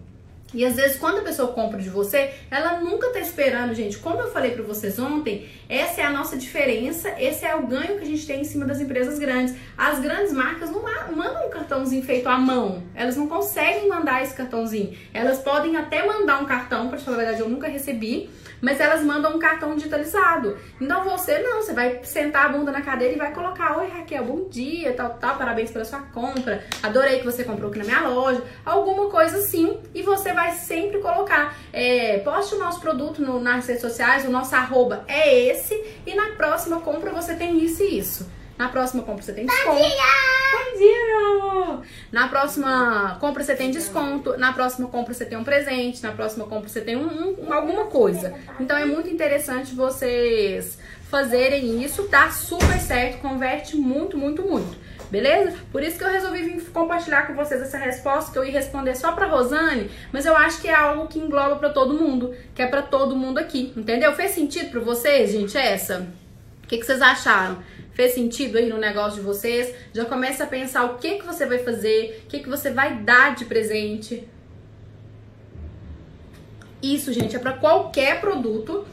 E 0.53 0.65
às 0.65 0.77
vezes, 0.77 0.97
quando 0.97 1.19
a 1.19 1.23
pessoa 1.23 1.53
compra 1.53 1.79
de 1.79 1.91
você, 1.91 2.31
ela 2.51 2.81
nunca 2.81 3.11
tá 3.11 3.21
esperando, 3.21 3.75
gente. 3.75 3.99
Como 3.99 4.21
eu 4.21 4.31
falei 4.31 4.53
para 4.53 4.63
vocês 4.63 4.99
ontem, 4.99 5.47
essa 5.69 6.01
é 6.01 6.05
a 6.05 6.11
nossa 6.11 6.39
diferença, 6.39 7.15
esse 7.19 7.45
é 7.45 7.55
o 7.55 7.67
ganho 7.67 7.99
que 7.99 8.05
a 8.05 8.07
gente 8.07 8.27
tem 8.27 8.41
em 8.41 8.45
cima 8.45 8.65
das 8.65 8.81
empresas 8.81 9.19
grandes. 9.19 9.55
As 9.77 9.99
grandes 9.99 10.33
marcas 10.33 10.71
não 10.71 10.83
mandam 11.15 11.47
um 11.47 11.51
cartãozinho 11.51 12.03
feito 12.03 12.29
à 12.29 12.39
mão, 12.39 12.83
elas 12.95 13.17
não 13.17 13.29
conseguem 13.29 13.89
mandar 13.89 14.23
esse 14.23 14.35
cartãozinho. 14.35 14.97
Elas 15.13 15.39
podem 15.39 15.77
até 15.77 16.07
mandar 16.07 16.43
um 16.43 16.47
cartão, 16.47 16.89
para 16.89 16.99
falar 16.99 17.17
a 17.17 17.21
verdade, 17.21 17.41
eu 17.41 17.49
nunca 17.49 17.69
recebi, 17.69 18.31
mas 18.61 18.81
elas 18.81 19.03
mandam 19.03 19.37
um 19.37 19.39
cartão 19.39 19.75
digitalizado. 19.75 20.59
Então 20.81 21.05
você 21.05 21.39
não, 21.39 21.63
você 21.63 21.73
vai 21.73 22.01
sentar 22.05 22.47
a 22.47 22.49
bunda 22.49 22.71
na 22.71 22.83
cadeira 22.83 23.15
e 23.15 23.19
vai 23.19 23.33
colocar: 23.33 23.79
Oi 23.79 23.89
Raquel, 23.89 24.25
bom 24.25 24.49
dia, 24.49 24.93
tal, 24.93 25.11
tal, 25.15 25.37
parabéns 25.37 25.71
pela 25.71 25.85
sua 25.85 26.01
compra, 26.01 26.65
adorei 26.83 27.19
que 27.19 27.25
você 27.25 27.45
comprou 27.45 27.71
aqui 27.71 27.79
na 27.79 27.85
minha 27.85 28.09
loja, 28.09 28.43
alguma 28.65 29.09
coisa 29.09 29.39
assim, 29.39 29.79
e 29.95 30.03
você 30.03 30.33
vai 30.33 30.53
sempre 30.53 30.99
colocar: 30.99 31.57
é, 31.73 32.19
poste 32.19 32.55
o 32.55 32.59
nosso 32.59 32.81
produto 32.81 33.23
no, 33.23 33.41
nas 33.41 33.67
redes 33.67 33.83
sociais, 33.83 34.25
o 34.25 34.31
nosso 34.31 34.55
arroba 34.55 35.05
é 35.07 35.35
esse, 35.47 35.75
e 36.07 36.15
na 36.15 36.33
próxima 36.33 36.81
compra 36.81 37.11
você 37.11 37.35
tem 37.35 37.63
isso 37.63 37.83
e 37.83 37.99
isso. 37.99 38.39
Na 38.57 38.69
próxima 38.69 39.05
compra 39.05 39.23
você 39.23 39.33
tem 39.33 39.47
desconto. 39.47 39.77
Bom 39.77 39.89
dia! 39.89 40.39
Bom 40.51 40.79
dia, 40.79 40.98
Na 42.11 42.29
próxima 42.29 43.17
compra 43.21 43.43
você 43.43 43.55
tem 43.55 43.71
desconto. 43.71 44.37
Na 44.37 44.53
próxima 44.53 44.89
compra 44.89 45.13
você 45.13 45.25
tem 45.25 45.39
um 45.39 45.45
presente. 45.45 46.03
Na 46.03 46.13
próxima 46.13 46.47
compra 46.47 46.69
você 46.69 46.81
tem 46.81 46.97
um, 46.97 47.37
um, 47.41 47.53
alguma 47.53 47.87
coisa. 47.87 48.35
Então 48.59 48.77
é 48.77 48.85
muito 48.85 49.09
interessante 49.09 49.75
vocês 49.75 50.79
fazerem 51.11 51.83
isso. 51.83 52.09
Dá 52.09 52.31
super 52.31 52.79
certo. 52.79 53.21
Converte 53.21 53.77
muito, 53.77 54.17
muito, 54.17 54.43
muito. 54.43 54.89
Beleza? 55.11 55.57
Por 55.73 55.83
isso 55.83 55.97
que 55.97 56.05
eu 56.05 56.09
resolvi 56.09 56.61
compartilhar 56.73 57.27
com 57.27 57.35
vocês 57.35 57.63
essa 57.63 57.79
resposta 57.79 58.31
que 58.31 58.39
eu 58.39 58.45
ia 58.45 58.53
responder 58.53 58.95
só 58.95 59.13
pra 59.13 59.27
Rosane, 59.27 59.91
mas 60.13 60.27
eu 60.27 60.37
acho 60.37 60.61
que 60.61 60.69
é 60.69 60.75
algo 60.75 61.09
que 61.09 61.19
engloba 61.19 61.57
para 61.57 61.71
todo 61.71 61.95
mundo, 61.95 62.35
que 62.55 62.61
é 62.61 62.67
para 62.67 62.83
todo 62.83 63.17
mundo 63.17 63.39
aqui, 63.39 63.73
entendeu? 63.75 64.13
Fez 64.15 64.33
sentido 64.33 64.71
para 64.71 64.81
vocês, 64.81 65.33
gente, 65.33 65.57
essa? 65.57 66.07
O 66.63 66.67
que, 66.67 66.77
que 66.77 66.85
vocês 66.85 67.01
acharam? 67.01 67.57
Fez 67.99 68.15
sentido 68.15 68.59
aí 68.59 68.69
no 68.69 68.79
negócio 68.79 69.19
de 69.19 69.27
vocês? 69.27 69.75
Já 69.93 70.05
começa 70.05 70.45
a 70.45 70.47
pensar 70.47 70.85
o 70.85 70.99
que, 70.99 71.17
que 71.17 71.27
você 71.27 71.45
vai 71.45 71.59
fazer, 71.59 72.23
o 72.25 72.29
que, 72.29 72.39
que 72.39 72.49
você 72.49 72.71
vai 72.71 72.99
dar 72.99 73.35
de 73.35 73.45
presente. 73.45 74.29
Isso, 76.81 77.13
gente, 77.13 77.35
é 77.35 77.41
para 77.41 77.55
qualquer 77.55 78.21
produto. 78.21 78.87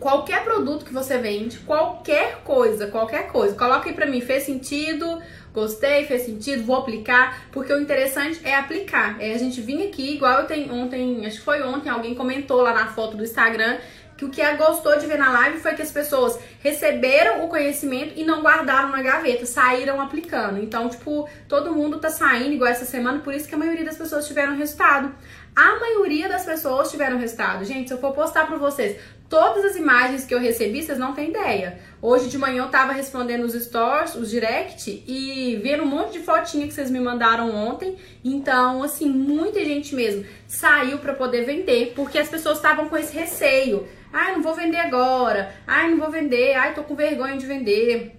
Qualquer 0.00 0.44
produto 0.44 0.86
que 0.86 0.94
você 0.94 1.18
vende, 1.18 1.58
qualquer 1.58 2.42
coisa, 2.42 2.86
qualquer 2.86 3.28
coisa. 3.28 3.54
Coloca 3.54 3.86
aí 3.86 3.94
pra 3.94 4.06
mim, 4.06 4.22
fez 4.22 4.44
sentido? 4.44 5.20
Gostei, 5.52 6.06
fez 6.06 6.22
sentido, 6.22 6.64
vou 6.64 6.76
aplicar, 6.76 7.46
porque 7.52 7.70
o 7.70 7.80
interessante 7.80 8.40
é 8.44 8.54
aplicar. 8.54 9.20
É 9.20 9.34
a 9.34 9.38
gente 9.38 9.60
vir 9.60 9.88
aqui, 9.88 10.14
igual 10.14 10.40
eu 10.40 10.46
tenho 10.46 10.72
ontem, 10.72 11.26
acho 11.26 11.38
que 11.38 11.44
foi 11.44 11.62
ontem, 11.62 11.90
alguém 11.90 12.14
comentou 12.14 12.62
lá 12.62 12.72
na 12.72 12.86
foto 12.86 13.14
do 13.14 13.24
Instagram 13.24 13.76
que 14.16 14.24
o 14.24 14.30
que 14.30 14.40
ela 14.40 14.56
gostou 14.56 14.98
de 14.98 15.06
ver 15.06 15.18
na 15.18 15.30
live 15.30 15.58
foi 15.60 15.74
que 15.74 15.82
as 15.82 15.90
pessoas 15.90 16.38
receberam 16.60 17.44
o 17.44 17.48
conhecimento 17.48 18.14
e 18.16 18.24
não 18.24 18.42
guardaram 18.42 18.90
na 18.90 19.02
gaveta, 19.02 19.44
saíram 19.44 20.00
aplicando. 20.00 20.58
Então, 20.62 20.88
tipo, 20.88 21.28
todo 21.48 21.74
mundo 21.74 21.98
tá 21.98 22.10
saindo 22.10 22.54
igual 22.54 22.70
essa 22.70 22.84
semana, 22.84 23.20
por 23.20 23.34
isso 23.34 23.48
que 23.48 23.54
a 23.54 23.58
maioria 23.58 23.84
das 23.84 23.96
pessoas 23.96 24.26
tiveram 24.26 24.56
resultado. 24.56 25.14
A 25.54 25.78
maioria 25.80 26.28
das 26.28 26.44
pessoas 26.44 26.90
tiveram 26.90 27.18
resultado. 27.18 27.64
Gente, 27.64 27.88
se 27.88 27.94
eu 27.94 27.98
for 27.98 28.12
postar 28.12 28.46
para 28.46 28.58
vocês 28.58 28.98
todas 29.28 29.64
as 29.64 29.76
imagens 29.76 30.24
que 30.24 30.34
eu 30.34 30.38
recebi, 30.38 30.82
vocês 30.82 30.98
não 30.98 31.14
têm 31.14 31.30
ideia. 31.30 31.78
Hoje 32.00 32.28
de 32.28 32.38
manhã 32.38 32.62
eu 32.62 32.68
tava 32.68 32.92
respondendo 32.92 33.44
os 33.44 33.54
stories, 33.54 34.14
os 34.14 34.30
direct 34.30 35.02
e 35.06 35.58
vendo 35.62 35.82
um 35.82 35.86
monte 35.86 36.12
de 36.12 36.20
fotinha 36.20 36.66
que 36.66 36.74
vocês 36.74 36.90
me 36.90 37.00
mandaram 37.00 37.54
ontem. 37.54 37.96
Então, 38.22 38.82
assim, 38.82 39.08
muita 39.08 39.64
gente 39.64 39.94
mesmo 39.94 40.24
saiu 40.46 40.98
para 40.98 41.14
poder 41.14 41.44
vender, 41.44 41.92
porque 41.96 42.18
as 42.18 42.28
pessoas 42.28 42.58
estavam 42.58 42.88
com 42.88 42.96
esse 42.96 43.14
receio. 43.16 43.88
Ai, 44.18 44.32
não 44.32 44.42
vou 44.42 44.54
vender 44.54 44.78
agora. 44.78 45.54
Ai, 45.66 45.90
não 45.90 45.98
vou 45.98 46.10
vender. 46.10 46.54
Ai, 46.54 46.72
tô 46.72 46.82
com 46.82 46.96
vergonha 46.96 47.36
de 47.36 47.44
vender. 47.44 48.18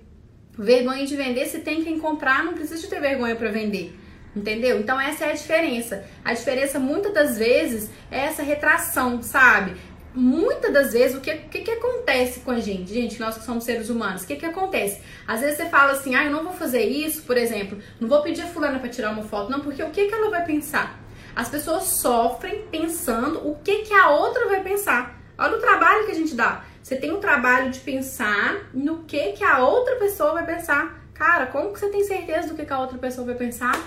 Vergonha 0.56 1.04
de 1.04 1.16
vender, 1.16 1.48
se 1.48 1.58
tem 1.62 1.84
quem 1.84 1.98
comprar, 1.98 2.44
não 2.44 2.54
precisa 2.54 2.88
ter 2.88 3.02
vergonha 3.02 3.36
para 3.36 3.50
vender. 3.50 3.98
Entendeu? 4.36 4.80
Então 4.80 5.02
essa 5.02 5.26
é 5.26 5.32
a 5.32 5.34
diferença. 5.34 6.06
A 6.24 6.36
diferença 6.36 6.78
muitas 6.78 7.12
das 7.12 7.40
vezes 7.40 7.90
é 8.12 8.20
essa 8.20 8.44
retração, 8.44 9.24
sabe? 9.24 9.76
Muitas 10.14 10.72
das 10.72 10.94
vezes, 10.94 11.18
o 11.18 11.20
que, 11.20 11.34
que, 11.34 11.62
que 11.62 11.72
acontece 11.72 12.42
com 12.42 12.52
a 12.52 12.60
gente, 12.60 12.94
gente, 12.94 13.20
nós 13.20 13.36
que 13.36 13.44
somos 13.44 13.64
seres 13.64 13.90
humanos, 13.90 14.22
o 14.22 14.28
que, 14.28 14.36
que 14.36 14.46
acontece? 14.46 15.02
Às 15.28 15.42
vezes 15.42 15.58
você 15.58 15.66
fala 15.66 15.94
assim, 15.94 16.14
ah, 16.14 16.26
eu 16.26 16.32
não 16.32 16.44
vou 16.44 16.54
fazer 16.54 16.84
isso, 16.84 17.24
por 17.24 17.38
exemplo, 17.38 17.80
não 18.00 18.08
vou 18.08 18.22
pedir 18.22 18.44
a 18.44 18.48
fulana 18.48 18.78
para 18.78 18.90
tirar 18.90 19.12
uma 19.12 19.24
foto, 19.24 19.50
não, 19.50 19.62
porque 19.62 19.82
o 19.82 19.90
que, 19.90 20.06
que 20.06 20.14
ela 20.14 20.30
vai 20.30 20.46
pensar? 20.46 21.00
As 21.36 21.50
pessoas 21.50 22.00
sofrem 22.02 22.64
pensando 22.72 23.48
o 23.48 23.56
que, 23.64 23.80
que 23.80 23.94
a 23.94 24.12
outra 24.12 24.48
vai 24.48 24.62
pensar. 24.62 25.17
Olha 25.38 25.58
o 25.58 25.60
trabalho 25.60 26.06
que 26.06 26.12
a 26.12 26.16
gente 26.16 26.36
dá. 26.36 26.64
Você 26.82 26.96
tem 26.96 27.12
o 27.12 27.18
trabalho 27.18 27.70
de 27.70 27.80
pensar 27.80 28.70
no 28.74 29.04
que 29.04 29.34
que 29.34 29.44
a 29.44 29.60
outra 29.60 29.96
pessoa 29.98 30.34
vai 30.34 30.46
pensar. 30.46 31.04
Cara, 31.14 31.48
como 31.48 31.74
que 31.74 31.80
você 31.80 31.90
tem 31.90 32.04
certeza 32.04 32.48
do 32.48 32.56
que, 32.56 32.66
que 32.66 32.74
a 32.74 32.80
outra 32.80 32.98
pessoa 32.98 33.26
vai 33.26 33.36
pensar? 33.36 33.78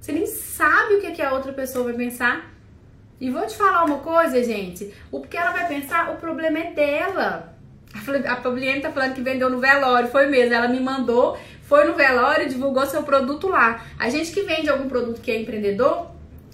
Você 0.00 0.12
nem 0.12 0.26
sabe 0.26 0.94
o 0.94 1.00
que, 1.00 1.12
que 1.12 1.22
a 1.22 1.32
outra 1.32 1.52
pessoa 1.52 1.84
vai 1.84 1.94
pensar. 1.94 2.50
E 3.20 3.30
vou 3.30 3.46
te 3.46 3.56
falar 3.56 3.84
uma 3.84 3.98
coisa, 3.98 4.42
gente. 4.42 4.92
O 5.10 5.20
que 5.20 5.36
ela 5.36 5.52
vai 5.52 5.68
pensar, 5.68 6.10
o 6.10 6.16
problema 6.16 6.58
é 6.58 6.72
dela. 6.72 7.54
A 8.26 8.36
Fabienne 8.36 8.80
tá 8.80 8.90
falando 8.90 9.14
que 9.14 9.20
vendeu 9.20 9.50
no 9.50 9.58
velório. 9.58 10.08
Foi 10.08 10.26
mesmo. 10.26 10.54
Ela 10.54 10.68
me 10.68 10.80
mandou, 10.80 11.38
foi 11.62 11.84
no 11.84 11.94
velório, 11.94 12.48
divulgou 12.48 12.86
seu 12.86 13.02
produto 13.02 13.48
lá. 13.48 13.84
A 13.98 14.08
gente 14.08 14.32
que 14.32 14.42
vende 14.42 14.68
algum 14.68 14.88
produto 14.88 15.20
que 15.20 15.30
é 15.30 15.40
empreendedor, 15.40 16.09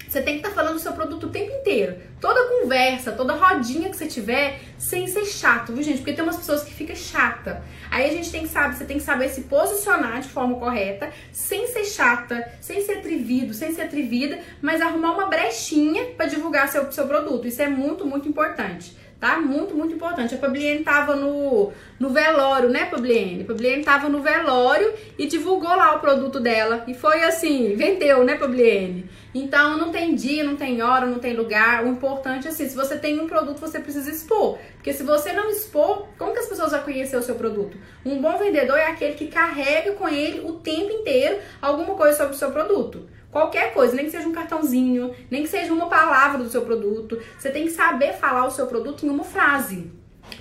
você 0.07 0.21
tem 0.21 0.35
que 0.35 0.39
estar 0.39 0.49
tá 0.49 0.55
falando 0.55 0.75
do 0.75 0.79
seu 0.79 0.93
produto 0.93 1.27
o 1.27 1.29
tempo 1.29 1.51
inteiro. 1.51 1.97
Toda 2.19 2.47
conversa, 2.47 3.11
toda 3.11 3.33
rodinha 3.33 3.89
que 3.89 3.95
você 3.95 4.07
tiver, 4.07 4.59
sem 4.77 5.07
ser 5.07 5.25
chato, 5.25 5.73
viu, 5.73 5.83
gente? 5.83 5.97
Porque 5.97 6.13
tem 6.13 6.23
umas 6.23 6.37
pessoas 6.37 6.63
que 6.63 6.73
ficam 6.73 6.95
chata. 6.95 7.63
Aí 7.91 8.09
a 8.09 8.11
gente 8.13 8.31
tem 8.31 8.43
que 8.43 8.49
saber, 8.49 8.75
você 8.75 8.85
tem 8.85 8.97
que 8.97 9.03
saber 9.03 9.29
se 9.29 9.41
posicionar 9.41 10.21
de 10.21 10.29
forma 10.29 10.55
correta, 10.55 11.09
sem 11.31 11.67
ser 11.67 11.85
chata, 11.85 12.51
sem 12.61 12.81
ser 12.81 12.99
atrevido, 12.99 13.53
sem 13.53 13.73
ser 13.73 13.83
atrevida, 13.83 14.39
mas 14.61 14.81
arrumar 14.81 15.11
uma 15.11 15.27
brechinha 15.27 16.05
para 16.15 16.25
divulgar 16.25 16.67
seu, 16.69 16.91
seu 16.91 17.07
produto. 17.07 17.47
Isso 17.47 17.61
é 17.61 17.67
muito, 17.67 18.05
muito 18.05 18.27
importante 18.27 18.95
tá? 19.19 19.39
Muito, 19.39 19.75
muito 19.75 19.93
importante. 19.93 20.35
A 20.35 20.37
Fabliene 20.37 20.83
tava 20.83 21.15
no, 21.15 21.71
no 21.99 22.09
velório, 22.09 22.69
né, 22.69 22.85
Fabliene? 22.85 23.43
A 23.43 23.45
Fabliene 23.45 23.83
tava 23.83 24.09
no 24.09 24.21
velório 24.21 24.93
e 25.17 25.25
divulgou 25.25 25.75
lá 25.75 25.95
o 25.95 25.99
produto 25.99 26.39
dela. 26.39 26.83
E 26.87 26.93
foi 26.93 27.23
assim, 27.23 27.75
vendeu, 27.75 28.23
né, 28.23 28.37
Fabliene? 28.37 29.09
Então 29.39 29.77
não 29.77 29.91
tem 29.91 30.15
dia, 30.15 30.43
não 30.43 30.55
tem 30.55 30.81
hora, 30.81 31.05
não 31.05 31.19
tem 31.19 31.35
lugar. 31.35 31.85
O 31.85 31.87
importante 31.87 32.47
é 32.47 32.49
assim, 32.49 32.67
se 32.67 32.75
você 32.75 32.97
tem 32.97 33.19
um 33.19 33.27
produto, 33.27 33.59
você 33.59 33.79
precisa 33.79 34.09
expor. 34.09 34.57
Porque 34.73 34.91
se 34.91 35.03
você 35.03 35.31
não 35.31 35.47
expor, 35.51 36.07
como 36.17 36.33
que 36.33 36.39
as 36.39 36.47
pessoas 36.47 36.71
vão 36.71 36.81
conhecer 36.81 37.15
o 37.17 37.21
seu 37.21 37.35
produto? 37.35 37.77
Um 38.03 38.19
bom 38.19 38.35
vendedor 38.39 38.77
é 38.77 38.87
aquele 38.87 39.13
que 39.13 39.27
carrega 39.27 39.91
com 39.91 40.09
ele 40.09 40.39
o 40.39 40.53
tempo 40.53 40.91
inteiro 40.91 41.37
alguma 41.61 41.93
coisa 41.93 42.17
sobre 42.17 42.33
o 42.33 42.37
seu 42.37 42.51
produto. 42.51 43.07
Qualquer 43.31 43.73
coisa, 43.73 43.95
nem 43.95 44.05
que 44.05 44.11
seja 44.11 44.27
um 44.27 44.31
cartãozinho, 44.31 45.13
nem 45.29 45.43
que 45.43 45.49
seja 45.49 45.71
uma 45.71 45.87
palavra 45.87 46.39
do 46.39 46.49
seu 46.49 46.63
produto. 46.63 47.21
Você 47.37 47.51
tem 47.51 47.65
que 47.65 47.71
saber 47.71 48.13
falar 48.13 48.47
o 48.47 48.51
seu 48.51 48.65
produto 48.65 49.05
em 49.05 49.09
uma 49.09 49.23
frase. 49.23 49.91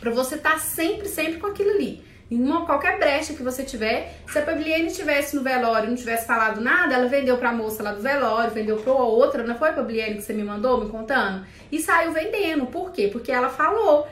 Para 0.00 0.10
você 0.10 0.36
estar 0.36 0.52
tá 0.52 0.58
sempre, 0.58 1.06
sempre 1.06 1.38
com 1.38 1.48
aquilo 1.48 1.70
ali. 1.70 2.02
Em 2.28 2.42
uma, 2.42 2.66
qualquer 2.66 2.98
brecha 2.98 3.34
que 3.34 3.42
você 3.42 3.62
tiver, 3.62 4.18
se 4.26 4.36
a 4.36 4.42
Pabliene 4.42 4.88
estivesse 4.88 5.36
no 5.36 5.42
velório 5.42 5.86
e 5.86 5.90
não 5.90 5.96
tivesse 5.96 6.26
falado 6.26 6.60
nada, 6.60 6.94
ela 6.94 7.06
vendeu 7.06 7.38
pra 7.38 7.52
moça 7.52 7.84
lá 7.84 7.92
do 7.92 8.02
velório, 8.02 8.52
vendeu 8.52 8.76
pra 8.78 8.92
outra, 8.92 9.44
não 9.44 9.56
foi, 9.56 9.72
Pabliene, 9.72 10.16
que 10.16 10.22
você 10.22 10.32
me 10.32 10.42
mandou 10.42 10.82
me 10.82 10.90
contando? 10.90 11.46
E 11.70 11.80
saiu 11.80 12.12
vendendo. 12.12 12.66
Por 12.66 12.90
quê? 12.90 13.08
Porque 13.12 13.30
ela 13.30 13.48
falou. 13.48 14.08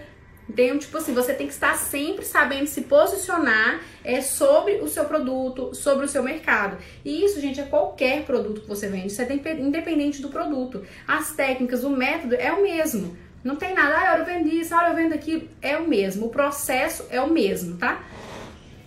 Então, 0.48 0.78
tipo 0.78 0.96
assim, 0.96 1.14
você 1.14 1.32
tem 1.32 1.46
que 1.46 1.52
estar 1.52 1.74
sempre 1.76 2.24
sabendo 2.24 2.66
se 2.66 2.82
posicionar 2.82 3.80
é, 4.04 4.20
sobre 4.20 4.74
o 4.74 4.86
seu 4.86 5.06
produto, 5.06 5.74
sobre 5.74 6.04
o 6.04 6.08
seu 6.08 6.22
mercado. 6.22 6.76
E 7.04 7.24
isso, 7.24 7.40
gente, 7.40 7.60
é 7.60 7.64
qualquer 7.64 8.24
produto 8.24 8.60
que 8.60 8.68
você 8.68 8.88
vende. 8.88 9.12
Você 9.12 9.24
tem 9.24 9.42
independente 9.60 10.20
do 10.20 10.28
produto. 10.28 10.84
As 11.08 11.32
técnicas, 11.32 11.82
o 11.82 11.90
método 11.90 12.34
é 12.34 12.52
o 12.52 12.62
mesmo. 12.62 13.16
Não 13.44 13.56
tem 13.56 13.74
nada, 13.74 13.94
ah, 13.98 14.18
eu 14.18 14.24
vendi 14.24 14.58
isso, 14.58 14.74
ah, 14.74 14.88
eu 14.88 14.96
vendo 14.96 15.12
aquilo. 15.12 15.46
É 15.60 15.76
o 15.76 15.86
mesmo, 15.86 16.26
o 16.26 16.30
processo 16.30 17.06
é 17.10 17.20
o 17.20 17.30
mesmo, 17.30 17.76
tá? 17.76 18.02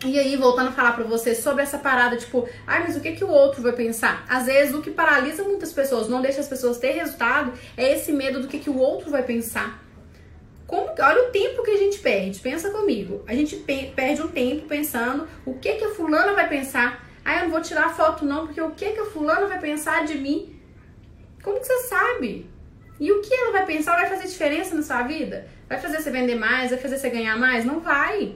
E 0.04 0.18
aí, 0.18 0.36
voltando 0.36 0.70
a 0.70 0.72
falar 0.72 0.94
pra 0.94 1.04
vocês 1.04 1.40
sobre 1.40 1.62
essa 1.62 1.78
parada, 1.78 2.18
tipo, 2.18 2.48
ai, 2.66 2.84
mas 2.84 2.96
o 2.96 3.00
que, 3.00 3.12
que 3.12 3.24
o 3.24 3.30
outro 3.30 3.62
vai 3.62 3.72
pensar? 3.74 4.26
Às 4.28 4.48
vezes, 4.48 4.74
o 4.74 4.82
que 4.82 4.90
paralisa 4.90 5.44
muitas 5.44 5.72
pessoas, 5.72 6.10
não 6.10 6.22
deixa 6.22 6.40
as 6.40 6.48
pessoas 6.48 6.78
ter 6.80 6.92
resultado, 6.92 7.54
é 7.76 7.94
esse 7.94 8.12
medo 8.12 8.42
do 8.42 8.48
que, 8.48 8.58
que 8.58 8.70
o 8.70 8.78
outro 8.78 9.12
vai 9.12 9.24
pensar. 9.24 9.84
Como, 10.66 10.90
olha 11.00 11.30
o 11.30 11.32
tempo 11.32 11.64
que 11.64 11.72
a 11.72 11.78
gente 11.78 12.00
perde, 12.00 12.40
pensa 12.40 12.72
comigo. 12.72 13.24
A 13.28 13.34
gente 13.34 13.56
perde 13.96 14.22
um 14.22 14.28
tempo 14.28 14.68
pensando 14.68 15.28
o 15.46 15.54
que, 15.54 15.74
que 15.74 15.86
a 15.86 15.94
fulana 15.94 16.34
vai 16.34 16.50
pensar. 16.50 17.08
Ah, 17.24 17.38
eu 17.38 17.44
não 17.44 17.52
vou 17.52 17.62
tirar 17.62 17.96
foto 17.96 18.26
não, 18.26 18.46
porque 18.46 18.62
o 18.62 18.72
que, 18.72 18.92
que 18.92 19.00
a 19.00 19.06
fulana 19.06 19.48
vai 19.48 19.60
pensar 19.60 20.06
de 20.06 20.18
mim? 20.18 20.60
Como 21.44 21.60
que 21.60 21.66
você 21.66 21.78
sabe? 21.88 22.50
E 23.00 23.12
o 23.12 23.22
que 23.22 23.34
ela 23.34 23.52
vai 23.52 23.66
pensar 23.66 23.96
vai 23.96 24.08
fazer 24.08 24.28
diferença 24.28 24.74
na 24.76 24.82
sua 24.82 25.04
vida? 25.04 25.48
Vai 25.70 25.80
fazer 25.80 26.02
você 26.02 26.10
vender 26.10 26.36
mais? 26.36 26.72
Vai 26.72 26.80
fazer 26.80 26.98
você 26.98 27.10
ganhar 27.10 27.38
mais? 27.38 27.64
Não 27.64 27.80
vai. 27.80 28.36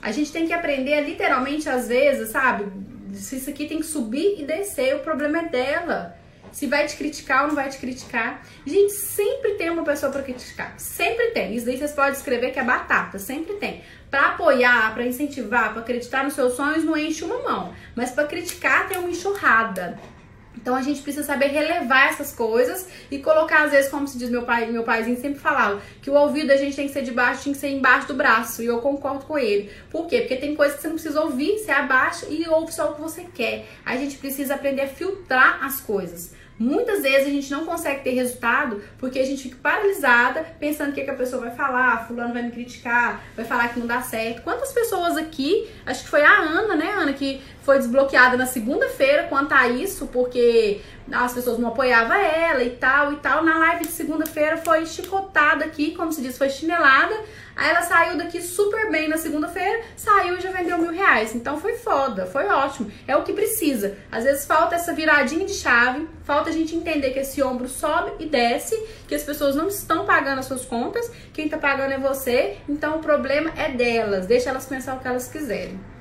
A 0.00 0.12
gente 0.12 0.30
tem 0.30 0.46
que 0.46 0.52
aprender 0.52 1.00
literalmente, 1.00 1.68
às 1.68 1.88
vezes, 1.88 2.30
sabe? 2.30 2.66
Se 3.12 3.36
isso 3.36 3.50
aqui 3.50 3.66
tem 3.66 3.78
que 3.78 3.86
subir 3.86 4.40
e 4.40 4.44
descer, 4.44 4.94
o 4.94 5.00
problema 5.00 5.38
é 5.40 5.48
dela. 5.48 6.16
Se 6.52 6.66
vai 6.66 6.86
te 6.86 6.96
criticar 6.96 7.42
ou 7.42 7.48
não 7.48 7.54
vai 7.54 7.68
te 7.68 7.78
criticar. 7.78 8.42
Gente, 8.64 8.92
sempre 8.92 9.54
tem 9.54 9.68
uma 9.70 9.84
pessoa 9.84 10.10
para 10.10 10.22
criticar. 10.22 10.74
Sempre 10.78 11.32
tem. 11.32 11.54
Isso 11.54 11.66
daí 11.66 11.76
vocês 11.76 11.92
podem 11.92 12.12
escrever 12.12 12.52
que 12.52 12.58
é 12.58 12.64
batata. 12.64 13.18
Sempre 13.18 13.54
tem. 13.54 13.82
Para 14.10 14.28
apoiar, 14.28 14.94
para 14.94 15.04
incentivar, 15.04 15.72
para 15.72 15.82
acreditar 15.82 16.24
nos 16.24 16.34
seus 16.34 16.54
sonhos, 16.54 16.84
não 16.84 16.96
enche 16.96 17.24
uma 17.24 17.42
mão. 17.42 17.74
Mas 17.94 18.12
para 18.12 18.26
criticar, 18.26 18.88
tem 18.88 18.98
uma 18.98 19.10
enxurrada. 19.10 19.98
Então 20.60 20.74
a 20.74 20.82
gente 20.82 21.00
precisa 21.02 21.24
saber 21.24 21.46
relevar 21.46 22.08
essas 22.08 22.32
coisas 22.32 22.88
e 23.10 23.18
colocar, 23.18 23.62
às 23.62 23.70
vezes, 23.70 23.88
como 23.90 24.08
se 24.08 24.18
diz 24.18 24.28
meu 24.28 24.42
pai, 24.42 24.66
meu 24.66 24.82
paizinho 24.82 25.16
sempre 25.20 25.38
falava, 25.38 25.80
que 26.02 26.10
o 26.10 26.14
ouvido 26.14 26.50
a 26.50 26.56
gente 26.56 26.74
tem 26.74 26.88
que 26.88 26.92
ser 26.92 27.02
de 27.02 27.12
baixo, 27.12 27.44
tem 27.44 27.52
que 27.52 27.58
ser 27.58 27.68
embaixo 27.68 28.08
do 28.08 28.14
braço. 28.14 28.60
E 28.60 28.66
eu 28.66 28.80
concordo 28.80 29.24
com 29.24 29.38
ele. 29.38 29.70
Por 29.88 30.06
quê? 30.06 30.20
Porque 30.20 30.36
tem 30.36 30.56
coisas 30.56 30.76
que 30.76 30.82
você 30.82 30.88
não 30.88 30.94
precisa 30.96 31.20
ouvir, 31.20 31.58
você 31.58 31.70
abaixa 31.70 32.26
e 32.28 32.46
ouve 32.48 32.72
só 32.72 32.90
o 32.90 32.94
que 32.94 33.00
você 33.00 33.24
quer. 33.32 33.66
A 33.84 33.96
gente 33.96 34.16
precisa 34.18 34.56
aprender 34.56 34.82
a 34.82 34.88
filtrar 34.88 35.64
as 35.64 35.80
coisas. 35.80 36.34
Muitas 36.58 37.02
vezes 37.02 37.28
a 37.28 37.30
gente 37.30 37.50
não 37.50 37.64
consegue 37.64 38.02
ter 38.02 38.10
resultado 38.10 38.82
porque 38.98 39.18
a 39.18 39.24
gente 39.24 39.44
fica 39.44 39.56
paralisada 39.62 40.44
pensando 40.58 40.90
o 40.90 40.92
que, 40.92 41.04
que 41.04 41.10
a 41.10 41.14
pessoa 41.14 41.42
vai 41.42 41.52
falar, 41.52 42.06
fulano 42.08 42.32
vai 42.32 42.42
me 42.42 42.50
criticar, 42.50 43.22
vai 43.36 43.44
falar 43.44 43.68
que 43.68 43.78
não 43.78 43.86
dá 43.86 44.02
certo. 44.02 44.42
Quantas 44.42 44.72
pessoas 44.72 45.16
aqui, 45.16 45.68
acho 45.86 46.02
que 46.02 46.10
foi 46.10 46.22
a 46.22 46.32
Ana, 46.32 46.74
né, 46.74 46.90
Ana, 46.90 47.12
que 47.12 47.40
foi 47.62 47.78
desbloqueada 47.78 48.36
na 48.36 48.46
segunda-feira 48.46 49.24
quanto 49.24 49.52
a 49.52 49.68
isso, 49.68 50.06
porque 50.08 50.80
as 51.12 51.32
pessoas 51.32 51.58
não 51.58 51.68
apoiavam 51.68 52.16
ela 52.16 52.62
e 52.62 52.70
tal 52.70 53.12
e 53.12 53.16
tal. 53.16 53.44
Na 53.44 53.58
live 53.58 53.86
de 53.86 53.92
segunda-feira 53.92 54.56
foi 54.56 54.84
chicotada 54.86 55.64
aqui, 55.64 55.94
como 55.94 56.12
se 56.12 56.20
diz, 56.20 56.36
foi 56.36 56.50
chinelada. 56.50 57.14
Aí 57.58 57.70
ela 57.70 57.82
saiu 57.82 58.16
daqui 58.16 58.40
super 58.40 58.88
bem 58.88 59.08
na 59.08 59.18
segunda-feira, 59.18 59.82
saiu 59.96 60.38
e 60.38 60.40
já 60.40 60.52
vendeu 60.52 60.78
mil 60.78 60.92
reais. 60.92 61.34
Então 61.34 61.60
foi 61.60 61.74
foda, 61.74 62.24
foi 62.24 62.46
ótimo. 62.46 62.88
É 63.04 63.16
o 63.16 63.24
que 63.24 63.32
precisa. 63.32 63.96
Às 64.12 64.22
vezes 64.22 64.46
falta 64.46 64.76
essa 64.76 64.94
viradinha 64.94 65.44
de 65.44 65.54
chave, 65.54 66.08
falta 66.22 66.50
a 66.50 66.52
gente 66.52 66.76
entender 66.76 67.10
que 67.10 67.18
esse 67.18 67.42
ombro 67.42 67.68
sobe 67.68 68.12
e 68.20 68.26
desce, 68.26 68.80
que 69.08 69.14
as 69.14 69.24
pessoas 69.24 69.56
não 69.56 69.66
estão 69.66 70.06
pagando 70.06 70.38
as 70.38 70.46
suas 70.46 70.64
contas, 70.64 71.10
quem 71.32 71.48
tá 71.48 71.58
pagando 71.58 71.92
é 71.94 71.98
você. 71.98 72.58
Então 72.68 72.98
o 72.98 73.00
problema 73.00 73.50
é 73.56 73.68
delas. 73.70 74.26
Deixa 74.26 74.50
elas 74.50 74.66
pensar 74.66 74.94
o 74.94 75.00
que 75.00 75.08
elas 75.08 75.26
quiserem. 75.26 75.97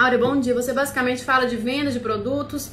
Áurea, 0.00 0.18
bom 0.18 0.40
dia. 0.40 0.54
Você 0.54 0.72
basicamente 0.72 1.22
fala 1.22 1.44
de 1.44 1.56
venda 1.56 1.90
de 1.90 2.00
produtos, 2.00 2.70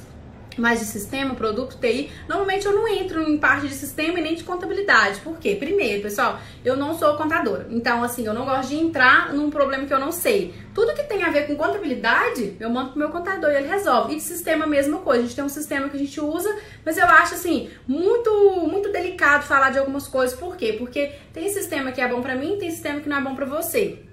mais 0.58 0.80
de 0.80 0.86
sistema, 0.86 1.36
produto, 1.36 1.78
TI. 1.78 2.10
Normalmente 2.26 2.66
eu 2.66 2.72
não 2.72 2.88
entro 2.88 3.22
em 3.22 3.38
parte 3.38 3.68
de 3.68 3.74
sistema 3.74 4.18
e 4.18 4.22
nem 4.22 4.34
de 4.34 4.46
contabilidade. 4.46 5.20
Por 5.20 5.38
quê? 5.38 5.54
Primeiro, 5.60 6.04
pessoal, 6.04 6.40
eu 6.64 6.78
não 6.78 6.98
sou 6.98 7.18
contadora. 7.18 7.68
Então, 7.70 8.02
assim, 8.02 8.26
eu 8.26 8.34
não 8.34 8.46
gosto 8.46 8.70
de 8.70 8.78
entrar 8.78 9.34
num 9.34 9.50
problema 9.50 9.86
que 9.86 9.94
eu 9.94 10.00
não 10.00 10.10
sei. 10.10 10.54
Tudo 10.74 10.94
que 10.94 11.04
tem 11.04 11.22
a 11.22 11.30
ver 11.30 11.48
com 11.48 11.58
contabilidade, 11.58 12.56
eu 12.62 12.70
mando 12.70 12.92
pro 12.92 13.00
meu 13.00 13.10
contador 13.10 13.52
e 13.52 13.58
ele 13.58 13.68
resolve. 13.68 14.14
E 14.14 14.16
de 14.16 14.24
sistema, 14.24 14.66
mesma 14.66 15.00
coisa. 15.00 15.20
A 15.20 15.26
gente 15.26 15.36
tem 15.36 15.44
um 15.44 15.50
sistema 15.50 15.90
que 15.90 15.98
a 15.98 16.00
gente 16.00 16.22
usa, 16.22 16.58
mas 16.86 16.98
eu 16.98 17.08
acho, 17.08 17.34
assim, 17.34 17.70
muito, 17.86 18.32
muito 18.70 18.90
delicado 18.90 19.44
falar 19.44 19.72
de 19.72 19.80
algumas 19.80 20.08
coisas. 20.08 20.40
Por 20.40 20.56
quê? 20.56 20.78
Porque 20.80 21.12
tem 21.34 21.50
sistema 21.50 21.92
que 21.92 22.00
é 22.00 22.08
bom 22.08 22.22
para 22.22 22.36
mim, 22.36 22.56
tem 22.58 22.72
sistema 22.72 23.02
que 23.02 23.10
não 23.10 23.18
é 23.18 23.22
bom 23.22 23.36
para 23.36 23.46
você. 23.46 24.07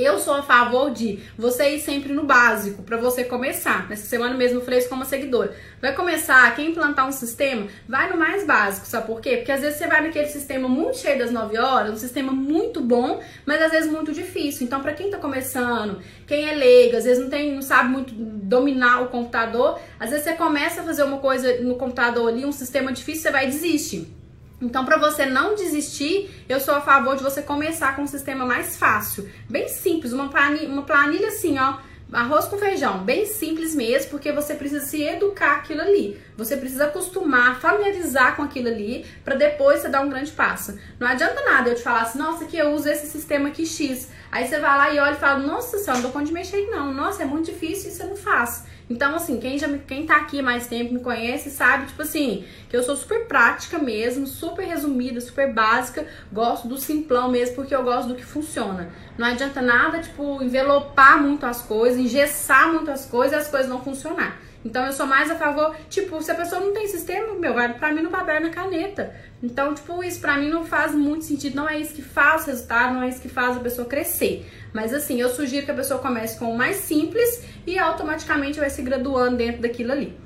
Eu 0.00 0.20
sou 0.20 0.34
a 0.34 0.44
favor 0.44 0.92
de 0.92 1.18
você 1.36 1.70
ir 1.70 1.80
sempre 1.80 2.12
no 2.12 2.22
básico 2.22 2.84
para 2.84 2.96
você 2.96 3.24
começar. 3.24 3.88
Nessa 3.88 4.06
semana 4.06 4.32
mesmo 4.32 4.58
eu 4.58 4.64
falei 4.64 4.78
isso 4.78 4.88
com 4.88 4.94
uma 4.94 5.04
seguidora. 5.04 5.56
Vai 5.82 5.92
começar, 5.92 6.54
quer 6.54 6.62
implantar 6.62 7.08
um 7.08 7.10
sistema, 7.10 7.66
vai 7.88 8.08
no 8.08 8.16
mais 8.16 8.46
básico, 8.46 8.86
sabe 8.86 9.08
por 9.08 9.20
quê? 9.20 9.38
Porque 9.38 9.50
às 9.50 9.60
vezes 9.60 9.76
você 9.76 9.88
vai 9.88 10.00
naquele 10.00 10.28
sistema 10.28 10.68
muito 10.68 10.98
cheio 10.98 11.18
das 11.18 11.32
9 11.32 11.58
horas, 11.58 11.94
um 11.94 11.96
sistema 11.96 12.30
muito 12.30 12.80
bom, 12.80 13.20
mas 13.44 13.60
às 13.60 13.72
vezes 13.72 13.90
muito 13.90 14.12
difícil. 14.12 14.64
Então, 14.64 14.80
para 14.80 14.92
quem 14.92 15.10
tá 15.10 15.18
começando, 15.18 16.00
quem 16.28 16.48
é 16.48 16.54
leigo, 16.54 16.96
às 16.96 17.02
vezes 17.02 17.20
não 17.20 17.28
tem, 17.28 17.52
não 17.52 17.62
sabe 17.62 17.90
muito 17.90 18.14
dominar 18.14 19.02
o 19.02 19.08
computador, 19.08 19.80
às 19.98 20.10
vezes 20.10 20.26
você 20.26 20.34
começa 20.34 20.80
a 20.80 20.84
fazer 20.84 21.02
uma 21.02 21.18
coisa 21.18 21.60
no 21.60 21.74
computador 21.74 22.28
ali, 22.28 22.46
um 22.46 22.52
sistema 22.52 22.92
difícil, 22.92 23.22
você 23.22 23.30
vai 23.32 23.48
desistir. 23.48 24.17
Então, 24.60 24.84
para 24.84 24.96
você 24.96 25.24
não 25.24 25.54
desistir, 25.54 26.44
eu 26.48 26.58
sou 26.58 26.74
a 26.74 26.80
favor 26.80 27.16
de 27.16 27.22
você 27.22 27.42
começar 27.42 27.94
com 27.94 28.02
um 28.02 28.06
sistema 28.08 28.44
mais 28.44 28.76
fácil, 28.76 29.28
bem 29.48 29.68
simples, 29.68 30.12
uma 30.12 30.28
planilha, 30.28 30.68
uma 30.68 30.82
planilha 30.82 31.28
assim, 31.28 31.58
ó, 31.58 31.78
arroz 32.12 32.46
com 32.46 32.58
feijão, 32.58 33.04
bem 33.04 33.26
simples 33.26 33.74
mesmo, 33.74 34.10
porque 34.10 34.32
você 34.32 34.54
precisa 34.54 34.84
se 34.84 35.02
educar 35.02 35.56
aquilo 35.56 35.82
ali. 35.82 36.20
Você 36.36 36.56
precisa 36.56 36.86
acostumar, 36.86 37.60
familiarizar 37.60 38.34
com 38.34 38.42
aquilo 38.42 38.68
ali, 38.68 39.04
para 39.24 39.36
depois 39.36 39.80
você 39.80 39.88
dar 39.88 40.00
um 40.00 40.08
grande 40.08 40.32
passo. 40.32 40.78
Não 40.98 41.06
adianta 41.06 41.44
nada 41.44 41.70
eu 41.70 41.74
te 41.74 41.82
falar 41.82 42.02
assim, 42.02 42.18
nossa, 42.18 42.46
que 42.46 42.56
eu 42.56 42.70
uso 42.70 42.88
esse 42.88 43.06
sistema 43.06 43.48
aqui 43.48 43.66
X. 43.66 44.08
Aí 44.30 44.46
você 44.46 44.58
vai 44.58 44.76
lá 44.76 44.90
e 44.94 44.98
olha 44.98 45.12
e 45.12 45.16
fala, 45.16 45.38
nossa 45.38 45.78
senhora, 45.78 45.94
não 45.94 46.02
dou 46.02 46.12
conta 46.12 46.26
de 46.26 46.32
mexer 46.32 46.66
não. 46.66 46.92
Nossa, 46.92 47.22
é 47.22 47.26
muito 47.26 47.46
difícil 47.46 47.90
e 47.90 47.94
você 47.94 48.04
não 48.04 48.16
faz. 48.16 48.66
Então, 48.90 49.14
assim, 49.14 49.38
quem, 49.38 49.58
já, 49.58 49.68
quem 49.86 50.06
tá 50.06 50.16
aqui 50.16 50.40
mais 50.40 50.66
tempo, 50.66 50.94
me 50.94 51.00
conhece, 51.00 51.50
sabe, 51.50 51.86
tipo 51.86 52.00
assim, 52.00 52.44
que 52.70 52.76
eu 52.76 52.82
sou 52.82 52.96
super 52.96 53.26
prática 53.26 53.78
mesmo, 53.78 54.26
super 54.26 54.64
resumida, 54.66 55.20
super 55.20 55.52
básica, 55.52 56.06
gosto 56.32 56.66
do 56.66 56.78
simplão 56.78 57.30
mesmo, 57.30 57.54
porque 57.54 57.74
eu 57.74 57.82
gosto 57.82 58.08
do 58.08 58.14
que 58.14 58.24
funciona. 58.24 58.90
Não 59.18 59.26
adianta 59.26 59.60
nada, 59.60 60.00
tipo, 60.00 60.42
envelopar 60.42 61.20
muito 61.20 61.44
as 61.44 61.60
coisas, 61.60 61.98
engessar 61.98 62.72
muito 62.72 62.90
as 62.90 63.04
coisas 63.04 63.32
e 63.32 63.40
as 63.42 63.48
coisas 63.48 63.68
não 63.68 63.82
funcionar. 63.82 64.47
Então 64.64 64.84
eu 64.84 64.92
sou 64.92 65.06
mais 65.06 65.30
a 65.30 65.36
favor, 65.36 65.74
tipo, 65.88 66.20
se 66.20 66.30
a 66.30 66.34
pessoa 66.34 66.60
não 66.60 66.72
tem 66.72 66.86
sistema, 66.88 67.32
meu, 67.34 67.54
vai 67.54 67.72
pra 67.72 67.92
mim 67.92 68.02
no 68.02 68.10
papel 68.10 68.36
e 68.36 68.40
na 68.40 68.50
caneta. 68.50 69.14
Então, 69.42 69.72
tipo, 69.72 70.02
isso 70.02 70.20
pra 70.20 70.36
mim 70.36 70.48
não 70.48 70.64
faz 70.64 70.92
muito 70.92 71.24
sentido, 71.24 71.54
não 71.54 71.68
é 71.68 71.78
isso 71.78 71.94
que 71.94 72.02
faz 72.02 72.42
o 72.42 72.46
resultado, 72.46 72.94
não 72.94 73.02
é 73.02 73.08
isso 73.08 73.20
que 73.20 73.28
faz 73.28 73.56
a 73.56 73.60
pessoa 73.60 73.86
crescer. 73.86 74.46
Mas 74.72 74.92
assim, 74.92 75.20
eu 75.20 75.28
sugiro 75.28 75.64
que 75.64 75.70
a 75.70 75.74
pessoa 75.74 76.00
comece 76.00 76.38
com 76.38 76.52
o 76.52 76.58
mais 76.58 76.76
simples 76.76 77.44
e 77.66 77.78
automaticamente 77.78 78.58
vai 78.58 78.68
se 78.68 78.82
graduando 78.82 79.36
dentro 79.36 79.62
daquilo 79.62 79.92
ali. 79.92 80.18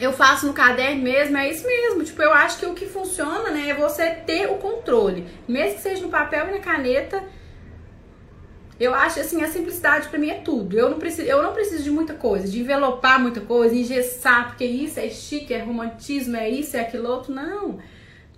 Eu 0.00 0.14
faço 0.14 0.46
no 0.46 0.54
caderno 0.54 1.02
mesmo, 1.02 1.36
é 1.36 1.50
isso 1.50 1.66
mesmo. 1.66 2.02
Tipo, 2.02 2.22
eu 2.22 2.32
acho 2.32 2.58
que 2.58 2.64
o 2.64 2.72
que 2.72 2.86
funciona, 2.86 3.50
né, 3.50 3.68
é 3.68 3.74
você 3.74 4.08
ter 4.10 4.46
o 4.46 4.54
controle. 4.54 5.26
Mesmo 5.46 5.74
que 5.74 5.82
seja 5.82 6.00
no 6.02 6.08
papel 6.08 6.48
e 6.48 6.52
na 6.52 6.58
caneta, 6.58 7.22
eu 8.80 8.94
acho 8.94 9.20
assim, 9.20 9.42
a 9.42 9.48
simplicidade 9.48 10.08
para 10.08 10.18
mim 10.18 10.30
é 10.30 10.40
tudo. 10.40 10.78
Eu 10.78 10.88
não 10.88 10.98
preciso, 10.98 11.28
eu 11.28 11.42
não 11.42 11.52
preciso 11.52 11.84
de 11.84 11.90
muita 11.90 12.14
coisa, 12.14 12.48
de 12.48 12.60
envelopar 12.60 13.20
muita 13.20 13.42
coisa, 13.42 13.74
engessar, 13.74 14.48
porque 14.48 14.64
isso 14.64 14.98
é 14.98 15.10
chique, 15.10 15.52
é 15.52 15.58
romantismo, 15.58 16.34
é 16.34 16.48
isso, 16.48 16.78
é 16.78 16.80
aquilo 16.80 17.06
outro. 17.06 17.30
Não. 17.30 17.78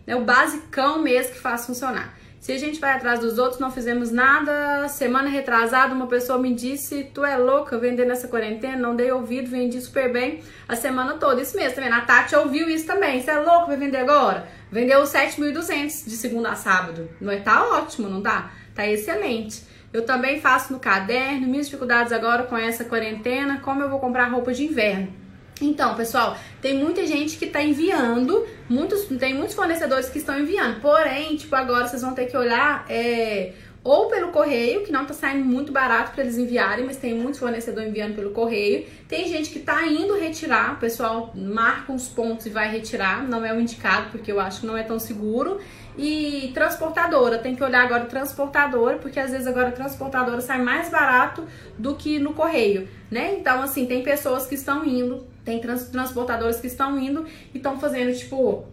né? 0.05 0.17
O 0.17 0.25
basicão 0.25 1.01
mesmo 1.01 1.33
que 1.33 1.39
faz 1.39 1.65
funcionar. 1.65 2.19
Se 2.41 2.51
a 2.51 2.59
gente 2.59 2.81
vai 2.81 2.91
atrás 2.91 3.21
dos 3.21 3.39
outros, 3.39 3.61
não 3.61 3.71
fizemos 3.71 4.11
nada. 4.11 4.89
Semana 4.89 5.31
retrasada, 5.31 5.95
uma 5.95 6.09
pessoa 6.09 6.41
me 6.41 6.53
disse: 6.53 7.05
Tu 7.15 7.25
é 7.25 7.37
louca 7.37 7.79
vender 7.79 8.05
nessa 8.05 8.27
quarentena? 8.27 8.77
Não 8.77 8.97
dei 8.97 9.13
ouvido, 9.13 9.49
vendi 9.49 9.81
super 9.81 10.13
bem 10.13 10.43
a 10.67 10.75
semana 10.75 11.15
toda. 11.15 11.41
Isso 11.41 11.57
mesmo 11.57 11.77
também. 11.77 11.93
A 11.93 12.01
Tati 12.01 12.35
ouviu 12.35 12.69
isso 12.69 12.85
também. 12.85 13.23
Você 13.23 13.31
é 13.31 13.39
louco, 13.39 13.69
vai 13.69 13.77
vender 13.77 13.99
agora? 13.99 14.49
Vendeu 14.73 15.05
7.200 15.05 16.05
de 16.05 16.17
segunda 16.17 16.51
a 16.51 16.57
sábado. 16.57 17.09
Não 17.21 17.31
é? 17.31 17.37
Tá 17.37 17.65
ótimo, 17.65 18.09
não 18.09 18.21
tá? 18.21 18.51
Tá 18.75 18.85
excelente. 18.89 19.63
Eu 19.93 20.07
também 20.07 20.41
faço 20.41 20.73
no 20.73 20.81
caderno, 20.81 21.47
minhas 21.47 21.67
dificuldades 21.67 22.13
agora 22.13 22.45
com 22.45 22.57
essa 22.57 22.85
quarentena, 22.85 23.61
como 23.61 23.83
eu 23.83 23.91
vou 23.91 24.01
comprar 24.01 24.29
roupa 24.29 24.53
de 24.53 24.65
inverno. 24.65 25.13
Então, 25.61 25.95
pessoal, 25.95 26.37
tem 26.61 26.77
muita 26.77 27.07
gente 27.07 27.37
que 27.37 27.45
está 27.45 27.63
enviando, 27.63 28.47
muitos, 28.69 29.05
tem 29.19 29.35
muitos 29.35 29.55
fornecedores 29.55 30.09
que 30.09 30.19
estão 30.19 30.39
enviando. 30.39 30.81
Porém, 30.81 31.37
tipo, 31.37 31.55
agora 31.55 31.87
vocês 31.87 32.03
vão 32.03 32.15
ter 32.15 32.27
que 32.27 32.37
olhar 32.37 32.85
é, 32.89 33.53
ou 33.85 34.07
pelo 34.07 34.29
correio, 34.29 34.83
que 34.83 34.93
não 34.93 35.03
está 35.03 35.13
saindo 35.13 35.45
muito 35.45 35.73
barato 35.73 36.13
para 36.13 36.23
eles 36.23 36.39
enviarem, 36.39 36.85
mas 36.85 36.97
tem 36.97 37.15
muitos 37.15 37.41
fornecedores 37.41 37.89
enviando 37.89 38.15
pelo 38.15 38.31
correio. 38.31 38.87
Tem 39.09 39.29
gente 39.29 39.51
que 39.51 39.59
está 39.59 39.85
indo 39.87 40.17
retirar, 40.17 40.75
o 40.75 40.77
pessoal 40.77 41.33
marca 41.35 41.93
os 41.93 42.09
pontos 42.09 42.47
e 42.47 42.51
vai 42.51 42.71
retirar, 42.71 43.27
não 43.29 43.45
é 43.45 43.53
o 43.53 43.61
indicado, 43.61 44.11
porque 44.11 44.31
eu 44.31 44.39
acho 44.39 44.61
que 44.61 44.67
não 44.67 44.77
é 44.77 44.85
tão 44.85 45.01
seguro. 45.01 45.61
E 45.97 46.51
transportadora, 46.55 47.39
tem 47.39 47.55
que 47.55 47.63
olhar 47.63 47.85
agora 47.85 48.07
transportadora, 48.07 48.97
porque 48.97 49.21
às 49.21 49.31
vezes 49.31 49.47
agora 49.47 49.71
transportadora 49.73 50.41
sai 50.41 50.63
mais 50.63 50.89
barato 50.89 51.45
do 51.79 51.95
que 51.95 52.19
no 52.19 52.33
correio, 52.33 52.89
né? 53.11 53.37
Então, 53.39 53.61
assim, 53.61 53.85
tem 53.85 54.03
pessoas 54.03 54.47
que 54.47 54.55
estão 54.55 54.85
indo, 54.85 55.27
tem 55.45 55.61
trans 55.61 55.89
transportadores 55.89 56.61
que 56.61 56.67
estão 56.67 56.99
indo 56.99 57.27
e 57.53 57.59
estão 57.59 57.79
fazendo, 57.79 58.17
tipo, 58.17 58.65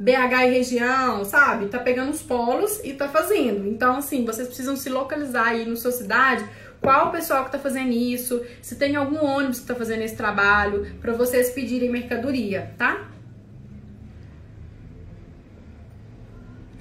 BH 0.00 0.46
e 0.46 0.50
região, 0.50 1.24
sabe? 1.24 1.66
Tá 1.66 1.78
pegando 1.78 2.10
os 2.10 2.22
polos 2.22 2.80
e 2.82 2.92
tá 2.92 3.08
fazendo. 3.08 3.68
Então, 3.68 3.96
assim, 3.96 4.24
vocês 4.24 4.48
precisam 4.48 4.76
se 4.76 4.90
localizar 4.90 5.48
aí 5.48 5.64
na 5.64 5.76
sua 5.76 5.92
cidade. 5.92 6.44
Qual 6.80 7.08
o 7.08 7.10
pessoal 7.12 7.44
que 7.44 7.52
tá 7.52 7.58
fazendo 7.60 7.92
isso? 7.92 8.44
Se 8.60 8.74
tem 8.74 8.96
algum 8.96 9.24
ônibus 9.24 9.60
que 9.60 9.66
tá 9.66 9.76
fazendo 9.76 10.02
esse 10.02 10.16
trabalho, 10.16 10.84
para 11.00 11.12
vocês 11.12 11.50
pedirem 11.50 11.88
mercadoria, 11.88 12.72
tá? 12.76 13.11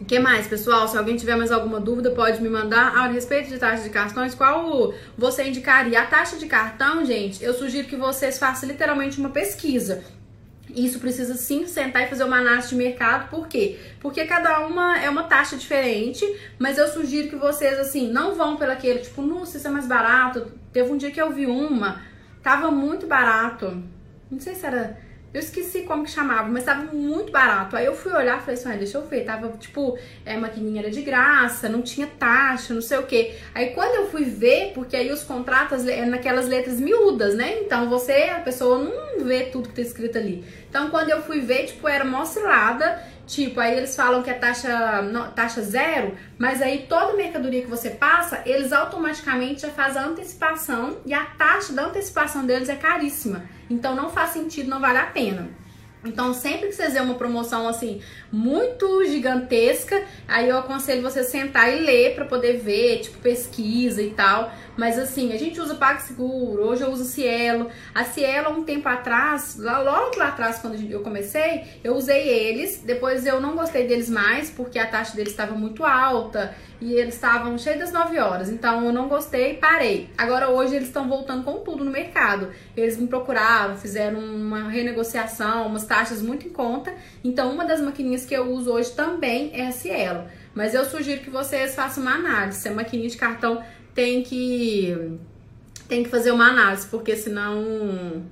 O 0.02 0.06
que 0.06 0.18
mais, 0.18 0.48
pessoal? 0.48 0.88
Se 0.88 0.98
alguém 0.98 1.16
tiver 1.16 1.36
mais 1.36 1.52
alguma 1.52 1.80
dúvida, 1.80 2.10
pode 2.10 2.42
me 2.42 2.50
mandar. 2.50 2.94
Ah, 2.96 3.04
a 3.04 3.08
respeito 3.08 3.50
de 3.50 3.60
taxa 3.60 3.84
de 3.84 3.92
cartões, 3.92 4.34
qual 4.34 4.92
você 5.16 5.44
indicaria? 5.44 6.02
A 6.02 6.06
taxa 6.08 6.38
de 6.38 6.48
cartão, 6.48 7.06
gente, 7.06 7.44
eu 7.44 7.54
sugiro 7.54 7.88
que 7.88 7.96
vocês 7.96 8.40
façam 8.40 8.68
literalmente 8.68 9.20
uma 9.20 9.30
pesquisa. 9.30 10.04
Isso 10.76 11.00
precisa 11.00 11.36
sim 11.36 11.68
sentar 11.68 12.02
e 12.02 12.08
fazer 12.08 12.24
uma 12.24 12.38
análise 12.38 12.70
de 12.70 12.76
mercado, 12.76 13.30
por 13.30 13.48
quê? 13.48 13.78
Porque 14.00 14.26
cada 14.26 14.66
uma 14.66 14.98
é 14.98 15.08
uma 15.08 15.24
taxa 15.24 15.56
diferente, 15.56 16.26
mas 16.58 16.80
eu 16.80 16.88
sugiro 16.88 17.30
que 17.30 17.36
vocês, 17.36 17.78
assim, 17.78 18.12
não 18.12 18.34
vão 18.34 18.58
pelo 18.58 18.72
aquele, 18.72 19.00
tipo, 19.00 19.22
nossa, 19.22 19.58
isso 19.58 19.68
é 19.68 19.70
mais 19.70 19.86
barato. 19.86 20.52
Teve 20.74 20.92
um 20.92 20.98
dia 20.98 21.12
que 21.12 21.22
eu 21.22 21.32
vi 21.32 21.46
uma, 21.46 22.02
tava 22.42 22.72
muito 22.72 23.06
barato. 23.06 23.84
Não 24.32 24.40
sei 24.40 24.56
se 24.56 24.66
era 24.66 24.98
eu 25.34 25.40
esqueci 25.40 25.84
como 25.84 26.04
que 26.04 26.12
chamava, 26.12 26.50
mas 26.50 26.66
tava 26.66 26.94
muito 26.94 27.32
barato. 27.32 27.78
Aí 27.78 27.86
eu 27.86 27.96
fui 27.96 28.12
olhar 28.12 28.38
e 28.38 28.42
falei 28.42 28.56
assim, 28.56 28.70
ah, 28.70 28.76
deixa 28.76 28.98
eu 28.98 29.06
ver. 29.06 29.24
Tava, 29.24 29.48
tipo, 29.58 29.98
é, 30.26 30.36
maquininha 30.36 30.82
era 30.82 30.92
de 30.92 31.02
graça, 31.02 31.70
não 31.70 31.82
tinha 31.82 32.06
taxa, 32.06 32.74
não 32.74 32.82
sei 32.82 32.98
o 32.98 33.04
quê. 33.04 33.36
Aí 33.56 33.68
quando 33.68 33.96
eu 33.96 34.10
fui 34.10 34.26
ver, 34.26 34.74
porque 34.74 34.96
aí 34.96 35.10
os 35.10 35.24
contratos 35.24 35.88
é 35.88 36.06
naquelas 36.06 36.48
letras 36.48 36.82
miúdas, 36.82 37.34
né? 37.34 37.60
Então 37.62 37.90
você, 37.90 38.30
a 38.36 38.40
pessoa 38.40 38.78
não 38.78 39.24
vê 39.24 39.44
tudo 39.44 39.70
que 39.70 39.76
tá 39.76 39.82
escrito 39.82 40.18
ali. 40.18 40.44
Então 40.70 40.90
quando 40.90 41.10
eu 41.10 41.22
fui 41.22 41.40
ver, 41.40 41.66
tipo, 41.66 41.88
era 41.88 42.04
mostrada 42.04 43.02
Tipo, 43.28 43.60
aí 43.60 43.78
eles 43.78 43.96
falam 43.96 44.22
que 44.22 44.30
é 44.30 44.34
taxa, 44.34 45.04
taxa 45.36 45.62
zero, 45.62 46.18
mas 46.38 46.62
aí 46.62 46.86
toda 46.90 47.14
mercadoria 47.14 47.62
que 47.62 47.70
você 47.70 47.90
passa, 47.92 48.42
eles 48.46 48.74
automaticamente 48.74 49.62
já 49.62 49.70
fazem 49.70 50.02
a 50.02 50.06
antecipação 50.06 50.98
e 51.06 51.14
a 51.14 51.24
taxa 51.26 51.72
da 51.72 51.86
antecipação 51.86 52.46
deles 52.46 52.68
é 52.68 52.76
caríssima. 52.76 53.44
Então 53.70 53.96
não 53.96 54.10
faz 54.10 54.32
sentido, 54.32 54.70
não 54.70 54.82
vale 54.82 54.98
a 54.98 55.06
pena. 55.06 55.62
Então, 56.04 56.34
sempre 56.34 56.68
que 56.68 56.74
vocês 56.74 56.94
verem 56.94 57.08
uma 57.08 57.18
promoção 57.18 57.68
assim 57.68 58.02
muito 58.32 59.06
gigantesca, 59.06 60.04
aí 60.28 60.50
eu 60.50 60.58
aconselho 60.58 61.02
você 61.02 61.24
sentar 61.24 61.72
e 61.72 61.82
ler 61.82 62.16
para 62.16 62.26
poder 62.26 62.58
ver, 62.58 63.02
tipo 63.02 63.20
pesquisa 63.20 64.02
e 64.02 64.10
tal. 64.10 64.52
Mas 64.82 64.98
assim, 64.98 65.32
a 65.32 65.38
gente 65.38 65.62
usa 65.62 65.76
PagSeguro, 65.76 66.64
hoje 66.64 66.82
eu 66.82 66.90
uso 66.90 67.04
Cielo. 67.04 67.70
A 67.94 68.04
Cielo, 68.04 68.50
um 68.50 68.64
tempo 68.64 68.90
atrás, 68.90 69.56
logo 69.56 70.18
lá 70.18 70.30
atrás, 70.30 70.58
quando 70.58 70.74
eu 70.90 71.02
comecei, 71.02 71.66
eu 71.84 71.94
usei 71.94 72.28
eles. 72.28 72.82
Depois 72.84 73.28
eu 73.28 73.40
não 73.40 73.56
gostei 73.56 73.86
deles 73.86 74.10
mais, 74.10 74.50
porque 74.50 74.80
a 74.80 74.88
taxa 74.88 75.16
deles 75.16 75.34
estava 75.34 75.54
muito 75.54 75.86
alta 75.86 76.56
e 76.82 76.94
eles 76.94 77.14
estavam 77.14 77.60
cheios 77.60 77.78
das 77.78 77.92
9 77.92 78.18
horas. 78.18 78.50
Então 78.50 78.84
eu 78.84 78.92
não 78.92 79.08
gostei 79.08 79.52
e 79.52 79.58
parei. 79.58 80.10
Agora 80.18 80.50
hoje 80.50 80.78
eles 80.78 80.88
estão 80.88 81.08
voltando 81.08 81.44
com 81.44 81.60
tudo 81.60 81.86
no 81.86 81.92
mercado. 81.92 82.50
Eles 82.76 82.98
me 82.98 83.06
procuraram, 83.06 83.78
fizeram 83.78 84.18
uma 84.18 84.68
renegociação, 84.68 85.68
umas 85.68 85.86
taxas 85.86 86.24
muito 86.24 86.48
em 86.48 86.50
conta. 86.50 86.92
Então 87.24 87.54
uma 87.54 87.66
das 87.66 87.80
maquininhas 87.80 88.26
que 88.26 88.34
eu 88.34 88.50
uso 88.50 88.72
hoje 88.72 88.90
também 88.94 89.52
é 89.54 89.68
a 89.68 89.72
Cielo. 89.72 90.24
Mas 90.56 90.74
eu 90.74 90.84
sugiro 90.84 91.22
que 91.22 91.30
vocês 91.30 91.76
façam 91.76 92.04
uma 92.04 92.16
análise. 92.16 92.60
Se 92.60 92.68
a 92.68 92.74
maquininha 92.74 93.10
de 93.10 93.16
cartão 93.16 93.64
tem 93.94 94.24
que 94.24 95.18
tem 95.88 96.04
que 96.04 96.10
fazer 96.10 96.32
uma 96.32 96.48
análise, 96.48 96.88
porque 96.88 97.16
senão 97.16 98.24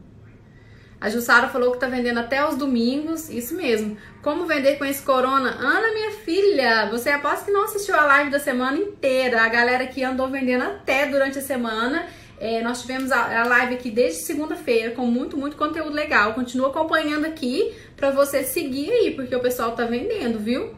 a 1.01 1.09
Jussara 1.09 1.47
falou 1.47 1.71
que 1.71 1.79
tá 1.79 1.87
vendendo 1.87 2.19
até 2.19 2.45
os 2.45 2.57
domingos, 2.57 3.29
isso 3.29 3.55
mesmo. 3.55 3.97
Como 4.21 4.45
vender 4.45 4.77
com 4.77 4.83
esse 4.83 5.01
corona? 5.01 5.49
Ana, 5.51 5.93
minha 5.93 6.11
filha, 6.11 6.89
você 6.89 7.09
aposta 7.09 7.45
que 7.45 7.51
não 7.51 7.63
assistiu 7.63 7.95
a 7.95 8.05
live 8.05 8.29
da 8.29 8.39
semana 8.39 8.77
inteira. 8.77 9.41
A 9.41 9.47
galera 9.47 9.87
que 9.87 10.03
andou 10.03 10.29
vendendo 10.29 10.63
até 10.63 11.05
durante 11.05 11.39
a 11.39 11.41
semana. 11.41 12.05
É, 12.37 12.61
nós 12.61 12.81
tivemos 12.81 13.11
a, 13.11 13.43
live 13.45 13.75
aqui 13.75 13.91
desde 13.91 14.21
segunda-feira 14.23 14.91
com 14.91 15.05
muito, 15.05 15.37
muito 15.37 15.55
conteúdo 15.55 15.93
legal. 15.93 16.33
Continua 16.33 16.69
acompanhando 16.69 17.25
aqui 17.25 17.73
pra 17.95 18.11
você 18.11 18.43
seguir 18.43 18.91
aí, 18.91 19.11
porque 19.11 19.35
o 19.35 19.39
pessoal 19.39 19.71
tá 19.71 19.85
vendendo, 19.85 20.39
viu? 20.39 20.73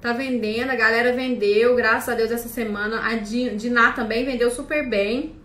Tá 0.00 0.12
vendendo, 0.12 0.70
a 0.70 0.76
galera 0.76 1.12
vendeu, 1.12 1.74
graças 1.74 2.08
a 2.08 2.14
Deus, 2.14 2.30
essa 2.30 2.48
semana. 2.48 3.04
A 3.04 3.16
Diná 3.16 3.92
também 3.92 4.24
vendeu 4.24 4.50
super 4.50 4.88
bem. 4.88 5.36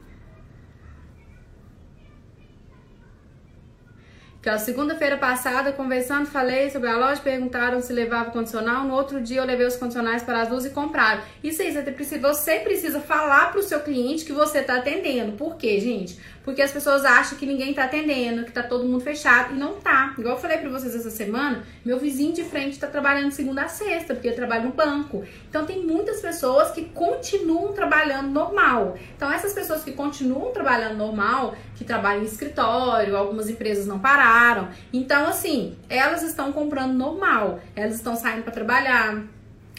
Que 4.44 4.50
a 4.50 4.58
segunda-feira 4.58 5.18
passada, 5.18 5.72
conversando, 5.72 6.26
falei 6.26 6.70
sobre 6.70 6.90
a 6.90 6.98
loja, 6.98 7.22
perguntaram 7.22 7.82
se 7.82 7.94
levava 7.94 8.30
condicional. 8.30 8.84
No 8.84 8.94
outro 8.94 9.22
dia 9.22 9.40
eu 9.40 9.46
levei 9.46 9.66
os 9.66 9.78
condicionais 9.78 10.22
para 10.22 10.42
as 10.42 10.50
duas 10.50 10.66
e 10.66 10.70
compraram. 10.70 11.22
Isso 11.42 11.62
aí, 11.62 11.72
você 11.72 11.82
precisa, 11.82 12.20
você 12.20 12.60
precisa 12.60 13.00
falar 13.00 13.52
para 13.52 13.62
o 13.62 13.64
seu 13.64 13.80
cliente 13.80 14.26
que 14.26 14.34
você 14.34 14.60
está 14.60 14.80
atendendo. 14.80 15.32
Por 15.38 15.56
quê, 15.56 15.80
gente? 15.80 16.20
Porque 16.44 16.62
as 16.62 16.72
pessoas 16.72 17.06
acham 17.06 17.38
que 17.38 17.46
ninguém 17.46 17.74
tá 17.74 17.86
atendendo, 17.86 18.44
que 18.44 18.52
tá 18.52 18.64
todo 18.64 18.84
mundo 18.86 19.02
fechado 19.02 19.54
e 19.54 19.58
não 19.58 19.76
tá. 19.76 20.14
Igual 20.18 20.36
eu 20.36 20.42
falei 20.42 20.58
para 20.58 20.70
vocês 20.70 20.94
essa 20.94 21.10
semana, 21.10 21.64
meu 21.86 21.98
vizinho 21.98 22.34
de 22.34 22.44
frente 22.44 22.78
tá 22.78 22.88
trabalhando 22.88 23.32
segunda 23.32 23.64
a 23.64 23.68
sexta, 23.68 24.14
porque 24.14 24.28
ele 24.28 24.36
trabalha 24.36 24.64
no 24.64 24.72
banco. 24.72 25.24
Então 25.50 25.66
tem 25.66 25.82
muitas 25.86 26.20
pessoas 26.20 26.72
que 26.72 26.86
continuam 26.86 27.72
trabalhando 27.72 28.30
normal. 28.30 28.98
Então 29.16 29.32
essas 29.32 29.54
pessoas 29.54 29.84
que 29.84 29.94
continuam 29.94 30.52
trabalhando 30.52 30.98
normal, 30.98 31.56
que 31.76 31.86
trabalham 31.86 32.24
em 32.24 32.26
escritório, 32.26 33.16
algumas 33.16 33.50
empresas 33.50 33.88
não 33.88 34.00
pararam. 34.00 34.68
Então 34.92 35.28
assim, 35.28 35.78
elas 35.90 36.24
estão 36.24 36.52
comprando 36.52 36.94
normal, 36.94 37.62
elas 37.76 37.96
estão 37.96 38.16
saindo 38.16 38.44
para 38.44 38.52
trabalhar 38.52 39.24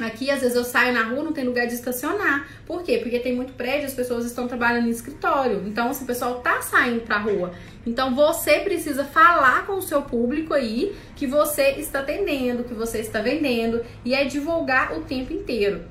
Aqui, 0.01 0.29
às 0.29 0.41
vezes, 0.41 0.57
eu 0.57 0.65
saio 0.65 0.93
na 0.93 1.05
rua, 1.05 1.23
não 1.23 1.33
tem 1.33 1.45
lugar 1.45 1.67
de 1.67 1.75
estacionar. 1.75 2.49
Por 2.67 2.83
quê? 2.83 2.99
Porque 2.99 3.21
tem 3.21 3.35
muito 3.35 3.53
prédio, 3.53 3.87
as 3.87 3.95
pessoas 3.95 4.25
estão 4.25 4.49
trabalhando 4.49 4.89
em 4.89 4.91
escritório. 4.91 5.63
Então, 5.67 5.89
assim, 5.91 6.03
o 6.03 6.07
pessoal 6.07 6.41
tá 6.41 6.61
saindo 6.63 7.03
pra 7.03 7.19
rua. 7.19 7.53
Então, 7.87 8.13
você 8.13 8.59
precisa 8.61 9.05
falar 9.05 9.67
com 9.67 9.75
o 9.75 9.83
seu 9.83 10.03
público 10.03 10.53
aí 10.53 10.97
que 11.15 11.29
você 11.29 11.75
está 11.79 12.01
atendendo, 12.01 12.65
que 12.65 12.75
você 12.75 12.99
está 12.99 13.21
vendendo 13.21 13.85
e 14.05 14.15
é 14.15 14.25
divulgar 14.25 14.99
o 14.99 15.03
tempo 15.03 15.33
inteiro 15.33 15.83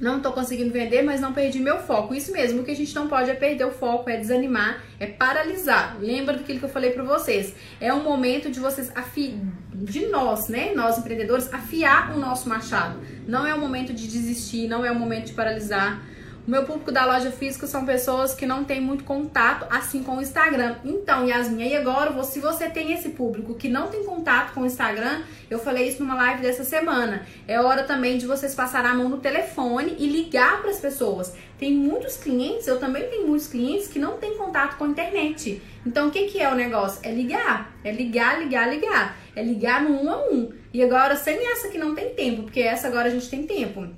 não 0.00 0.16
estou 0.16 0.32
conseguindo 0.32 0.72
vender, 0.72 1.02
mas 1.02 1.20
não 1.20 1.32
perdi 1.32 1.60
meu 1.60 1.78
foco. 1.78 2.14
Isso 2.14 2.32
mesmo, 2.32 2.62
o 2.62 2.64
que 2.64 2.70
a 2.70 2.76
gente 2.76 2.94
não 2.94 3.06
pode 3.06 3.30
é 3.30 3.34
perder 3.34 3.66
o 3.66 3.70
foco, 3.70 4.08
é 4.08 4.16
desanimar, 4.16 4.82
é 4.98 5.06
paralisar. 5.06 5.98
Lembra 6.00 6.38
daquilo 6.38 6.58
que 6.58 6.64
eu 6.64 6.70
falei 6.70 6.90
para 6.90 7.04
vocês? 7.04 7.54
É 7.80 7.92
um 7.92 8.02
momento 8.02 8.50
de 8.50 8.58
vocês 8.58 8.90
de 9.72 10.06
nós, 10.06 10.48
né, 10.48 10.72
nós 10.74 10.98
empreendedores, 10.98 11.52
afiar 11.52 12.14
o 12.16 12.18
nosso 12.18 12.48
machado. 12.48 12.98
Não 13.26 13.46
é 13.46 13.54
o 13.54 13.60
momento 13.60 13.92
de 13.92 14.08
desistir, 14.08 14.68
não 14.68 14.84
é 14.84 14.90
o 14.90 14.94
momento 14.94 15.26
de 15.26 15.32
paralisar. 15.32 16.02
Meu 16.50 16.64
público 16.64 16.90
da 16.90 17.06
loja 17.06 17.30
física 17.30 17.64
são 17.64 17.86
pessoas 17.86 18.34
que 18.34 18.44
não 18.44 18.64
têm 18.64 18.80
muito 18.80 19.04
contato 19.04 19.68
assim 19.70 20.02
com 20.02 20.16
o 20.16 20.20
Instagram. 20.20 20.78
Então, 20.84 21.24
Yasmin, 21.24 21.68
e 21.68 21.76
agora, 21.76 22.20
se 22.24 22.40
você 22.40 22.68
tem 22.68 22.92
esse 22.92 23.10
público 23.10 23.54
que 23.54 23.68
não 23.68 23.86
tem 23.86 24.02
contato 24.02 24.52
com 24.52 24.62
o 24.62 24.66
Instagram, 24.66 25.22
eu 25.48 25.60
falei 25.60 25.86
isso 25.86 26.02
numa 26.02 26.16
live 26.16 26.42
dessa 26.42 26.64
semana. 26.64 27.24
É 27.46 27.60
hora 27.60 27.84
também 27.84 28.18
de 28.18 28.26
vocês 28.26 28.52
passar 28.52 28.84
a 28.84 28.92
mão 28.92 29.08
no 29.08 29.18
telefone 29.18 29.94
e 29.96 30.08
ligar 30.08 30.60
para 30.60 30.70
as 30.70 30.80
pessoas. 30.80 31.32
Tem 31.56 31.72
muitos 31.72 32.16
clientes, 32.16 32.66
eu 32.66 32.80
também 32.80 33.04
tenho 33.04 33.28
muitos 33.28 33.46
clientes 33.46 33.86
que 33.86 34.00
não 34.00 34.16
têm 34.16 34.36
contato 34.36 34.76
com 34.76 34.86
a 34.86 34.88
internet. 34.88 35.62
Então, 35.86 36.08
o 36.08 36.10
que, 36.10 36.24
que 36.24 36.40
é 36.40 36.50
o 36.50 36.56
negócio? 36.56 36.98
É 37.04 37.12
ligar. 37.12 37.72
É 37.84 37.92
ligar, 37.92 38.40
ligar, 38.40 38.68
ligar. 38.68 39.16
É 39.36 39.42
ligar 39.44 39.84
no 39.84 40.02
um 40.02 40.10
a 40.10 40.16
um. 40.28 40.50
E 40.74 40.82
agora, 40.82 41.14
sem 41.14 41.48
essa 41.52 41.68
que 41.68 41.78
não 41.78 41.94
tem 41.94 42.12
tempo, 42.12 42.42
porque 42.42 42.60
essa 42.60 42.88
agora 42.88 43.06
a 43.06 43.12
gente 43.12 43.30
tem 43.30 43.46
tempo. 43.46 43.88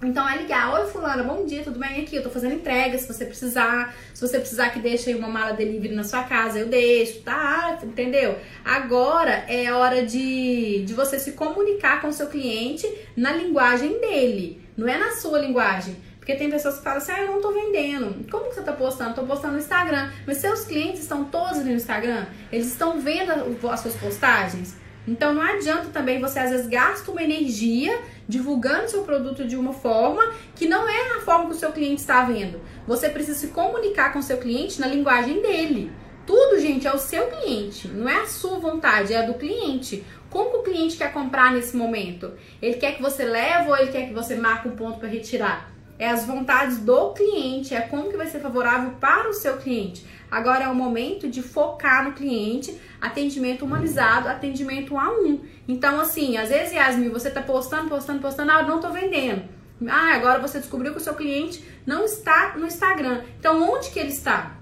Então 0.00 0.28
é 0.28 0.36
ligar, 0.36 0.72
oi 0.74 0.86
fulana, 0.86 1.24
bom 1.24 1.44
dia, 1.44 1.64
tudo 1.64 1.80
bem 1.80 2.02
aqui? 2.02 2.14
Eu 2.14 2.22
tô 2.22 2.30
fazendo 2.30 2.54
entrega, 2.54 2.96
se 2.96 3.12
você 3.12 3.24
precisar, 3.24 3.96
se 4.14 4.20
você 4.20 4.38
precisar 4.38 4.70
que 4.70 4.78
deixe 4.78 5.12
uma 5.12 5.26
mala 5.26 5.54
delivery 5.54 5.92
na 5.92 6.04
sua 6.04 6.22
casa, 6.22 6.60
eu 6.60 6.68
deixo, 6.68 7.22
tá? 7.22 7.80
Entendeu? 7.82 8.38
Agora 8.64 9.44
é 9.48 9.72
hora 9.72 10.06
de, 10.06 10.84
de 10.84 10.94
você 10.94 11.18
se 11.18 11.32
comunicar 11.32 12.00
com 12.00 12.08
o 12.08 12.12
seu 12.12 12.28
cliente 12.28 12.88
na 13.16 13.32
linguagem 13.32 14.00
dele, 14.00 14.62
não 14.76 14.86
é 14.86 14.96
na 14.96 15.10
sua 15.16 15.40
linguagem. 15.40 15.96
Porque 16.20 16.36
tem 16.36 16.48
pessoas 16.48 16.76
que 16.76 16.84
falam 16.84 16.98
assim, 16.98 17.10
ah, 17.10 17.22
eu 17.22 17.32
não 17.32 17.40
tô 17.40 17.50
vendendo. 17.50 18.30
Como 18.30 18.50
que 18.50 18.54
você 18.54 18.62
tá 18.62 18.72
postando? 18.72 19.14
Tô 19.14 19.22
postando 19.22 19.54
no 19.54 19.60
Instagram. 19.60 20.10
Mas 20.26 20.36
seus 20.36 20.66
clientes 20.66 21.00
estão 21.00 21.24
todos 21.24 21.64
no 21.64 21.72
Instagram? 21.72 22.26
Eles 22.52 22.66
estão 22.66 23.00
vendo 23.00 23.32
as 23.70 23.80
suas 23.80 23.96
postagens? 23.96 24.76
Então 25.08 25.32
não 25.32 25.40
adianta 25.40 25.88
também 25.88 26.20
você 26.20 26.38
às 26.38 26.50
vezes 26.50 26.66
gasta 26.66 27.10
uma 27.10 27.22
energia 27.22 27.98
divulgando 28.28 28.90
seu 28.90 29.04
produto 29.04 29.46
de 29.46 29.56
uma 29.56 29.72
forma 29.72 30.22
que 30.54 30.68
não 30.68 30.86
é 30.86 31.16
a 31.16 31.20
forma 31.20 31.46
que 31.46 31.52
o 31.52 31.58
seu 31.58 31.72
cliente 31.72 32.02
está 32.02 32.24
vendo. 32.24 32.60
Você 32.86 33.08
precisa 33.08 33.38
se 33.38 33.48
comunicar 33.48 34.12
com 34.12 34.18
o 34.18 34.22
seu 34.22 34.36
cliente 34.36 34.78
na 34.78 34.86
linguagem 34.86 35.40
dele. 35.40 35.90
Tudo, 36.26 36.60
gente, 36.60 36.86
é 36.86 36.94
o 36.94 36.98
seu 36.98 37.26
cliente, 37.28 37.88
não 37.88 38.06
é 38.06 38.20
a 38.20 38.26
sua 38.26 38.58
vontade, 38.58 39.14
é 39.14 39.16
a 39.16 39.26
do 39.26 39.32
cliente. 39.32 40.04
Como 40.28 40.50
que 40.50 40.56
o 40.58 40.62
cliente 40.62 40.98
quer 40.98 41.10
comprar 41.10 41.52
nesse 41.52 41.74
momento? 41.74 42.30
Ele 42.60 42.74
quer 42.74 42.96
que 42.96 43.00
você 43.00 43.24
leve 43.24 43.70
ou 43.70 43.76
ele 43.78 43.90
quer 43.90 44.08
que 44.08 44.12
você 44.12 44.36
marque 44.36 44.68
um 44.68 44.76
ponto 44.76 44.98
para 44.98 45.08
retirar? 45.08 45.72
É 45.98 46.10
as 46.10 46.26
vontades 46.26 46.80
do 46.80 47.14
cliente, 47.14 47.74
é 47.74 47.80
como 47.80 48.10
que 48.10 48.16
vai 48.16 48.26
ser 48.26 48.40
favorável 48.40 48.90
para 49.00 49.30
o 49.30 49.32
seu 49.32 49.56
cliente. 49.56 50.04
Agora 50.30 50.64
é 50.64 50.68
o 50.68 50.74
momento 50.74 51.28
de 51.28 51.42
focar 51.42 52.04
no 52.04 52.12
cliente, 52.12 52.78
atendimento 53.00 53.64
humanizado, 53.64 54.28
atendimento 54.28 54.96
a 54.98 55.10
um. 55.10 55.40
Então, 55.66 56.00
assim, 56.00 56.36
às 56.36 56.50
vezes, 56.50 56.74
Yasmin, 56.74 57.08
você 57.08 57.30
tá 57.30 57.40
postando, 57.40 57.88
postando, 57.88 58.20
postando, 58.20 58.52
ah, 58.52 58.62
não 58.62 58.80
tô 58.80 58.90
vendendo. 58.90 59.42
Ah, 59.88 60.14
agora 60.14 60.40
você 60.40 60.58
descobriu 60.58 60.92
que 60.92 60.98
o 60.98 61.02
seu 61.02 61.14
cliente 61.14 61.64
não 61.86 62.04
está 62.04 62.54
no 62.56 62.66
Instagram. 62.66 63.22
Então, 63.38 63.62
onde 63.70 63.90
que 63.90 63.98
ele 63.98 64.10
está? 64.10 64.56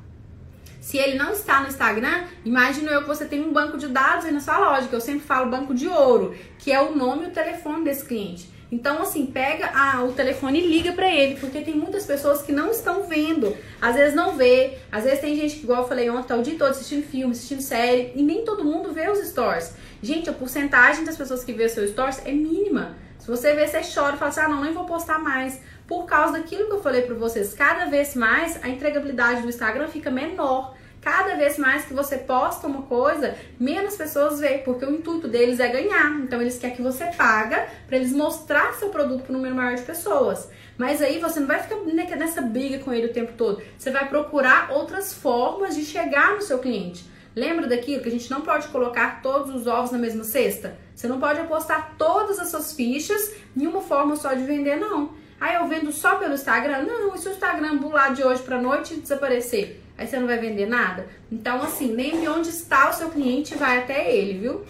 Se 0.80 0.98
ele 0.98 1.18
não 1.18 1.32
está 1.32 1.60
no 1.60 1.66
Instagram, 1.66 2.26
imagino 2.44 2.88
eu 2.88 3.02
que 3.02 3.08
você 3.08 3.24
tem 3.24 3.42
um 3.42 3.52
banco 3.52 3.76
de 3.76 3.88
dados 3.88 4.24
aí 4.24 4.30
na 4.30 4.38
sua 4.38 4.58
loja, 4.58 4.86
que 4.86 4.94
eu 4.94 5.00
sempre 5.00 5.26
falo 5.26 5.50
banco 5.50 5.74
de 5.74 5.88
ouro, 5.88 6.32
que 6.60 6.70
é 6.70 6.80
o 6.80 6.94
nome 6.94 7.24
e 7.24 7.28
o 7.28 7.32
telefone 7.32 7.82
desse 7.82 8.04
cliente. 8.04 8.48
Então, 8.70 9.00
assim, 9.00 9.26
pega 9.26 9.70
a, 9.72 10.02
o 10.02 10.12
telefone 10.12 10.60
e 10.60 10.66
liga 10.66 10.92
para 10.92 11.08
ele, 11.08 11.36
porque 11.36 11.60
tem 11.60 11.74
muitas 11.74 12.04
pessoas 12.04 12.42
que 12.42 12.50
não 12.50 12.70
estão 12.70 13.04
vendo. 13.04 13.56
Às 13.80 13.94
vezes 13.94 14.14
não 14.14 14.36
vê, 14.36 14.78
às 14.90 15.04
vezes 15.04 15.20
tem 15.20 15.36
gente 15.36 15.56
que, 15.56 15.62
igual 15.62 15.82
eu 15.82 15.88
falei 15.88 16.10
ontem, 16.10 16.26
tá 16.26 16.36
o 16.36 16.42
dia 16.42 16.58
todo 16.58 16.70
assistindo 16.70 17.06
filme, 17.06 17.32
assistindo 17.32 17.60
série, 17.60 18.12
e 18.16 18.22
nem 18.22 18.44
todo 18.44 18.64
mundo 18.64 18.92
vê 18.92 19.08
os 19.08 19.18
stories. 19.28 19.74
Gente, 20.02 20.28
a 20.28 20.32
porcentagem 20.32 21.04
das 21.04 21.16
pessoas 21.16 21.44
que 21.44 21.52
vê 21.52 21.68
seus 21.68 21.90
stories 21.90 22.20
é 22.24 22.32
mínima. 22.32 22.96
Se 23.18 23.28
você 23.28 23.54
vê, 23.54 23.66
você 23.66 23.80
chora 23.82 24.16
e 24.16 24.18
fala 24.18 24.30
assim, 24.30 24.40
ah, 24.40 24.48
não, 24.48 24.62
nem 24.62 24.72
vou 24.72 24.84
postar 24.84 25.18
mais. 25.18 25.60
Por 25.86 26.04
causa 26.04 26.32
daquilo 26.32 26.66
que 26.66 26.72
eu 26.72 26.82
falei 26.82 27.02
para 27.02 27.14
vocês, 27.14 27.54
cada 27.54 27.86
vez 27.86 28.16
mais 28.16 28.62
a 28.64 28.68
entregabilidade 28.68 29.42
do 29.42 29.48
Instagram 29.48 29.86
fica 29.86 30.10
menor 30.10 30.74
cada 31.06 31.36
vez 31.36 31.56
mais 31.56 31.84
que 31.84 31.94
você 31.94 32.18
posta 32.18 32.66
uma 32.66 32.82
coisa, 32.82 33.36
menos 33.60 33.94
pessoas 33.94 34.40
veem, 34.40 34.64
porque 34.64 34.84
o 34.84 34.92
intuito 34.92 35.28
deles 35.28 35.60
é 35.60 35.68
ganhar. 35.68 36.10
Então 36.20 36.42
eles 36.42 36.58
querem 36.58 36.74
que 36.74 36.82
você 36.82 37.04
paga 37.16 37.68
para 37.86 37.96
eles 37.96 38.10
mostrar 38.10 38.74
seu 38.74 38.88
produto 38.88 39.22
para 39.22 39.30
um 39.32 39.36
número 39.36 39.54
maior 39.54 39.76
de 39.76 39.82
pessoas. 39.82 40.48
Mas 40.76 41.00
aí 41.00 41.20
você 41.20 41.38
não 41.38 41.46
vai 41.46 41.62
ficar 41.62 41.76
nessa 42.16 42.42
briga 42.42 42.80
com 42.80 42.92
ele 42.92 43.06
o 43.06 43.12
tempo 43.12 43.34
todo. 43.36 43.62
Você 43.78 43.92
vai 43.92 44.08
procurar 44.08 44.72
outras 44.72 45.14
formas 45.14 45.76
de 45.76 45.84
chegar 45.84 46.34
no 46.34 46.42
seu 46.42 46.58
cliente. 46.58 47.08
Lembra 47.36 47.68
daquilo 47.68 48.02
que 48.02 48.08
a 48.08 48.12
gente 48.12 48.28
não 48.28 48.40
pode 48.40 48.66
colocar 48.66 49.22
todos 49.22 49.54
os 49.54 49.68
ovos 49.68 49.92
na 49.92 49.98
mesma 49.98 50.24
cesta? 50.24 50.76
Você 50.92 51.06
não 51.06 51.20
pode 51.20 51.38
apostar 51.38 51.94
todas 51.96 52.40
as 52.40 52.48
suas 52.48 52.72
fichas 52.72 53.32
em 53.56 53.64
uma 53.64 53.80
forma 53.80 54.16
só 54.16 54.34
de 54.34 54.42
vender, 54.42 54.74
não. 54.74 55.10
Ah, 55.40 55.54
eu 55.54 55.68
vendo 55.68 55.92
só 55.92 56.16
pelo 56.16 56.34
Instagram? 56.34 56.82
Não, 56.82 57.14
e 57.14 57.18
se 57.18 57.28
o 57.28 57.30
Instagram 57.30 57.76
bular 57.76 58.12
de 58.12 58.24
hoje 58.24 58.42
para 58.42 58.60
noite 58.60 58.94
e 58.94 59.00
desaparecer? 59.00 59.85
Aí 59.98 60.06
você 60.06 60.18
não 60.18 60.26
vai 60.26 60.38
vender 60.38 60.66
nada? 60.66 61.06
Então, 61.32 61.62
assim, 61.62 61.94
lembre 61.94 62.28
onde 62.28 62.50
está 62.50 62.90
o 62.90 62.92
seu 62.92 63.10
cliente 63.10 63.54
vai 63.56 63.78
até 63.78 64.14
ele, 64.14 64.38
viu? 64.38 64.64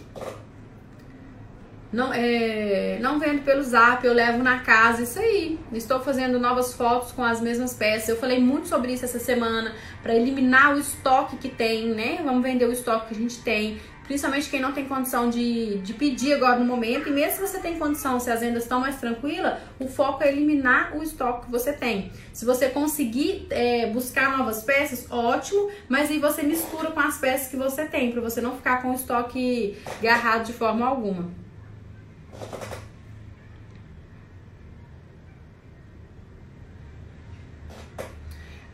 Não, 1.92 2.12
é, 2.12 2.98
não 3.00 3.18
vendo 3.18 3.42
pelo 3.42 3.62
zap, 3.62 4.04
eu 4.04 4.12
levo 4.12 4.42
na 4.42 4.58
casa, 4.60 5.02
isso 5.02 5.18
aí. 5.18 5.58
Estou 5.72 6.00
fazendo 6.00 6.38
novas 6.38 6.74
fotos 6.74 7.12
com 7.12 7.22
as 7.22 7.40
mesmas 7.40 7.74
peças. 7.74 8.08
Eu 8.08 8.16
falei 8.16 8.38
muito 8.38 8.68
sobre 8.68 8.92
isso 8.92 9.04
essa 9.04 9.18
semana, 9.18 9.72
para 10.02 10.14
eliminar 10.14 10.74
o 10.74 10.78
estoque 10.78 11.36
que 11.36 11.48
tem, 11.48 11.88
né? 11.88 12.20
Vamos 12.24 12.42
vender 12.42 12.66
o 12.66 12.72
estoque 12.72 13.08
que 13.08 13.14
a 13.14 13.18
gente 13.18 13.40
tem 13.40 13.80
principalmente 14.06 14.48
quem 14.48 14.60
não 14.60 14.72
tem 14.72 14.86
condição 14.86 15.28
de, 15.28 15.78
de 15.78 15.92
pedir 15.94 16.34
agora 16.34 16.58
no 16.58 16.64
momento, 16.64 17.08
e 17.08 17.12
mesmo 17.12 17.34
se 17.34 17.40
você 17.40 17.58
tem 17.58 17.78
condição, 17.78 18.18
se 18.18 18.30
as 18.30 18.40
vendas 18.40 18.62
estão 18.62 18.80
mais 18.80 18.96
tranquilas, 18.96 19.58
o 19.78 19.86
foco 19.86 20.22
é 20.22 20.28
eliminar 20.28 20.96
o 20.96 21.02
estoque 21.02 21.46
que 21.46 21.50
você 21.50 21.72
tem. 21.72 22.10
Se 22.32 22.44
você 22.44 22.68
conseguir 22.68 23.46
é, 23.50 23.86
buscar 23.90 24.36
novas 24.36 24.62
peças, 24.62 25.06
ótimo, 25.10 25.70
mas 25.88 26.10
aí 26.10 26.18
você 26.18 26.42
mistura 26.42 26.90
com 26.90 27.00
as 27.00 27.18
peças 27.18 27.48
que 27.48 27.56
você 27.56 27.84
tem, 27.84 28.12
para 28.12 28.20
você 28.20 28.40
não 28.40 28.56
ficar 28.56 28.82
com 28.82 28.90
o 28.90 28.94
estoque 28.94 29.76
agarrado 30.00 30.46
de 30.46 30.52
forma 30.52 30.86
alguma. 30.86 31.28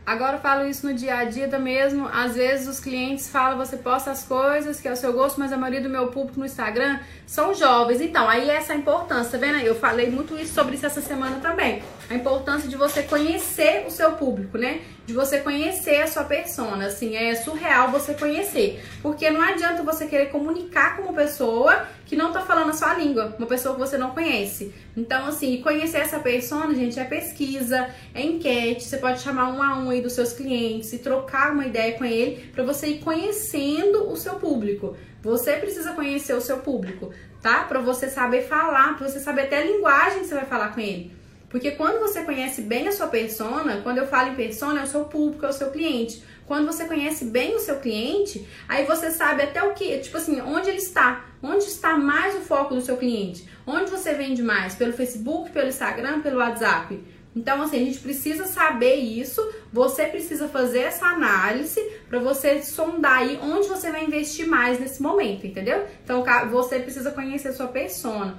Agora 0.05 0.35
eu 0.35 0.41
falo 0.41 0.67
isso 0.67 0.85
no 0.85 0.93
dia 0.93 1.15
a 1.15 1.23
dia 1.23 1.47
mesmo. 1.57 2.09
Às 2.11 2.35
vezes 2.35 2.67
os 2.67 2.79
clientes 2.79 3.29
falam, 3.29 3.57
você 3.57 3.77
posta 3.77 4.11
as 4.11 4.23
coisas 4.23 4.81
que 4.81 4.87
é 4.87 4.91
o 4.91 4.97
seu 4.97 5.13
gosto, 5.13 5.39
mas 5.39 5.53
a 5.53 5.57
maioria 5.57 5.81
do 5.81 5.89
meu 5.89 6.07
público 6.07 6.39
no 6.39 6.45
Instagram 6.45 6.99
são 7.25 7.53
jovens. 7.53 8.01
Então, 8.01 8.27
aí 8.27 8.49
essa 8.49 8.73
é 8.73 8.75
importância, 8.75 9.39
tá 9.39 9.45
vendo? 9.45 9.59
Eu 9.59 9.75
falei 9.75 10.09
muito 10.09 10.37
isso 10.37 10.53
sobre 10.53 10.75
isso 10.75 10.85
essa 10.85 10.99
semana 10.99 11.37
também. 11.39 11.81
A 12.09 12.15
importância 12.15 12.67
de 12.67 12.75
você 12.75 13.03
conhecer 13.03 13.85
o 13.87 13.89
seu 13.89 14.11
público, 14.11 14.57
né? 14.57 14.81
De 15.05 15.13
você 15.13 15.39
conhecer 15.39 16.01
a 16.01 16.07
sua 16.07 16.25
persona. 16.25 16.87
Assim, 16.87 17.15
é 17.15 17.33
surreal 17.35 17.89
você 17.89 18.13
conhecer. 18.13 18.83
Porque 19.01 19.29
não 19.29 19.41
adianta 19.41 19.83
você 19.83 20.05
querer 20.05 20.25
comunicar 20.25 20.97
com 20.97 21.03
uma 21.03 21.13
pessoa 21.13 21.87
que 22.05 22.15
não 22.15 22.31
tá 22.31 22.41
falando 22.41 22.69
a 22.69 22.73
sua 22.73 22.93
língua, 22.95 23.35
uma 23.37 23.47
pessoa 23.47 23.75
que 23.75 23.79
você 23.79 23.97
não 23.97 24.11
conhece. 24.11 24.73
Então, 24.95 25.27
assim, 25.27 25.61
conhecer 25.61 25.97
essa 25.97 26.19
persona, 26.19 26.73
gente, 26.75 26.99
é 26.99 27.03
pesquisa, 27.03 27.89
é 28.13 28.21
enquete. 28.21 28.83
Você 28.83 28.97
pode 28.97 29.21
chamar 29.21 29.49
um 29.49 29.61
a 29.61 29.77
um 29.77 29.89
aí 29.89 30.01
dos 30.01 30.13
seus 30.13 30.33
clientes 30.33 30.91
e 30.93 30.99
trocar 30.99 31.53
uma 31.53 31.65
ideia 31.65 31.97
com 31.97 32.05
ele 32.05 32.51
para 32.51 32.63
você 32.63 32.87
ir 32.87 32.99
conhecendo 32.99 34.11
o 34.11 34.15
seu 34.15 34.35
público. 34.35 34.95
Você 35.21 35.53
precisa 35.53 35.93
conhecer 35.93 36.33
o 36.33 36.41
seu 36.41 36.57
público, 36.57 37.13
tá? 37.41 37.63
Para 37.63 37.79
você 37.79 38.09
saber 38.09 38.43
falar, 38.43 38.97
para 38.97 39.07
você 39.07 39.19
saber 39.19 39.43
até 39.43 39.59
a 39.59 39.65
linguagem 39.65 40.19
que 40.19 40.25
você 40.25 40.35
vai 40.35 40.45
falar 40.45 40.73
com 40.73 40.81
ele. 40.81 41.11
Porque 41.49 41.71
quando 41.71 41.99
você 41.99 42.23
conhece 42.23 42.63
bem 42.63 42.87
a 42.87 42.91
sua 42.91 43.07
persona, 43.07 43.81
quando 43.83 43.99
eu 43.99 44.07
falo 44.07 44.31
em 44.31 44.35
persona, 44.35 44.81
é 44.81 44.83
o 44.83 44.87
seu 44.87 45.05
público, 45.05 45.45
é 45.45 45.49
o 45.49 45.53
seu 45.53 45.69
cliente. 45.69 46.23
Quando 46.45 46.65
você 46.65 46.85
conhece 46.85 47.25
bem 47.25 47.55
o 47.55 47.59
seu 47.59 47.77
cliente, 47.77 48.45
aí 48.67 48.85
você 48.85 49.11
sabe 49.11 49.43
até 49.43 49.63
o 49.63 49.73
que, 49.73 49.99
tipo 49.99 50.17
assim, 50.17 50.41
onde 50.41 50.69
ele 50.69 50.79
está, 50.79 51.25
onde 51.43 51.65
está 51.65 51.97
mais 51.97 52.35
o 52.35 52.39
foco 52.39 52.73
do 52.73 52.81
seu 52.81 52.95
cliente, 52.95 53.47
onde 53.67 53.91
você 53.91 54.13
vende 54.13 54.41
mais, 54.41 54.73
pelo 54.73 54.93
Facebook, 54.93 55.51
pelo 55.51 55.67
Instagram, 55.67 56.21
pelo 56.21 56.37
WhatsApp. 56.37 57.03
Então, 57.35 57.61
assim, 57.61 57.77
a 57.77 57.85
gente 57.85 57.99
precisa 57.99 58.45
saber 58.45 58.95
isso, 58.95 59.41
você 59.71 60.05
precisa 60.05 60.47
fazer 60.47 60.81
essa 60.81 61.05
análise 61.07 61.81
para 62.07 62.19
você 62.19 62.61
sondar 62.61 63.19
aí 63.19 63.39
onde 63.41 63.67
você 63.67 63.91
vai 63.91 64.05
investir 64.05 64.47
mais 64.47 64.79
nesse 64.79 65.01
momento, 65.01 65.45
entendeu? 65.45 65.85
Então, 66.03 66.23
você 66.49 66.79
precisa 66.79 67.11
conhecer 67.11 67.49
a 67.49 67.53
sua 67.53 67.67
persona. 67.67 68.37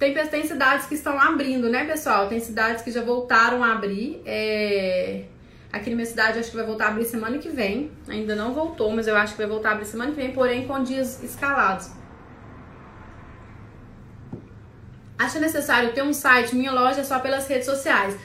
Tem, 0.00 0.14
tem 0.14 0.46
cidades 0.46 0.86
que 0.86 0.94
estão 0.94 1.20
abrindo, 1.20 1.68
né, 1.68 1.84
pessoal? 1.84 2.28
Tem 2.28 2.40
cidades 2.40 2.82
que 2.82 2.90
já 2.90 3.02
voltaram 3.02 3.62
a 3.62 3.72
abrir. 3.72 4.20
É... 4.24 5.24
Aqui 5.72 5.88
na 5.90 5.96
minha 5.96 6.06
cidade, 6.06 6.38
acho 6.38 6.50
que 6.50 6.56
vai 6.56 6.66
voltar 6.66 6.86
a 6.86 6.88
abrir 6.88 7.04
semana 7.04 7.38
que 7.38 7.48
vem. 7.48 7.92
Ainda 8.08 8.34
não 8.34 8.52
voltou, 8.52 8.90
mas 8.90 9.06
eu 9.06 9.16
acho 9.16 9.34
que 9.34 9.38
vai 9.38 9.46
voltar 9.46 9.70
a 9.70 9.72
abrir 9.72 9.86
semana 9.86 10.10
que 10.10 10.16
vem, 10.16 10.32
porém 10.32 10.66
com 10.66 10.82
dias 10.82 11.22
escalados. 11.22 11.90
Acha 15.16 15.38
necessário 15.38 15.92
ter 15.92 16.02
um 16.02 16.12
site, 16.12 16.56
minha 16.56 16.72
loja 16.72 17.02
é 17.02 17.04
só 17.04 17.20
pelas 17.20 17.46
redes 17.46 17.66
sociais. 17.66 18.16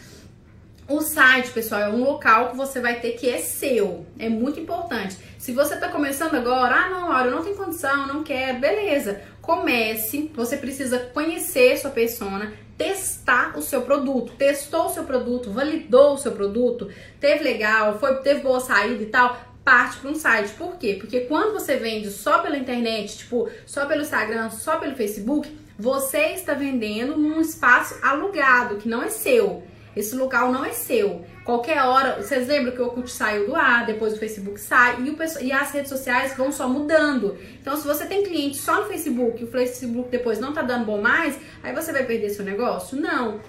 O 0.88 1.01
site, 1.01 1.49
pessoal, 1.49 1.81
é 1.81 1.89
um 1.89 2.03
local 2.03 2.51
que 2.51 2.58
você 2.58 2.79
vai 2.79 2.99
ter 2.99 3.12
que 3.13 3.27
é 3.27 3.39
seu. 3.39 4.05
É 4.17 4.29
muito 4.29 4.60
importante. 4.60 5.17
Se 5.38 5.51
você 5.51 5.73
está 5.73 5.89
começando 5.89 6.36
agora, 6.36 6.75
ah, 6.75 6.89
não, 6.89 7.10
Laura, 7.10 7.27
eu 7.27 7.36
não 7.36 7.43
tenho 7.43 7.55
condição, 7.55 8.08
não 8.08 8.23
quero, 8.23 8.60
beleza. 8.60 9.21
Comece, 9.41 10.31
você 10.34 10.58
precisa 10.58 10.99
conhecer 11.13 11.77
sua 11.77 11.91
persona, 11.91 12.53
testar 12.77 13.57
o 13.57 13.61
seu 13.61 13.81
produto. 13.81 14.33
Testou 14.33 14.85
o 14.85 14.89
seu 14.89 15.03
produto, 15.03 15.51
validou 15.51 16.13
o 16.13 16.17
seu 16.17 16.31
produto, 16.31 16.89
teve 17.19 17.43
legal, 17.43 17.97
foi, 17.99 18.15
teve 18.17 18.41
boa 18.41 18.59
saída 18.59 19.01
e 19.01 19.07
tal 19.07 19.38
parte 19.65 19.97
para 19.97 20.11
um 20.11 20.15
site. 20.15 20.53
Por 20.53 20.77
quê? 20.77 20.95
Porque 20.99 21.21
quando 21.21 21.53
você 21.53 21.75
vende 21.75 22.11
só 22.11 22.39
pela 22.39 22.55
internet, 22.55 23.17
tipo, 23.17 23.49
só 23.65 23.88
pelo 23.88 24.03
Instagram, 24.03 24.51
só 24.51 24.77
pelo 24.77 24.95
Facebook, 24.95 25.57
você 25.77 26.33
está 26.33 26.53
vendendo 26.53 27.17
num 27.17 27.41
espaço 27.41 27.97
alugado, 28.01 28.77
que 28.77 28.88
não 28.88 29.01
é 29.01 29.09
seu. 29.09 29.63
Esse 29.95 30.15
local 30.15 30.51
não 30.51 30.63
é 30.63 30.71
seu. 30.71 31.25
Qualquer 31.45 31.79
hora, 31.84 32.19
vocês 32.19 32.47
lembram 32.47 32.73
que 32.73 32.81
o 32.81 32.86
Orkut 32.86 33.12
saiu 33.12 33.45
do 33.45 33.55
ar, 33.55 33.86
depois 33.86 34.13
o 34.13 34.17
Facebook 34.17 34.60
sai 34.60 34.99
e, 34.99 35.10
o, 35.12 35.43
e 35.43 35.51
as 35.51 35.71
redes 35.71 35.89
sociais 35.89 36.36
vão 36.36 36.51
só 36.51 36.67
mudando. 36.67 37.38
Então, 37.62 37.77
se 37.77 37.86
você 37.86 38.08
tem 38.08 38.23
cliente 38.23 38.58
só 38.58 38.81
no 38.81 38.88
Facebook 38.88 39.39
e 39.39 39.45
o 39.45 39.47
Facebook 39.51 40.10
depois 40.10 40.39
não 40.39 40.53
tá 40.53 40.63
dando 40.63 40.86
bom 40.86 40.99
mais, 40.99 41.39
aí 41.62 41.71
você 41.71 41.91
vai 41.91 42.03
perder 42.03 42.31
seu 42.31 42.43
negócio? 42.43 42.99
Não. 42.99 43.39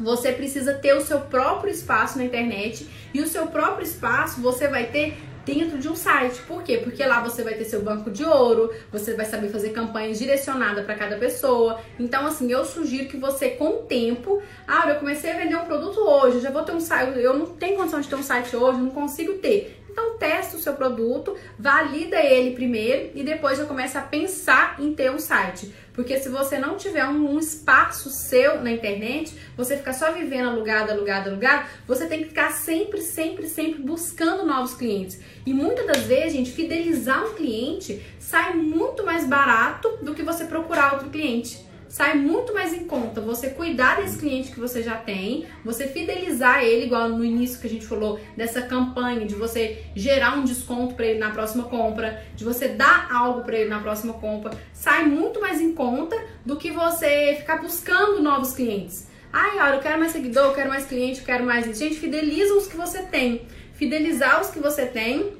Você 0.00 0.32
precisa 0.32 0.74
ter 0.74 0.94
o 0.94 1.00
seu 1.00 1.20
próprio 1.20 1.70
espaço 1.70 2.18
na 2.18 2.24
internet 2.24 2.88
e 3.14 3.20
o 3.20 3.26
seu 3.28 3.46
próprio 3.46 3.84
espaço 3.84 4.40
você 4.40 4.66
vai 4.66 4.86
ter 4.86 5.16
dentro 5.48 5.78
de 5.78 5.88
um 5.88 5.96
site. 5.96 6.42
Por 6.42 6.62
quê? 6.62 6.76
Porque 6.76 7.02
lá 7.02 7.22
você 7.22 7.42
vai 7.42 7.54
ter 7.54 7.64
seu 7.64 7.80
banco 7.80 8.10
de 8.10 8.22
ouro, 8.22 8.70
você 8.92 9.14
vai 9.14 9.24
saber 9.24 9.48
fazer 9.48 9.70
campanhas 9.70 10.18
direcionadas 10.18 10.84
para 10.84 10.94
cada 10.94 11.16
pessoa. 11.16 11.80
Então, 11.98 12.26
assim, 12.26 12.52
eu 12.52 12.66
sugiro 12.66 13.08
que 13.08 13.16
você, 13.16 13.50
com 13.50 13.68
o 13.68 13.82
tempo, 13.84 14.42
ah, 14.66 14.90
eu 14.90 14.96
comecei 14.96 15.32
a 15.32 15.36
vender 15.36 15.56
um 15.56 15.64
produto 15.64 16.00
hoje, 16.00 16.40
já 16.40 16.50
vou 16.50 16.62
ter 16.62 16.72
um 16.72 16.80
site, 16.80 17.18
eu 17.18 17.32
não 17.32 17.46
tenho 17.46 17.78
condição 17.78 18.00
de 18.00 18.08
ter 18.08 18.16
um 18.16 18.22
site 18.22 18.54
hoje, 18.54 18.78
não 18.78 18.90
consigo 18.90 19.34
ter. 19.38 19.82
Então 19.90 20.16
testa 20.18 20.56
o 20.56 20.60
seu 20.60 20.74
produto, 20.74 21.34
valida 21.58 22.20
ele 22.20 22.54
primeiro 22.54 23.10
e 23.14 23.24
depois 23.24 23.58
já 23.58 23.64
começa 23.64 23.98
a 23.98 24.02
pensar 24.02 24.76
em 24.78 24.92
ter 24.92 25.10
um 25.10 25.18
site. 25.18 25.74
Porque 25.98 26.16
se 26.20 26.28
você 26.28 26.60
não 26.60 26.76
tiver 26.76 27.04
um, 27.06 27.34
um 27.34 27.40
espaço 27.40 28.08
seu 28.08 28.62
na 28.62 28.70
internet, 28.70 29.34
você 29.56 29.76
ficar 29.76 29.92
só 29.92 30.12
vivendo 30.12 30.48
alugado, 30.48 30.92
alugado, 30.92 31.30
alugado, 31.30 31.66
você 31.88 32.06
tem 32.06 32.20
que 32.20 32.28
ficar 32.28 32.52
sempre, 32.52 33.00
sempre, 33.02 33.48
sempre 33.48 33.82
buscando 33.82 34.46
novos 34.46 34.74
clientes. 34.74 35.18
E 35.44 35.52
muitas 35.52 35.84
das 35.88 36.04
vezes, 36.04 36.34
gente, 36.34 36.52
fidelizar 36.52 37.26
um 37.26 37.34
cliente 37.34 38.00
sai 38.20 38.54
muito 38.54 39.04
mais 39.04 39.26
barato 39.26 39.98
do 40.00 40.14
que 40.14 40.22
você 40.22 40.44
procurar 40.44 40.92
outro 40.92 41.10
cliente 41.10 41.66
sai 41.88 42.14
muito 42.14 42.52
mais 42.52 42.72
em 42.72 42.84
conta 42.84 43.20
você 43.20 43.50
cuidar 43.50 43.96
desse 43.96 44.18
cliente 44.18 44.52
que 44.52 44.60
você 44.60 44.82
já 44.82 44.96
tem, 44.96 45.46
você 45.64 45.86
fidelizar 45.86 46.62
ele, 46.62 46.86
igual 46.86 47.08
no 47.08 47.24
início 47.24 47.60
que 47.60 47.66
a 47.66 47.70
gente 47.70 47.86
falou 47.86 48.20
dessa 48.36 48.62
campanha, 48.62 49.26
de 49.26 49.34
você 49.34 49.84
gerar 49.96 50.36
um 50.36 50.44
desconto 50.44 50.94
para 50.94 51.06
ele 51.06 51.18
na 51.18 51.30
próxima 51.30 51.64
compra, 51.64 52.22
de 52.36 52.44
você 52.44 52.68
dar 52.68 53.08
algo 53.10 53.42
para 53.42 53.58
ele 53.58 53.70
na 53.70 53.80
próxima 53.80 54.14
compra, 54.14 54.52
sai 54.72 55.04
muito 55.04 55.40
mais 55.40 55.60
em 55.60 55.72
conta 55.72 56.16
do 56.44 56.56
que 56.56 56.70
você 56.70 57.36
ficar 57.38 57.62
buscando 57.62 58.22
novos 58.22 58.52
clientes. 58.52 59.08
Ai, 59.32 59.58
olha, 59.58 59.74
eu 59.76 59.80
quero 59.80 59.98
mais 59.98 60.12
seguidor, 60.12 60.44
eu 60.46 60.54
quero 60.54 60.68
mais 60.70 60.86
cliente, 60.86 61.20
eu 61.20 61.26
quero 61.26 61.44
mais. 61.44 61.66
Gente, 61.78 61.98
fideliza 61.98 62.54
os 62.54 62.66
que 62.66 62.76
você 62.76 63.02
tem. 63.02 63.42
Fidelizar 63.74 64.40
os 64.40 64.48
que 64.48 64.58
você 64.58 64.86
tem 64.86 65.36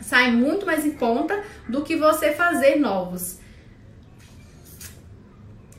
sai 0.00 0.30
muito 0.30 0.66
mais 0.66 0.84
em 0.84 0.92
conta 0.92 1.42
do 1.68 1.82
que 1.82 1.96
você 1.96 2.32
fazer 2.32 2.76
novos. 2.76 3.41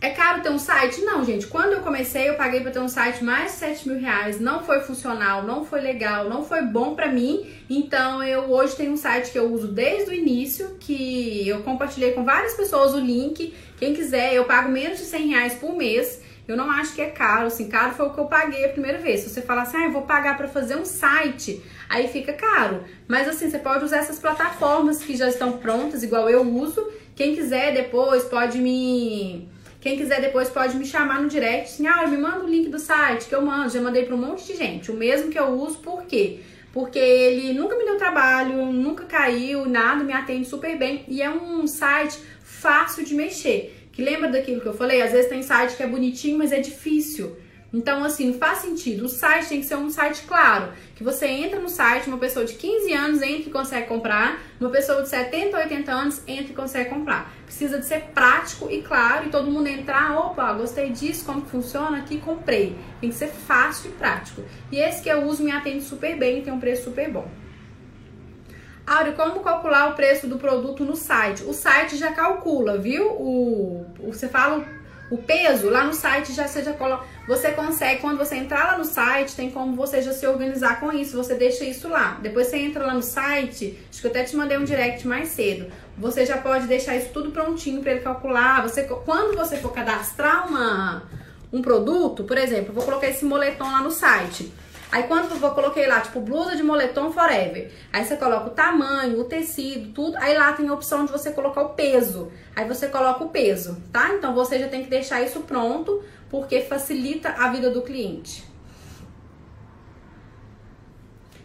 É 0.04 0.10
caro 0.10 0.41
ter 0.41 0.49
um 0.49 0.60
site? 0.60 0.99
Não, 0.99 1.24
gente. 1.24 1.47
Quando 1.47 1.72
eu 1.72 1.80
comecei, 1.80 2.28
eu 2.28 2.34
paguei 2.34 2.60
para 2.60 2.72
ter 2.72 2.80
um 2.80 2.89
site 2.89 3.24
mais 3.24 3.54
de 3.54 3.58
7 3.60 3.88
mil 3.88 3.97
reais. 3.97 4.38
Não 4.38 4.62
foi 4.62 4.82
funcional, 4.82 5.43
não 5.43 5.64
foi 5.64 5.80
legal, 5.80 6.28
não 6.28 6.43
foi 6.43 6.62
bom 6.62 6.93
para 6.93 7.08
mim. 7.08 7.49
Então, 7.70 8.22
eu 8.22 8.51
hoje 8.51 8.76
tenho 8.76 8.91
um 8.91 8.97
site 8.97 9.32
que 9.32 9.39
eu 9.39 9.49
uso 9.49 9.70
desde 9.70 10.12
o 10.12 10.14
início, 10.14 10.76
que 10.78 11.47
eu 11.47 11.64
compartilhei 11.64 12.12
com 12.12 12.26
várias 12.26 12.54
pessoas 12.54 12.93
o 12.93 12.99
link. 12.99 13.54
Quem 13.78 13.93
quiser, 13.93 14.34
eu 14.34 14.43
pago 14.43 14.70
menos 14.70 14.97
de 14.97 15.06
100 15.06 15.28
reais 15.28 15.54
por 15.54 15.74
mês. 15.74 16.22
Eu 16.45 16.58
não 16.58 16.70
acho 16.70 16.93
que 16.93 17.01
é 17.01 17.10
caro, 17.10 17.47
assim, 17.47 17.70
caro 17.70 17.93
foi 17.93 18.08
o 18.08 18.10
que 18.10 18.20
eu 18.20 18.26
paguei 18.26 18.66
a 18.66 18.70
primeira 18.74 18.97
vez. 18.97 19.22
Se 19.22 19.30
você 19.30 19.41
falar 19.41 19.62
assim, 19.62 19.78
ah, 19.78 19.86
eu 19.86 19.91
vou 19.93 20.01
pagar 20.01 20.36
para 20.36 20.49
fazer 20.49 20.76
um 20.76 20.84
site, 20.84 21.64
aí 21.88 22.10
fica 22.10 22.34
caro. 22.34 22.84
Mas 23.08 23.26
assim, 23.30 23.49
você 23.49 23.58
pode 23.58 23.86
usar 23.86 23.99
essas 23.99 24.20
plataformas 24.20 25.01
que 25.01 25.16
já 25.16 25.30
estão 25.30 25.54
prontas, 25.60 26.04
igual 26.04 26.30
eu 26.30 26.41
uso. 26.41 26.86
Quem 27.16 27.34
quiser 27.34 27.74
depois 27.74 28.26
pode 28.26 28.58
me 28.58 29.53
quem 29.84 29.98
quiser 29.98 30.22
depois 30.22 30.50
pode 30.50 30.78
me 30.78 30.86
chamar 30.86 31.22
no 31.22 31.28
direct, 31.28 31.74
assim, 31.74 31.86
ah, 31.86 32.08
me 32.08 32.16
manda 32.16 32.46
o 32.46 32.48
link 32.48 32.70
do 32.70 32.80
site 32.80 33.26
que 33.26 33.36
eu 33.36 33.42
mando. 33.42 33.70
Já 33.70 33.82
mandei 33.82 34.06
para 34.06 34.16
um 34.16 34.18
monte 34.18 34.46
de 34.46 34.56
gente. 34.56 34.90
O 34.90 34.94
mesmo 34.94 35.30
que 35.30 35.38
eu 35.38 35.50
uso, 35.50 35.80
por 35.80 36.04
quê? 36.04 36.40
Porque 36.72 36.98
ele 36.98 37.52
nunca 37.52 37.76
me 37.76 37.84
deu 37.84 37.98
trabalho, 37.98 38.68
nunca 38.68 39.04
caiu, 39.04 39.66
nada, 39.66 40.02
me 40.02 40.14
atende 40.14 40.48
super 40.48 40.78
bem. 40.80 41.04
E 41.06 41.22
é 41.22 41.30
um 41.30 41.68
site 41.68 42.18
fácil 42.42 43.04
de 43.04 43.14
mexer. 43.14 43.90
Que 43.92 44.02
lembra 44.02 44.30
daquilo 44.30 44.62
que 44.62 44.68
eu 44.68 44.74
falei? 44.74 45.02
Às 45.02 45.12
vezes 45.12 45.28
tem 45.28 45.44
site 45.44 45.76
que 45.76 45.84
é 45.84 45.88
bonitinho, 45.88 46.38
mas 46.38 46.54
é 46.54 46.62
difícil. 46.62 47.36
Então, 47.74 48.04
assim, 48.04 48.38
faz 48.38 48.60
sentido. 48.60 49.06
O 49.06 49.10
site 49.10 49.50
tem 49.50 49.60
que 49.60 49.66
ser 49.66 49.76
um 49.76 49.90
site 49.90 50.24
claro. 50.28 50.72
Que 50.96 51.04
você 51.04 51.26
entra 51.26 51.60
no 51.60 51.68
site, 51.68 52.08
uma 52.08 52.20
pessoa 52.20 52.46
de 52.46 52.54
15 52.54 52.94
anos 52.94 53.22
entra 53.24 53.50
e 53.50 53.52
consegue 53.52 53.88
comprar, 53.88 54.40
uma 54.62 54.70
pessoa 54.70 55.02
de 55.02 55.10
70, 55.10 55.58
80 55.58 55.92
anos 55.92 56.22
entra 56.28 56.52
e 56.52 56.56
consegue 56.56 56.92
comprar. 56.92 57.34
Precisa 57.46 57.80
de 57.80 57.86
ser 57.88 58.12
prático 58.14 58.70
e 58.70 58.84
claro 58.84 59.26
e 59.26 59.30
todo 59.30 59.50
mundo 59.50 59.66
entrar, 59.66 60.16
opa, 60.16 60.54
gostei 60.54 60.92
disso, 60.92 61.26
como 61.26 61.42
que 61.42 61.50
funciona 61.50 61.98
aqui, 61.98 62.20
comprei. 62.20 62.78
Tem 63.02 63.10
que 63.10 63.16
ser 63.16 63.30
fácil 63.30 63.90
e 63.90 63.94
prático. 63.94 64.44
E 64.72 64.78
esse 64.78 65.02
que 65.02 65.10
eu 65.10 65.24
uso 65.24 65.44
me 65.44 65.52
atende 65.52 65.84
super 65.84 66.16
bem 66.16 66.40
e 66.40 66.42
tem 66.44 66.54
um 66.54 66.60
preço 66.60 66.84
super 66.84 67.10
bom. 67.10 67.28
Áureo, 68.86 69.14
como 69.14 69.40
calcular 69.40 69.90
o 69.92 69.96
preço 69.96 70.28
do 70.28 70.38
produto 70.38 70.84
no 70.84 70.96
site? 70.96 71.44
O 71.46 71.54
site 71.54 71.98
já 71.98 72.12
calcula, 72.12 72.78
viu? 72.78 73.08
O 73.14 73.86
você 74.04 74.28
fala 74.28 74.64
o 75.14 75.18
peso, 75.18 75.70
lá 75.70 75.86
no 75.86 75.93
site 75.93 76.34
já 76.34 76.47
seja. 76.47 76.76
Você 77.28 77.51
consegue, 77.51 78.01
quando 78.01 78.18
você 78.18 78.36
entrar 78.36 78.66
lá 78.66 78.78
no 78.80 78.84
site, 78.84 79.36
tem 79.36 79.51
como 79.51 79.76
você 79.76 80.01
já 80.01 80.11
se 80.11 80.26
organizar 80.26 80.80
com 80.80 80.91
isso. 80.91 81.16
Você 81.16 81.36
deixa 81.36 81.64
isso 81.64 81.88
lá. 81.88 82.18
Depois 82.20 82.47
você 82.47 82.57
entra 82.57 82.84
lá 82.84 82.95
no 82.95 83.03
site, 83.03 83.78
acho 83.89 84.01
que 84.01 84.07
eu 84.07 84.11
até 84.11 84.24
te 84.24 84.36
mandei 84.36 84.57
um 84.57 84.64
direct 84.64 85.07
mais 85.07 85.30
cedo. 85.30 85.72
Você 85.99 86.26
já 86.26 86.38
pode 86.38 86.66
deixar 86.66 86.95
isso 86.95 87.09
tudo 87.14 87.32
prontinho 87.32 87.82
para 87.82 87.91
ele 87.91 88.01
calcular. 88.01 88.64
Você, 88.64 88.84
quando 89.05 89.38
você 89.38 89.57
for 89.57 89.72
cadastrar 89.72 90.47
uma, 90.47 91.03
um 91.51 91.61
produto, 91.61 92.24
por 92.24 92.38
exemplo, 92.38 92.70
eu 92.70 92.74
vou 92.74 92.84
colocar 92.84 93.07
esse 93.07 93.24
moletom 93.24 93.66
lá 93.66 93.82
no 93.82 93.91
site. 93.91 94.51
Aí 94.94 95.06
quando 95.08 95.32
eu 95.32 95.52
coloquei 95.56 95.88
lá, 95.88 96.02
tipo, 96.02 96.22
blusa 96.22 96.56
de 96.56 96.62
moletom 96.62 97.12
forever. 97.12 97.72
Aí 97.91 98.06
você 98.06 98.16
coloca 98.16 98.46
o 98.46 98.52
tamanho, 98.52 99.20
o 99.20 99.24
tecido, 99.24 99.91
tudo. 99.91 100.16
Aí 100.18 100.38
lá 100.38 100.54
tem 100.54 100.68
a 100.68 100.74
opção 100.76 101.04
de 101.04 101.12
você 101.12 101.32
colocar 101.32 101.64
o 101.64 101.70
peso. 101.70 102.32
Aí 102.56 102.68
você 102.68 102.88
coloca 102.88 103.24
o 103.24 103.30
peso, 103.30 103.82
tá? 103.91 104.14
Então 104.14 104.36
você 104.36 104.60
já 104.60 104.68
tem 104.68 104.84
que 104.84 104.91
deixar 104.91 105.24
isso 105.24 105.39
pronto, 105.39 106.04
porque 106.30 106.62
facilita 106.62 107.30
a 107.30 107.50
vida 107.50 107.72
do 107.72 107.82
cliente. 107.82 108.44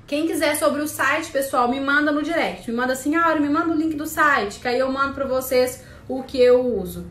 Quem 0.07 0.27
quiser 0.27 0.55
sobre 0.55 0.83
o 0.83 0.87
site, 0.87 1.33
pessoal, 1.33 1.69
me 1.69 1.81
manda 1.81 2.13
no 2.13 2.23
direct. 2.23 2.71
Me 2.71 2.77
manda 2.77 2.93
assim, 2.93 3.17
ah, 3.17 3.35
me 3.37 3.49
manda 3.49 3.73
o 3.73 3.75
link 3.75 3.97
do 3.97 4.05
site, 4.05 4.61
que 4.61 4.69
aí 4.69 4.79
eu 4.79 4.93
mando 4.93 5.15
pra 5.15 5.27
vocês 5.27 5.83
o 6.07 6.23
que 6.23 6.39
eu 6.39 6.61
uso. 6.67 7.07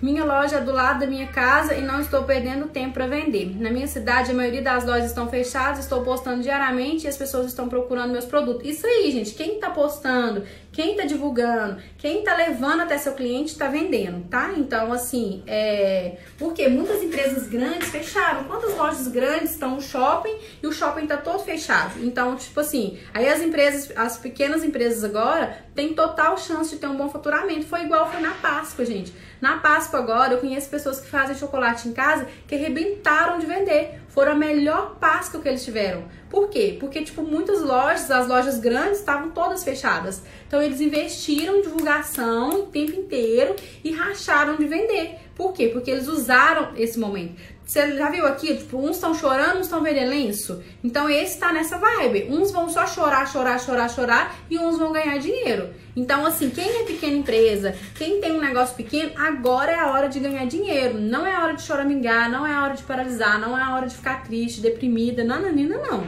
Minha 0.00 0.24
loja 0.24 0.58
é 0.58 0.60
do 0.60 0.72
lado 0.72 1.00
da 1.00 1.06
minha 1.06 1.26
casa 1.26 1.74
e 1.74 1.82
não 1.82 2.00
estou 2.00 2.22
perdendo 2.22 2.68
tempo 2.68 2.94
para 2.94 3.08
vender. 3.08 3.60
Na 3.60 3.68
minha 3.70 3.86
cidade, 3.88 4.30
a 4.30 4.34
maioria 4.34 4.62
das 4.62 4.84
lojas 4.84 5.06
estão 5.06 5.28
fechadas, 5.28 5.80
estou 5.80 6.02
postando 6.02 6.40
diariamente 6.40 7.04
e 7.04 7.08
as 7.08 7.16
pessoas 7.16 7.46
estão 7.46 7.68
procurando 7.68 8.12
meus 8.12 8.24
produtos. 8.24 8.68
Isso 8.68 8.86
aí, 8.86 9.10
gente, 9.10 9.34
quem 9.34 9.56
está 9.56 9.70
postando, 9.70 10.44
quem 10.70 10.92
está 10.92 11.04
divulgando, 11.04 11.82
quem 11.96 12.20
está 12.20 12.36
levando 12.36 12.82
até 12.82 12.96
seu 12.96 13.14
cliente 13.14 13.50
está 13.50 13.66
vendendo, 13.66 14.28
tá? 14.28 14.52
Então, 14.56 14.92
assim, 14.92 15.42
é. 15.48 16.18
Porque 16.38 16.68
muitas 16.68 17.02
empresas 17.02 17.48
grandes 17.48 17.88
fecharam. 17.88 18.44
Quantas 18.44 18.76
lojas 18.76 19.08
grandes 19.08 19.50
estão 19.50 19.74
no 19.74 19.82
shopping 19.82 20.36
e 20.62 20.66
o 20.68 20.72
shopping 20.72 21.02
está 21.02 21.16
todo 21.16 21.40
fechado? 21.40 22.04
Então, 22.04 22.36
tipo 22.36 22.60
assim, 22.60 22.98
aí 23.12 23.28
as 23.28 23.40
empresas, 23.40 23.90
as 23.96 24.16
pequenas 24.16 24.62
empresas 24.62 25.02
agora, 25.02 25.56
têm 25.78 25.94
total 25.94 26.36
chance 26.36 26.70
de 26.70 26.80
ter 26.80 26.88
um 26.88 26.96
bom 26.96 27.08
faturamento. 27.08 27.64
Foi 27.64 27.82
igual 27.82 28.10
foi 28.10 28.20
na 28.20 28.32
Páscoa, 28.32 28.84
gente. 28.84 29.14
Na 29.40 29.58
Páscoa 29.58 30.00
agora, 30.00 30.34
eu 30.34 30.38
conheço 30.38 30.68
pessoas 30.68 30.98
que 30.98 31.08
fazem 31.08 31.36
chocolate 31.36 31.88
em 31.88 31.92
casa 31.92 32.26
que 32.48 32.56
arrebentaram 32.56 33.38
de 33.38 33.46
vender. 33.46 34.00
Foram 34.08 34.32
a 34.32 34.34
melhor 34.34 34.96
Páscoa 34.96 35.40
que 35.40 35.48
eles 35.48 35.64
tiveram. 35.64 36.02
Por 36.28 36.48
quê? 36.48 36.76
Porque, 36.80 37.02
tipo, 37.02 37.22
muitas 37.22 37.62
lojas, 37.62 38.10
as 38.10 38.26
lojas 38.26 38.58
grandes, 38.58 38.98
estavam 38.98 39.30
todas 39.30 39.62
fechadas. 39.62 40.20
Então, 40.48 40.60
eles 40.60 40.80
investiram 40.80 41.58
em 41.58 41.62
divulgação 41.62 42.62
o 42.62 42.66
tempo 42.66 42.98
inteiro 42.98 43.54
e 43.84 43.92
racharam 43.92 44.56
de 44.56 44.64
vender. 44.64 45.14
Por 45.36 45.52
quê? 45.52 45.68
Porque 45.68 45.92
eles 45.92 46.08
usaram 46.08 46.72
esse 46.76 46.98
momento. 46.98 47.40
Você 47.68 47.98
já 47.98 48.10
viu 48.10 48.26
aqui? 48.26 48.56
Tipo, 48.56 48.78
uns 48.78 48.96
estão 48.96 49.12
chorando, 49.12 49.58
uns 49.58 49.66
estão 49.66 49.82
vendendo 49.82 50.08
lenço. 50.08 50.62
Então, 50.82 51.06
esse 51.10 51.38
tá 51.38 51.52
nessa 51.52 51.76
vibe. 51.76 52.28
Uns 52.30 52.50
vão 52.50 52.66
só 52.70 52.86
chorar, 52.86 53.30
chorar, 53.30 53.60
chorar, 53.60 53.90
chorar 53.90 54.38
e 54.48 54.58
uns 54.58 54.78
vão 54.78 54.90
ganhar 54.90 55.18
dinheiro. 55.18 55.68
Então, 55.94 56.24
assim, 56.24 56.48
quem 56.48 56.80
é 56.80 56.84
pequena 56.84 57.18
empresa, 57.18 57.74
quem 57.94 58.22
tem 58.22 58.32
um 58.32 58.40
negócio 58.40 58.74
pequeno, 58.74 59.10
agora 59.14 59.70
é 59.70 59.78
a 59.78 59.92
hora 59.92 60.08
de 60.08 60.18
ganhar 60.18 60.46
dinheiro. 60.46 60.98
Não 60.98 61.26
é 61.26 61.34
a 61.34 61.44
hora 61.44 61.52
de 61.52 61.60
choramingar, 61.60 62.30
não 62.30 62.46
é 62.46 62.54
a 62.54 62.64
hora 62.64 62.74
de 62.74 62.82
paralisar, 62.84 63.38
não 63.38 63.56
é 63.56 63.60
a 63.60 63.74
hora 63.76 63.86
de 63.86 63.94
ficar 63.94 64.24
triste, 64.24 64.62
deprimida, 64.62 65.22
nananina, 65.22 65.76
não. 65.76 66.06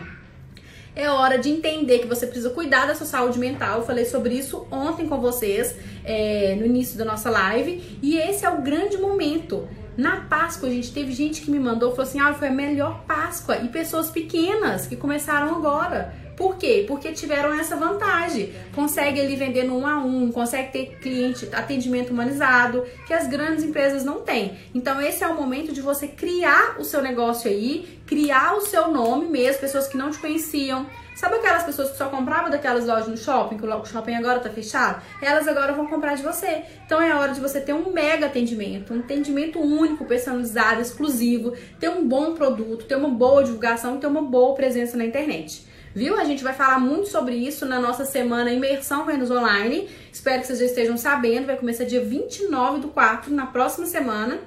É 0.97 1.11
hora 1.11 1.39
de 1.39 1.51
entender 1.51 1.99
que 1.99 2.07
você 2.07 2.27
precisa 2.27 2.49
cuidar 2.49 2.87
da 2.87 2.95
sua 2.95 3.07
saúde 3.07 3.39
mental. 3.39 3.81
Eu 3.81 3.87
falei 3.87 4.07
sobre 4.07 4.33
isso 4.35 4.67
ontem 4.71 5.07
com 5.07 5.21
vocês, 5.21 5.77
é, 6.05 6.57
no 6.59 6.65
início 6.65 6.97
da 6.97 7.05
nossa 7.05 7.29
live. 7.29 7.99
E 8.01 8.17
esse 8.17 8.47
é 8.47 8.51
o 8.51 8.63
grande 8.63 8.97
momento. 8.97 9.69
Na 9.97 10.23
Páscoa, 10.23 10.71
gente 10.71 10.93
teve 10.93 11.13
gente 11.13 11.43
que 11.43 11.51
me 11.51 11.59
mandou, 11.59 11.91
falou 11.91 12.05
assim: 12.05 12.21
ah, 12.21 12.33
foi 12.33 12.49
a 12.49 12.53
melhor 12.53 13.03
Páscoa. 13.07 13.57
E 13.59 13.69
pessoas 13.69 14.11
pequenas 14.11 14.87
que 14.87 14.97
começaram 14.97 15.57
agora 15.57 16.15
Por 16.41 16.57
quê? 16.57 16.87
Porque 16.89 17.13
tiveram 17.13 17.53
essa 17.53 17.77
vantagem. 17.77 18.51
Consegue 18.75 19.21
ali 19.21 19.37
vender 19.37 19.65
no 19.65 19.77
um 19.77 19.87
a 19.87 19.99
um, 19.99 20.33
consegue 20.33 20.73
ter 20.73 20.99
cliente, 20.99 21.47
atendimento 21.53 22.15
humanizado, 22.15 22.83
que 23.07 23.13
as 23.13 23.27
grandes 23.27 23.63
empresas 23.63 24.07
não 24.07 24.23
têm. 24.23 24.57
Então 24.75 24.99
esse 25.03 25.23
é 25.23 25.27
o 25.27 25.35
momento 25.35 25.71
de 25.71 25.83
você 25.83 26.09
criar 26.09 26.77
o 26.79 26.85
seu 26.85 27.03
negócio 27.03 27.51
aí, 27.51 28.01
criar 28.07 28.57
o 28.57 28.63
seu 28.63 28.91
nome 28.91 29.27
mesmo, 29.27 29.61
pessoas 29.61 29.87
que 29.87 29.99
não 29.99 30.11
te 30.11 30.19
conheciam. 30.19 30.87
Sabe 31.15 31.35
aquelas 31.35 31.63
pessoas 31.65 31.91
que 31.91 31.99
só 31.99 32.09
compravam 32.09 32.49
daquelas 32.49 32.87
lojas 32.87 33.09
no 33.09 33.19
shopping, 33.19 33.59
que 33.59 33.67
o 33.67 33.85
shopping 33.85 34.15
agora 34.15 34.41
tá 34.41 34.49
fechado? 34.49 35.03
Elas 35.21 35.47
agora 35.47 35.75
vão 35.75 35.89
comprar 35.89 36.15
de 36.15 36.23
você. 36.23 36.63
Então 36.87 37.03
é 37.03 37.15
hora 37.15 37.35
de 37.35 37.41
você 37.41 37.61
ter 37.61 37.75
um 37.75 37.93
mega 37.93 38.25
atendimento, 38.25 38.95
um 38.95 39.01
atendimento 39.01 39.61
único, 39.61 40.07
personalizado, 40.07 40.81
exclusivo, 40.81 41.53
ter 41.79 41.91
um 41.91 42.09
bom 42.09 42.33
produto, 42.33 42.87
ter 42.87 42.97
uma 42.97 43.11
boa 43.11 43.45
divulgação, 43.45 43.99
ter 43.99 44.07
uma 44.07 44.23
boa 44.23 44.55
presença 44.55 44.97
na 44.97 45.05
internet 45.05 45.69
viu? 45.95 46.19
A 46.19 46.25
gente 46.25 46.43
vai 46.43 46.53
falar 46.53 46.79
muito 46.79 47.09
sobre 47.09 47.35
isso 47.35 47.67
na 47.67 47.81
nossa 47.81 48.05
semana 48.05 48.51
Imersão 48.51 49.05
Vendas 49.05 49.31
Online. 49.31 49.89
Espero 50.13 50.41
que 50.41 50.47
vocês 50.47 50.59
já 50.59 50.67
estejam 50.67 50.97
sabendo. 50.97 51.47
Vai 51.47 51.57
começar 51.57 51.85
dia 51.85 52.03
29 52.03 52.81
do 52.81 52.89
4, 52.89 53.33
na 53.35 53.47
próxima 53.47 53.87
semana. 53.87 54.39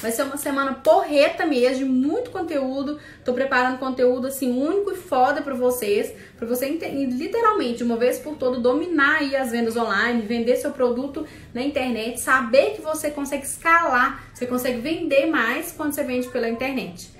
Vai 0.00 0.10
ser 0.10 0.22
uma 0.22 0.38
semana 0.38 0.72
porreta 0.72 1.44
mesmo, 1.44 1.78
de 1.78 1.84
muito 1.84 2.30
conteúdo. 2.30 2.98
Tô 3.22 3.34
preparando 3.34 3.78
conteúdo 3.78 4.28
assim 4.28 4.50
único 4.50 4.92
e 4.92 4.96
foda 4.96 5.42
para 5.42 5.54
vocês, 5.54 6.10
para 6.38 6.48
você 6.48 6.70
literalmente 6.70 7.82
uma 7.82 7.96
vez 7.96 8.18
por 8.18 8.36
todo 8.36 8.60
dominar 8.60 9.18
aí 9.18 9.36
as 9.36 9.50
vendas 9.50 9.76
online, 9.76 10.22
vender 10.22 10.56
seu 10.56 10.70
produto 10.70 11.26
na 11.52 11.60
internet, 11.60 12.18
saber 12.18 12.76
que 12.76 12.80
você 12.80 13.10
consegue 13.10 13.44
escalar, 13.44 14.24
você 14.32 14.46
consegue 14.46 14.80
vender 14.80 15.26
mais 15.26 15.70
quando 15.70 15.92
você 15.92 16.02
vende 16.02 16.28
pela 16.28 16.48
internet. 16.48 17.19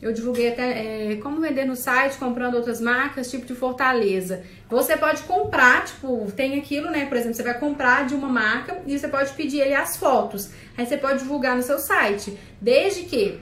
Eu 0.00 0.12
divulguei 0.12 0.50
até 0.50 1.12
é, 1.12 1.16
como 1.16 1.40
vender 1.40 1.64
no 1.64 1.74
site, 1.74 2.18
comprando 2.18 2.54
outras 2.54 2.80
marcas, 2.80 3.30
tipo 3.30 3.46
de 3.46 3.54
Fortaleza. 3.54 4.42
Você 4.68 4.96
pode 4.96 5.22
comprar, 5.22 5.84
tipo, 5.84 6.30
tem 6.32 6.58
aquilo, 6.58 6.90
né? 6.90 7.06
Por 7.06 7.16
exemplo, 7.16 7.34
você 7.34 7.42
vai 7.42 7.58
comprar 7.58 8.06
de 8.06 8.14
uma 8.14 8.28
marca 8.28 8.78
e 8.86 8.98
você 8.98 9.08
pode 9.08 9.32
pedir 9.32 9.62
aí 9.62 9.74
as 9.74 9.96
fotos. 9.96 10.50
Aí 10.76 10.84
você 10.84 10.98
pode 10.98 11.20
divulgar 11.20 11.56
no 11.56 11.62
seu 11.62 11.78
site. 11.78 12.38
Desde 12.60 13.04
que 13.04 13.40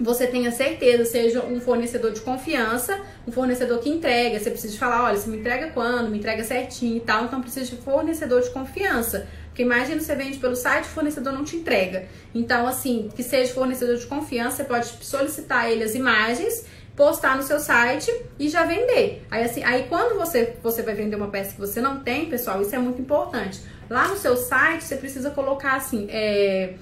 você 0.00 0.28
tenha 0.28 0.52
certeza, 0.52 1.04
seja 1.04 1.44
um 1.44 1.60
fornecedor 1.60 2.12
de 2.12 2.20
confiança, 2.20 3.00
um 3.26 3.32
fornecedor 3.32 3.80
que 3.80 3.90
entrega. 3.90 4.38
Você 4.38 4.50
precisa 4.50 4.78
falar, 4.78 5.04
olha, 5.04 5.16
você 5.16 5.28
me 5.28 5.38
entrega 5.38 5.72
quando, 5.72 6.08
me 6.10 6.18
entrega 6.18 6.44
certinho 6.44 6.98
e 6.98 7.00
tal. 7.00 7.24
Então 7.24 7.40
precisa 7.40 7.74
de 7.74 7.82
fornecedor 7.82 8.40
de 8.40 8.50
confiança. 8.50 9.26
Porque 9.58 9.66
imagina 9.66 10.00
você 10.00 10.14
vende 10.14 10.38
pelo 10.38 10.54
site, 10.54 10.84
o 10.84 10.88
fornecedor 10.90 11.32
não 11.32 11.42
te 11.42 11.56
entrega. 11.56 12.06
Então, 12.32 12.64
assim, 12.64 13.10
que 13.16 13.24
seja 13.24 13.52
fornecedor 13.52 13.96
de 13.96 14.06
confiança, 14.06 14.58
você 14.58 14.64
pode 14.64 14.86
solicitar 15.04 15.68
ele 15.68 15.82
as 15.82 15.96
imagens, 15.96 16.64
postar 16.94 17.36
no 17.36 17.42
seu 17.42 17.58
site 17.58 18.08
e 18.38 18.48
já 18.48 18.64
vender. 18.64 19.26
Aí, 19.28 19.42
assim, 19.42 19.64
aí 19.64 19.86
quando 19.88 20.16
você, 20.16 20.54
você 20.62 20.80
vai 20.80 20.94
vender 20.94 21.16
uma 21.16 21.26
peça 21.26 21.54
que 21.54 21.60
você 21.60 21.80
não 21.80 21.98
tem, 21.98 22.26
pessoal, 22.26 22.62
isso 22.62 22.72
é 22.72 22.78
muito 22.78 23.02
importante. 23.02 23.60
Lá 23.90 24.06
no 24.06 24.16
seu 24.16 24.36
site, 24.36 24.84
você 24.84 24.94
precisa 24.94 25.30
colocar 25.30 25.74
assim, 25.74 26.06
é, 26.08 26.74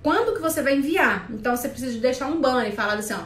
quando 0.00 0.36
que 0.36 0.40
você 0.40 0.62
vai 0.62 0.76
enviar. 0.76 1.26
Então, 1.30 1.56
você 1.56 1.68
precisa 1.68 1.98
deixar 1.98 2.28
um 2.28 2.40
banner 2.40 2.68
e 2.68 2.76
falar 2.76 2.94
assim, 2.94 3.14
ó, 3.14 3.22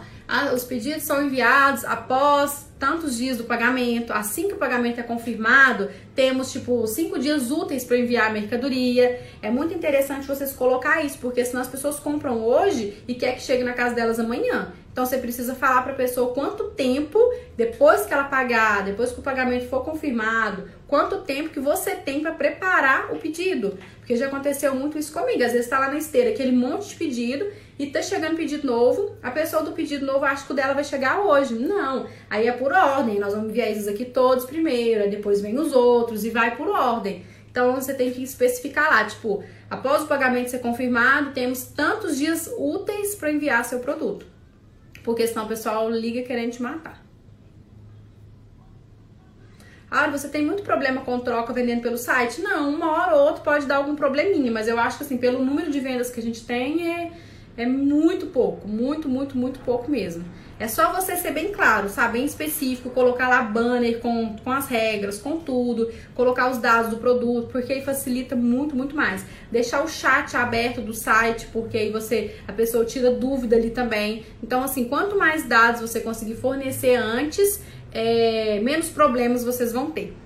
os 0.54 0.64
pedidos 0.64 1.02
são 1.02 1.24
enviados 1.24 1.84
após 1.84 2.66
tantos 2.78 3.16
dias 3.16 3.36
do 3.36 3.44
pagamento. 3.44 4.12
Assim 4.12 4.48
que 4.48 4.54
o 4.54 4.56
pagamento 4.56 4.98
é 4.98 5.02
confirmado, 5.02 5.90
temos 6.14 6.50
tipo 6.50 6.86
cinco 6.86 7.18
dias 7.18 7.50
úteis 7.50 7.84
para 7.84 7.98
enviar 7.98 8.30
a 8.30 8.32
mercadoria. 8.32 9.20
É 9.42 9.50
muito 9.50 9.74
interessante 9.74 10.26
vocês 10.26 10.52
colocar 10.52 11.04
isso, 11.04 11.18
porque 11.18 11.44
senão 11.44 11.60
as 11.60 11.68
pessoas 11.68 12.00
compram 12.00 12.42
hoje 12.42 13.02
e 13.06 13.14
quer 13.14 13.34
que 13.34 13.42
chegue 13.42 13.62
na 13.62 13.74
casa 13.74 13.94
delas 13.94 14.18
amanhã. 14.18 14.72
Então 14.90 15.06
você 15.06 15.16
precisa 15.16 15.54
falar 15.54 15.82
para 15.82 15.92
a 15.92 15.96
pessoa 15.96 16.34
quanto 16.34 16.64
tempo 16.70 17.18
depois 17.56 18.04
que 18.04 18.12
ela 18.12 18.24
pagar, 18.24 18.84
depois 18.84 19.12
que 19.12 19.20
o 19.20 19.22
pagamento 19.22 19.68
for 19.68 19.84
confirmado, 19.84 20.68
quanto 20.86 21.22
tempo 21.22 21.48
que 21.48 21.60
você 21.60 21.92
tem 21.92 22.20
para 22.20 22.32
preparar 22.32 23.12
o 23.12 23.18
pedido. 23.18 23.78
Porque 23.98 24.16
já 24.16 24.26
aconteceu 24.26 24.74
muito 24.74 24.98
isso 24.98 25.12
comigo. 25.12 25.42
Às 25.42 25.52
vezes 25.52 25.66
está 25.66 25.78
lá 25.78 25.88
na 25.88 25.98
esteira 25.98 26.30
aquele 26.30 26.52
monte 26.52 26.88
de 26.88 26.96
pedido 26.96 27.46
e 27.78 27.86
tá 27.86 28.02
chegando 28.02 28.36
pedido 28.36 28.66
novo, 28.66 29.16
a 29.22 29.30
pessoa 29.30 29.62
do 29.62 29.72
pedido 29.72 30.04
novo 30.04 30.24
acha 30.24 30.44
que 30.46 30.52
o 30.52 30.54
dela 30.54 30.74
vai 30.74 30.84
chegar 30.84 31.20
hoje. 31.20 31.54
Não, 31.54 32.06
aí 32.28 32.46
é 32.46 32.52
por 32.52 32.72
ordem, 32.72 33.18
nós 33.18 33.34
vamos 33.34 33.50
enviar 33.50 33.70
esses 33.70 33.88
aqui 33.88 34.04
todos 34.04 34.44
primeiro, 34.44 35.10
depois 35.10 35.40
vem 35.40 35.58
os 35.58 35.72
outros 35.72 36.24
e 36.24 36.30
vai 36.30 36.56
por 36.56 36.68
ordem. 36.68 37.24
Então 37.50 37.74
você 37.74 37.92
tem 37.92 38.10
que 38.10 38.22
especificar 38.22 38.90
lá, 38.90 39.04
tipo, 39.04 39.44
após 39.68 40.02
o 40.02 40.06
pagamento 40.06 40.50
ser 40.50 40.60
confirmado, 40.60 41.32
temos 41.32 41.64
tantos 41.64 42.16
dias 42.16 42.50
úteis 42.56 43.14
para 43.14 43.30
enviar 43.30 43.64
seu 43.64 43.80
produto. 43.80 44.26
Porque 45.04 45.26
senão 45.26 45.44
o 45.44 45.48
pessoal 45.48 45.90
liga 45.90 46.22
querendo 46.22 46.52
te 46.52 46.62
matar. 46.62 47.02
Ah, 49.90 50.08
você 50.08 50.26
tem 50.26 50.42
muito 50.42 50.62
problema 50.62 51.02
com 51.02 51.18
troca 51.20 51.52
vendendo 51.52 51.82
pelo 51.82 51.98
site? 51.98 52.40
Não, 52.40 52.70
uma 52.70 52.90
hora 52.92 53.14
ou 53.14 53.26
outra 53.26 53.42
pode 53.42 53.66
dar 53.66 53.76
algum 53.76 53.94
probleminha, 53.94 54.50
mas 54.50 54.66
eu 54.66 54.78
acho 54.78 54.96
que 54.96 55.04
assim, 55.04 55.18
pelo 55.18 55.44
número 55.44 55.70
de 55.70 55.80
vendas 55.80 56.10
que 56.10 56.18
a 56.18 56.22
gente 56.22 56.46
tem, 56.46 56.90
é, 56.90 57.12
é 57.56 57.66
muito 57.66 58.26
pouco, 58.26 58.66
muito, 58.66 59.08
muito, 59.08 59.36
muito 59.36 59.60
pouco 59.60 59.90
mesmo. 59.90 60.24
É 60.58 60.68
só 60.68 60.92
você 60.92 61.16
ser 61.16 61.32
bem 61.32 61.50
claro, 61.50 61.88
sabe? 61.88 62.14
Bem 62.14 62.24
específico, 62.24 62.88
colocar 62.90 63.28
lá 63.28 63.42
banner 63.42 63.98
com, 63.98 64.36
com 64.36 64.50
as 64.50 64.68
regras, 64.68 65.18
com 65.18 65.38
tudo, 65.38 65.90
colocar 66.14 66.50
os 66.50 66.58
dados 66.58 66.90
do 66.90 66.98
produto, 66.98 67.48
porque 67.50 67.72
aí 67.72 67.82
facilita 67.82 68.36
muito, 68.36 68.74
muito 68.74 68.94
mais. 68.94 69.24
Deixar 69.50 69.82
o 69.82 69.88
chat 69.88 70.36
aberto 70.36 70.80
do 70.80 70.94
site, 70.94 71.48
porque 71.52 71.76
aí 71.76 71.90
você, 71.90 72.36
a 72.46 72.52
pessoa 72.52 72.84
tira 72.84 73.10
dúvida 73.10 73.56
ali 73.56 73.70
também. 73.70 74.24
Então, 74.42 74.62
assim, 74.62 74.84
quanto 74.84 75.18
mais 75.18 75.46
dados 75.46 75.80
você 75.80 76.00
conseguir 76.00 76.36
fornecer 76.36 76.94
antes, 76.94 77.60
é, 77.92 78.60
menos 78.60 78.88
problemas 78.88 79.44
vocês 79.44 79.72
vão 79.72 79.90
ter. 79.90 80.16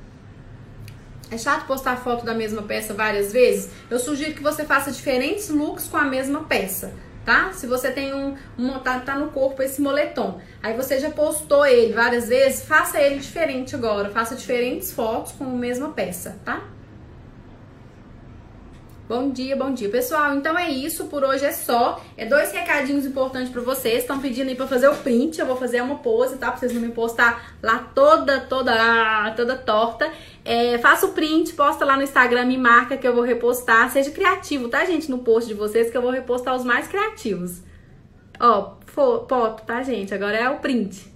É 1.31 1.39
chato 1.39 1.67
postar 1.67 1.97
foto 1.97 2.25
da 2.25 2.35
mesma 2.35 2.63
peça 2.63 2.95
várias 2.95 3.33
vezes? 3.33 3.71
Eu 3.91 3.99
sugiro 3.99 4.35
que 4.35 4.43
você 4.43 4.65
faça 4.65 4.93
diferentes 4.93 5.49
looks 5.49 5.89
com 5.89 5.97
a 5.97 6.05
mesma 6.05 6.45
peça 6.45 6.93
tá? 7.27 7.53
Se 7.53 7.67
você 7.67 7.91
tem 7.91 8.15
um, 8.15 8.37
um 8.57 8.79
tá, 8.79 9.01
tá, 9.01 9.19
no 9.19 9.31
corpo 9.33 9.61
esse 9.63 9.83
moletom, 9.83 10.41
aí 10.63 10.75
você 10.75 11.01
já 11.01 11.11
postou 11.11 11.67
ele 11.67 11.93
várias 11.93 12.29
vezes, 12.29 12.65
faça 12.65 13.01
ele 13.01 13.19
diferente 13.19 13.75
agora, 13.75 14.09
faça 14.09 14.37
diferentes 14.37 14.93
fotos 14.93 15.33
com 15.33 15.45
a 15.45 15.49
mesma 15.49 15.91
peça, 15.91 16.39
tá? 16.45 16.63
Bom 19.09 19.31
dia, 19.31 19.55
bom 19.55 19.73
dia. 19.73 19.89
Pessoal, 19.89 20.35
então 20.35 20.59
é 20.59 20.69
isso. 20.69 21.05
Por 21.05 21.23
hoje 21.23 21.45
é 21.45 21.53
só. 21.53 22.03
É 22.17 22.27
dois 22.27 22.51
recadinhos 22.51 23.07
importantes 23.07 23.53
para 23.53 23.63
vocês. 23.63 24.01
Estão 24.01 24.19
pedindo 24.19 24.49
aí 24.49 24.57
para 24.57 24.67
fazer 24.67 24.89
o 24.89 24.97
print. 24.97 25.39
Eu 25.39 25.47
vou 25.47 25.55
fazer 25.57 25.81
uma 25.81 25.99
pose, 25.99 26.39
tá? 26.39 26.51
Pra 26.51 26.57
vocês 26.57 26.73
não 26.73 26.81
me 26.81 26.89
postar 26.89 27.55
lá 27.63 27.79
toda, 27.95 28.41
toda, 28.41 29.31
toda 29.37 29.55
torta. 29.55 30.11
É, 30.49 30.79
faça 30.79 31.07
o 31.07 31.13
print, 31.13 31.55
posta 31.55 31.85
lá 31.85 31.97
no 31.97 32.05
Instagram, 32.05 32.45
me 32.45 32.57
marca 32.57 32.97
que 32.97 33.07
eu 33.07 33.13
vou 33.13 33.25
repostar. 33.25 33.91
Seja 33.91 34.13
criativo, 34.13 34.69
tá, 34.69 34.85
gente? 34.85 35.11
No 35.11 35.19
post 35.19 35.49
de 35.49 35.55
vocês 35.55 35.91
que 35.91 35.97
eu 35.97 36.03
vou 36.03 36.13
repostar 36.13 36.55
os 36.55 36.65
mais 36.65 36.87
criativos. 36.87 37.63
Ó, 38.39 38.75
foto, 38.87 39.65
tá, 39.67 39.83
gente? 39.83 40.15
Agora 40.15 40.37
é 40.37 40.49
o 40.49 40.61
print. 40.61 41.16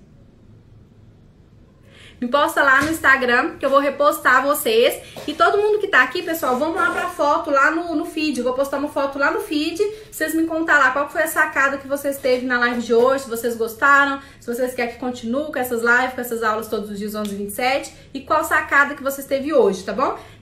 Me 2.21 2.29
posta 2.29 2.63
lá 2.63 2.83
no 2.83 2.91
Instagram 2.91 3.57
que 3.57 3.65
eu 3.65 3.71
vou 3.71 3.79
repostar 3.79 4.43
vocês. 4.43 5.03
E 5.27 5.33
todo 5.33 5.57
mundo 5.57 5.79
que 5.79 5.89
tá 5.89 6.03
aqui, 6.03 6.23
pessoal, 6.23 6.59
vamos 6.59 6.77
lá 6.77 6.91
pra 6.91 7.09
foto 7.09 7.51
lá 7.51 7.71
no, 7.71 7.95
no 7.95 8.05
feed. 8.05 8.39
Eu 8.39 8.45
vou 8.45 8.53
postar 8.53 8.77
uma 8.77 8.89
foto 8.89 9.19
lá 9.19 9.31
no 9.31 9.41
feed. 9.41 9.81
Vocês 10.13 10.35
me 10.35 10.45
contar 10.45 10.79
lá 10.79 10.91
qual 10.91 11.09
foi 11.09 11.23
a 11.23 11.27
sacada 11.27 11.79
que 11.79 11.89
vocês 11.89 12.19
teve 12.19 12.45
na 12.45 12.59
live 12.59 12.83
de 12.83 12.93
hoje, 12.93 13.25
se 13.25 13.31
vocês 13.31 13.57
gostaram, 13.57 14.21
se 14.39 14.47
vocês 14.47 14.75
querem 14.75 14.93
que 14.93 15.01
continue 15.01 15.51
com 15.51 15.59
essas 15.59 15.81
lives, 15.81 16.15
com 16.15 16.21
essas 16.21 16.43
aulas 16.43 16.69
todos 16.69 16.91
os 16.91 16.99
dias 16.99 17.15
11 17.15 17.33
e 17.33 17.37
27 17.37 17.95
e 18.13 18.21
qual 18.21 18.45
sacada 18.45 18.95
que 18.95 19.03
vocês 19.03 19.27
teve 19.27 19.55
hoje, 19.55 19.83
tá 19.83 19.95
bom? 19.95 20.19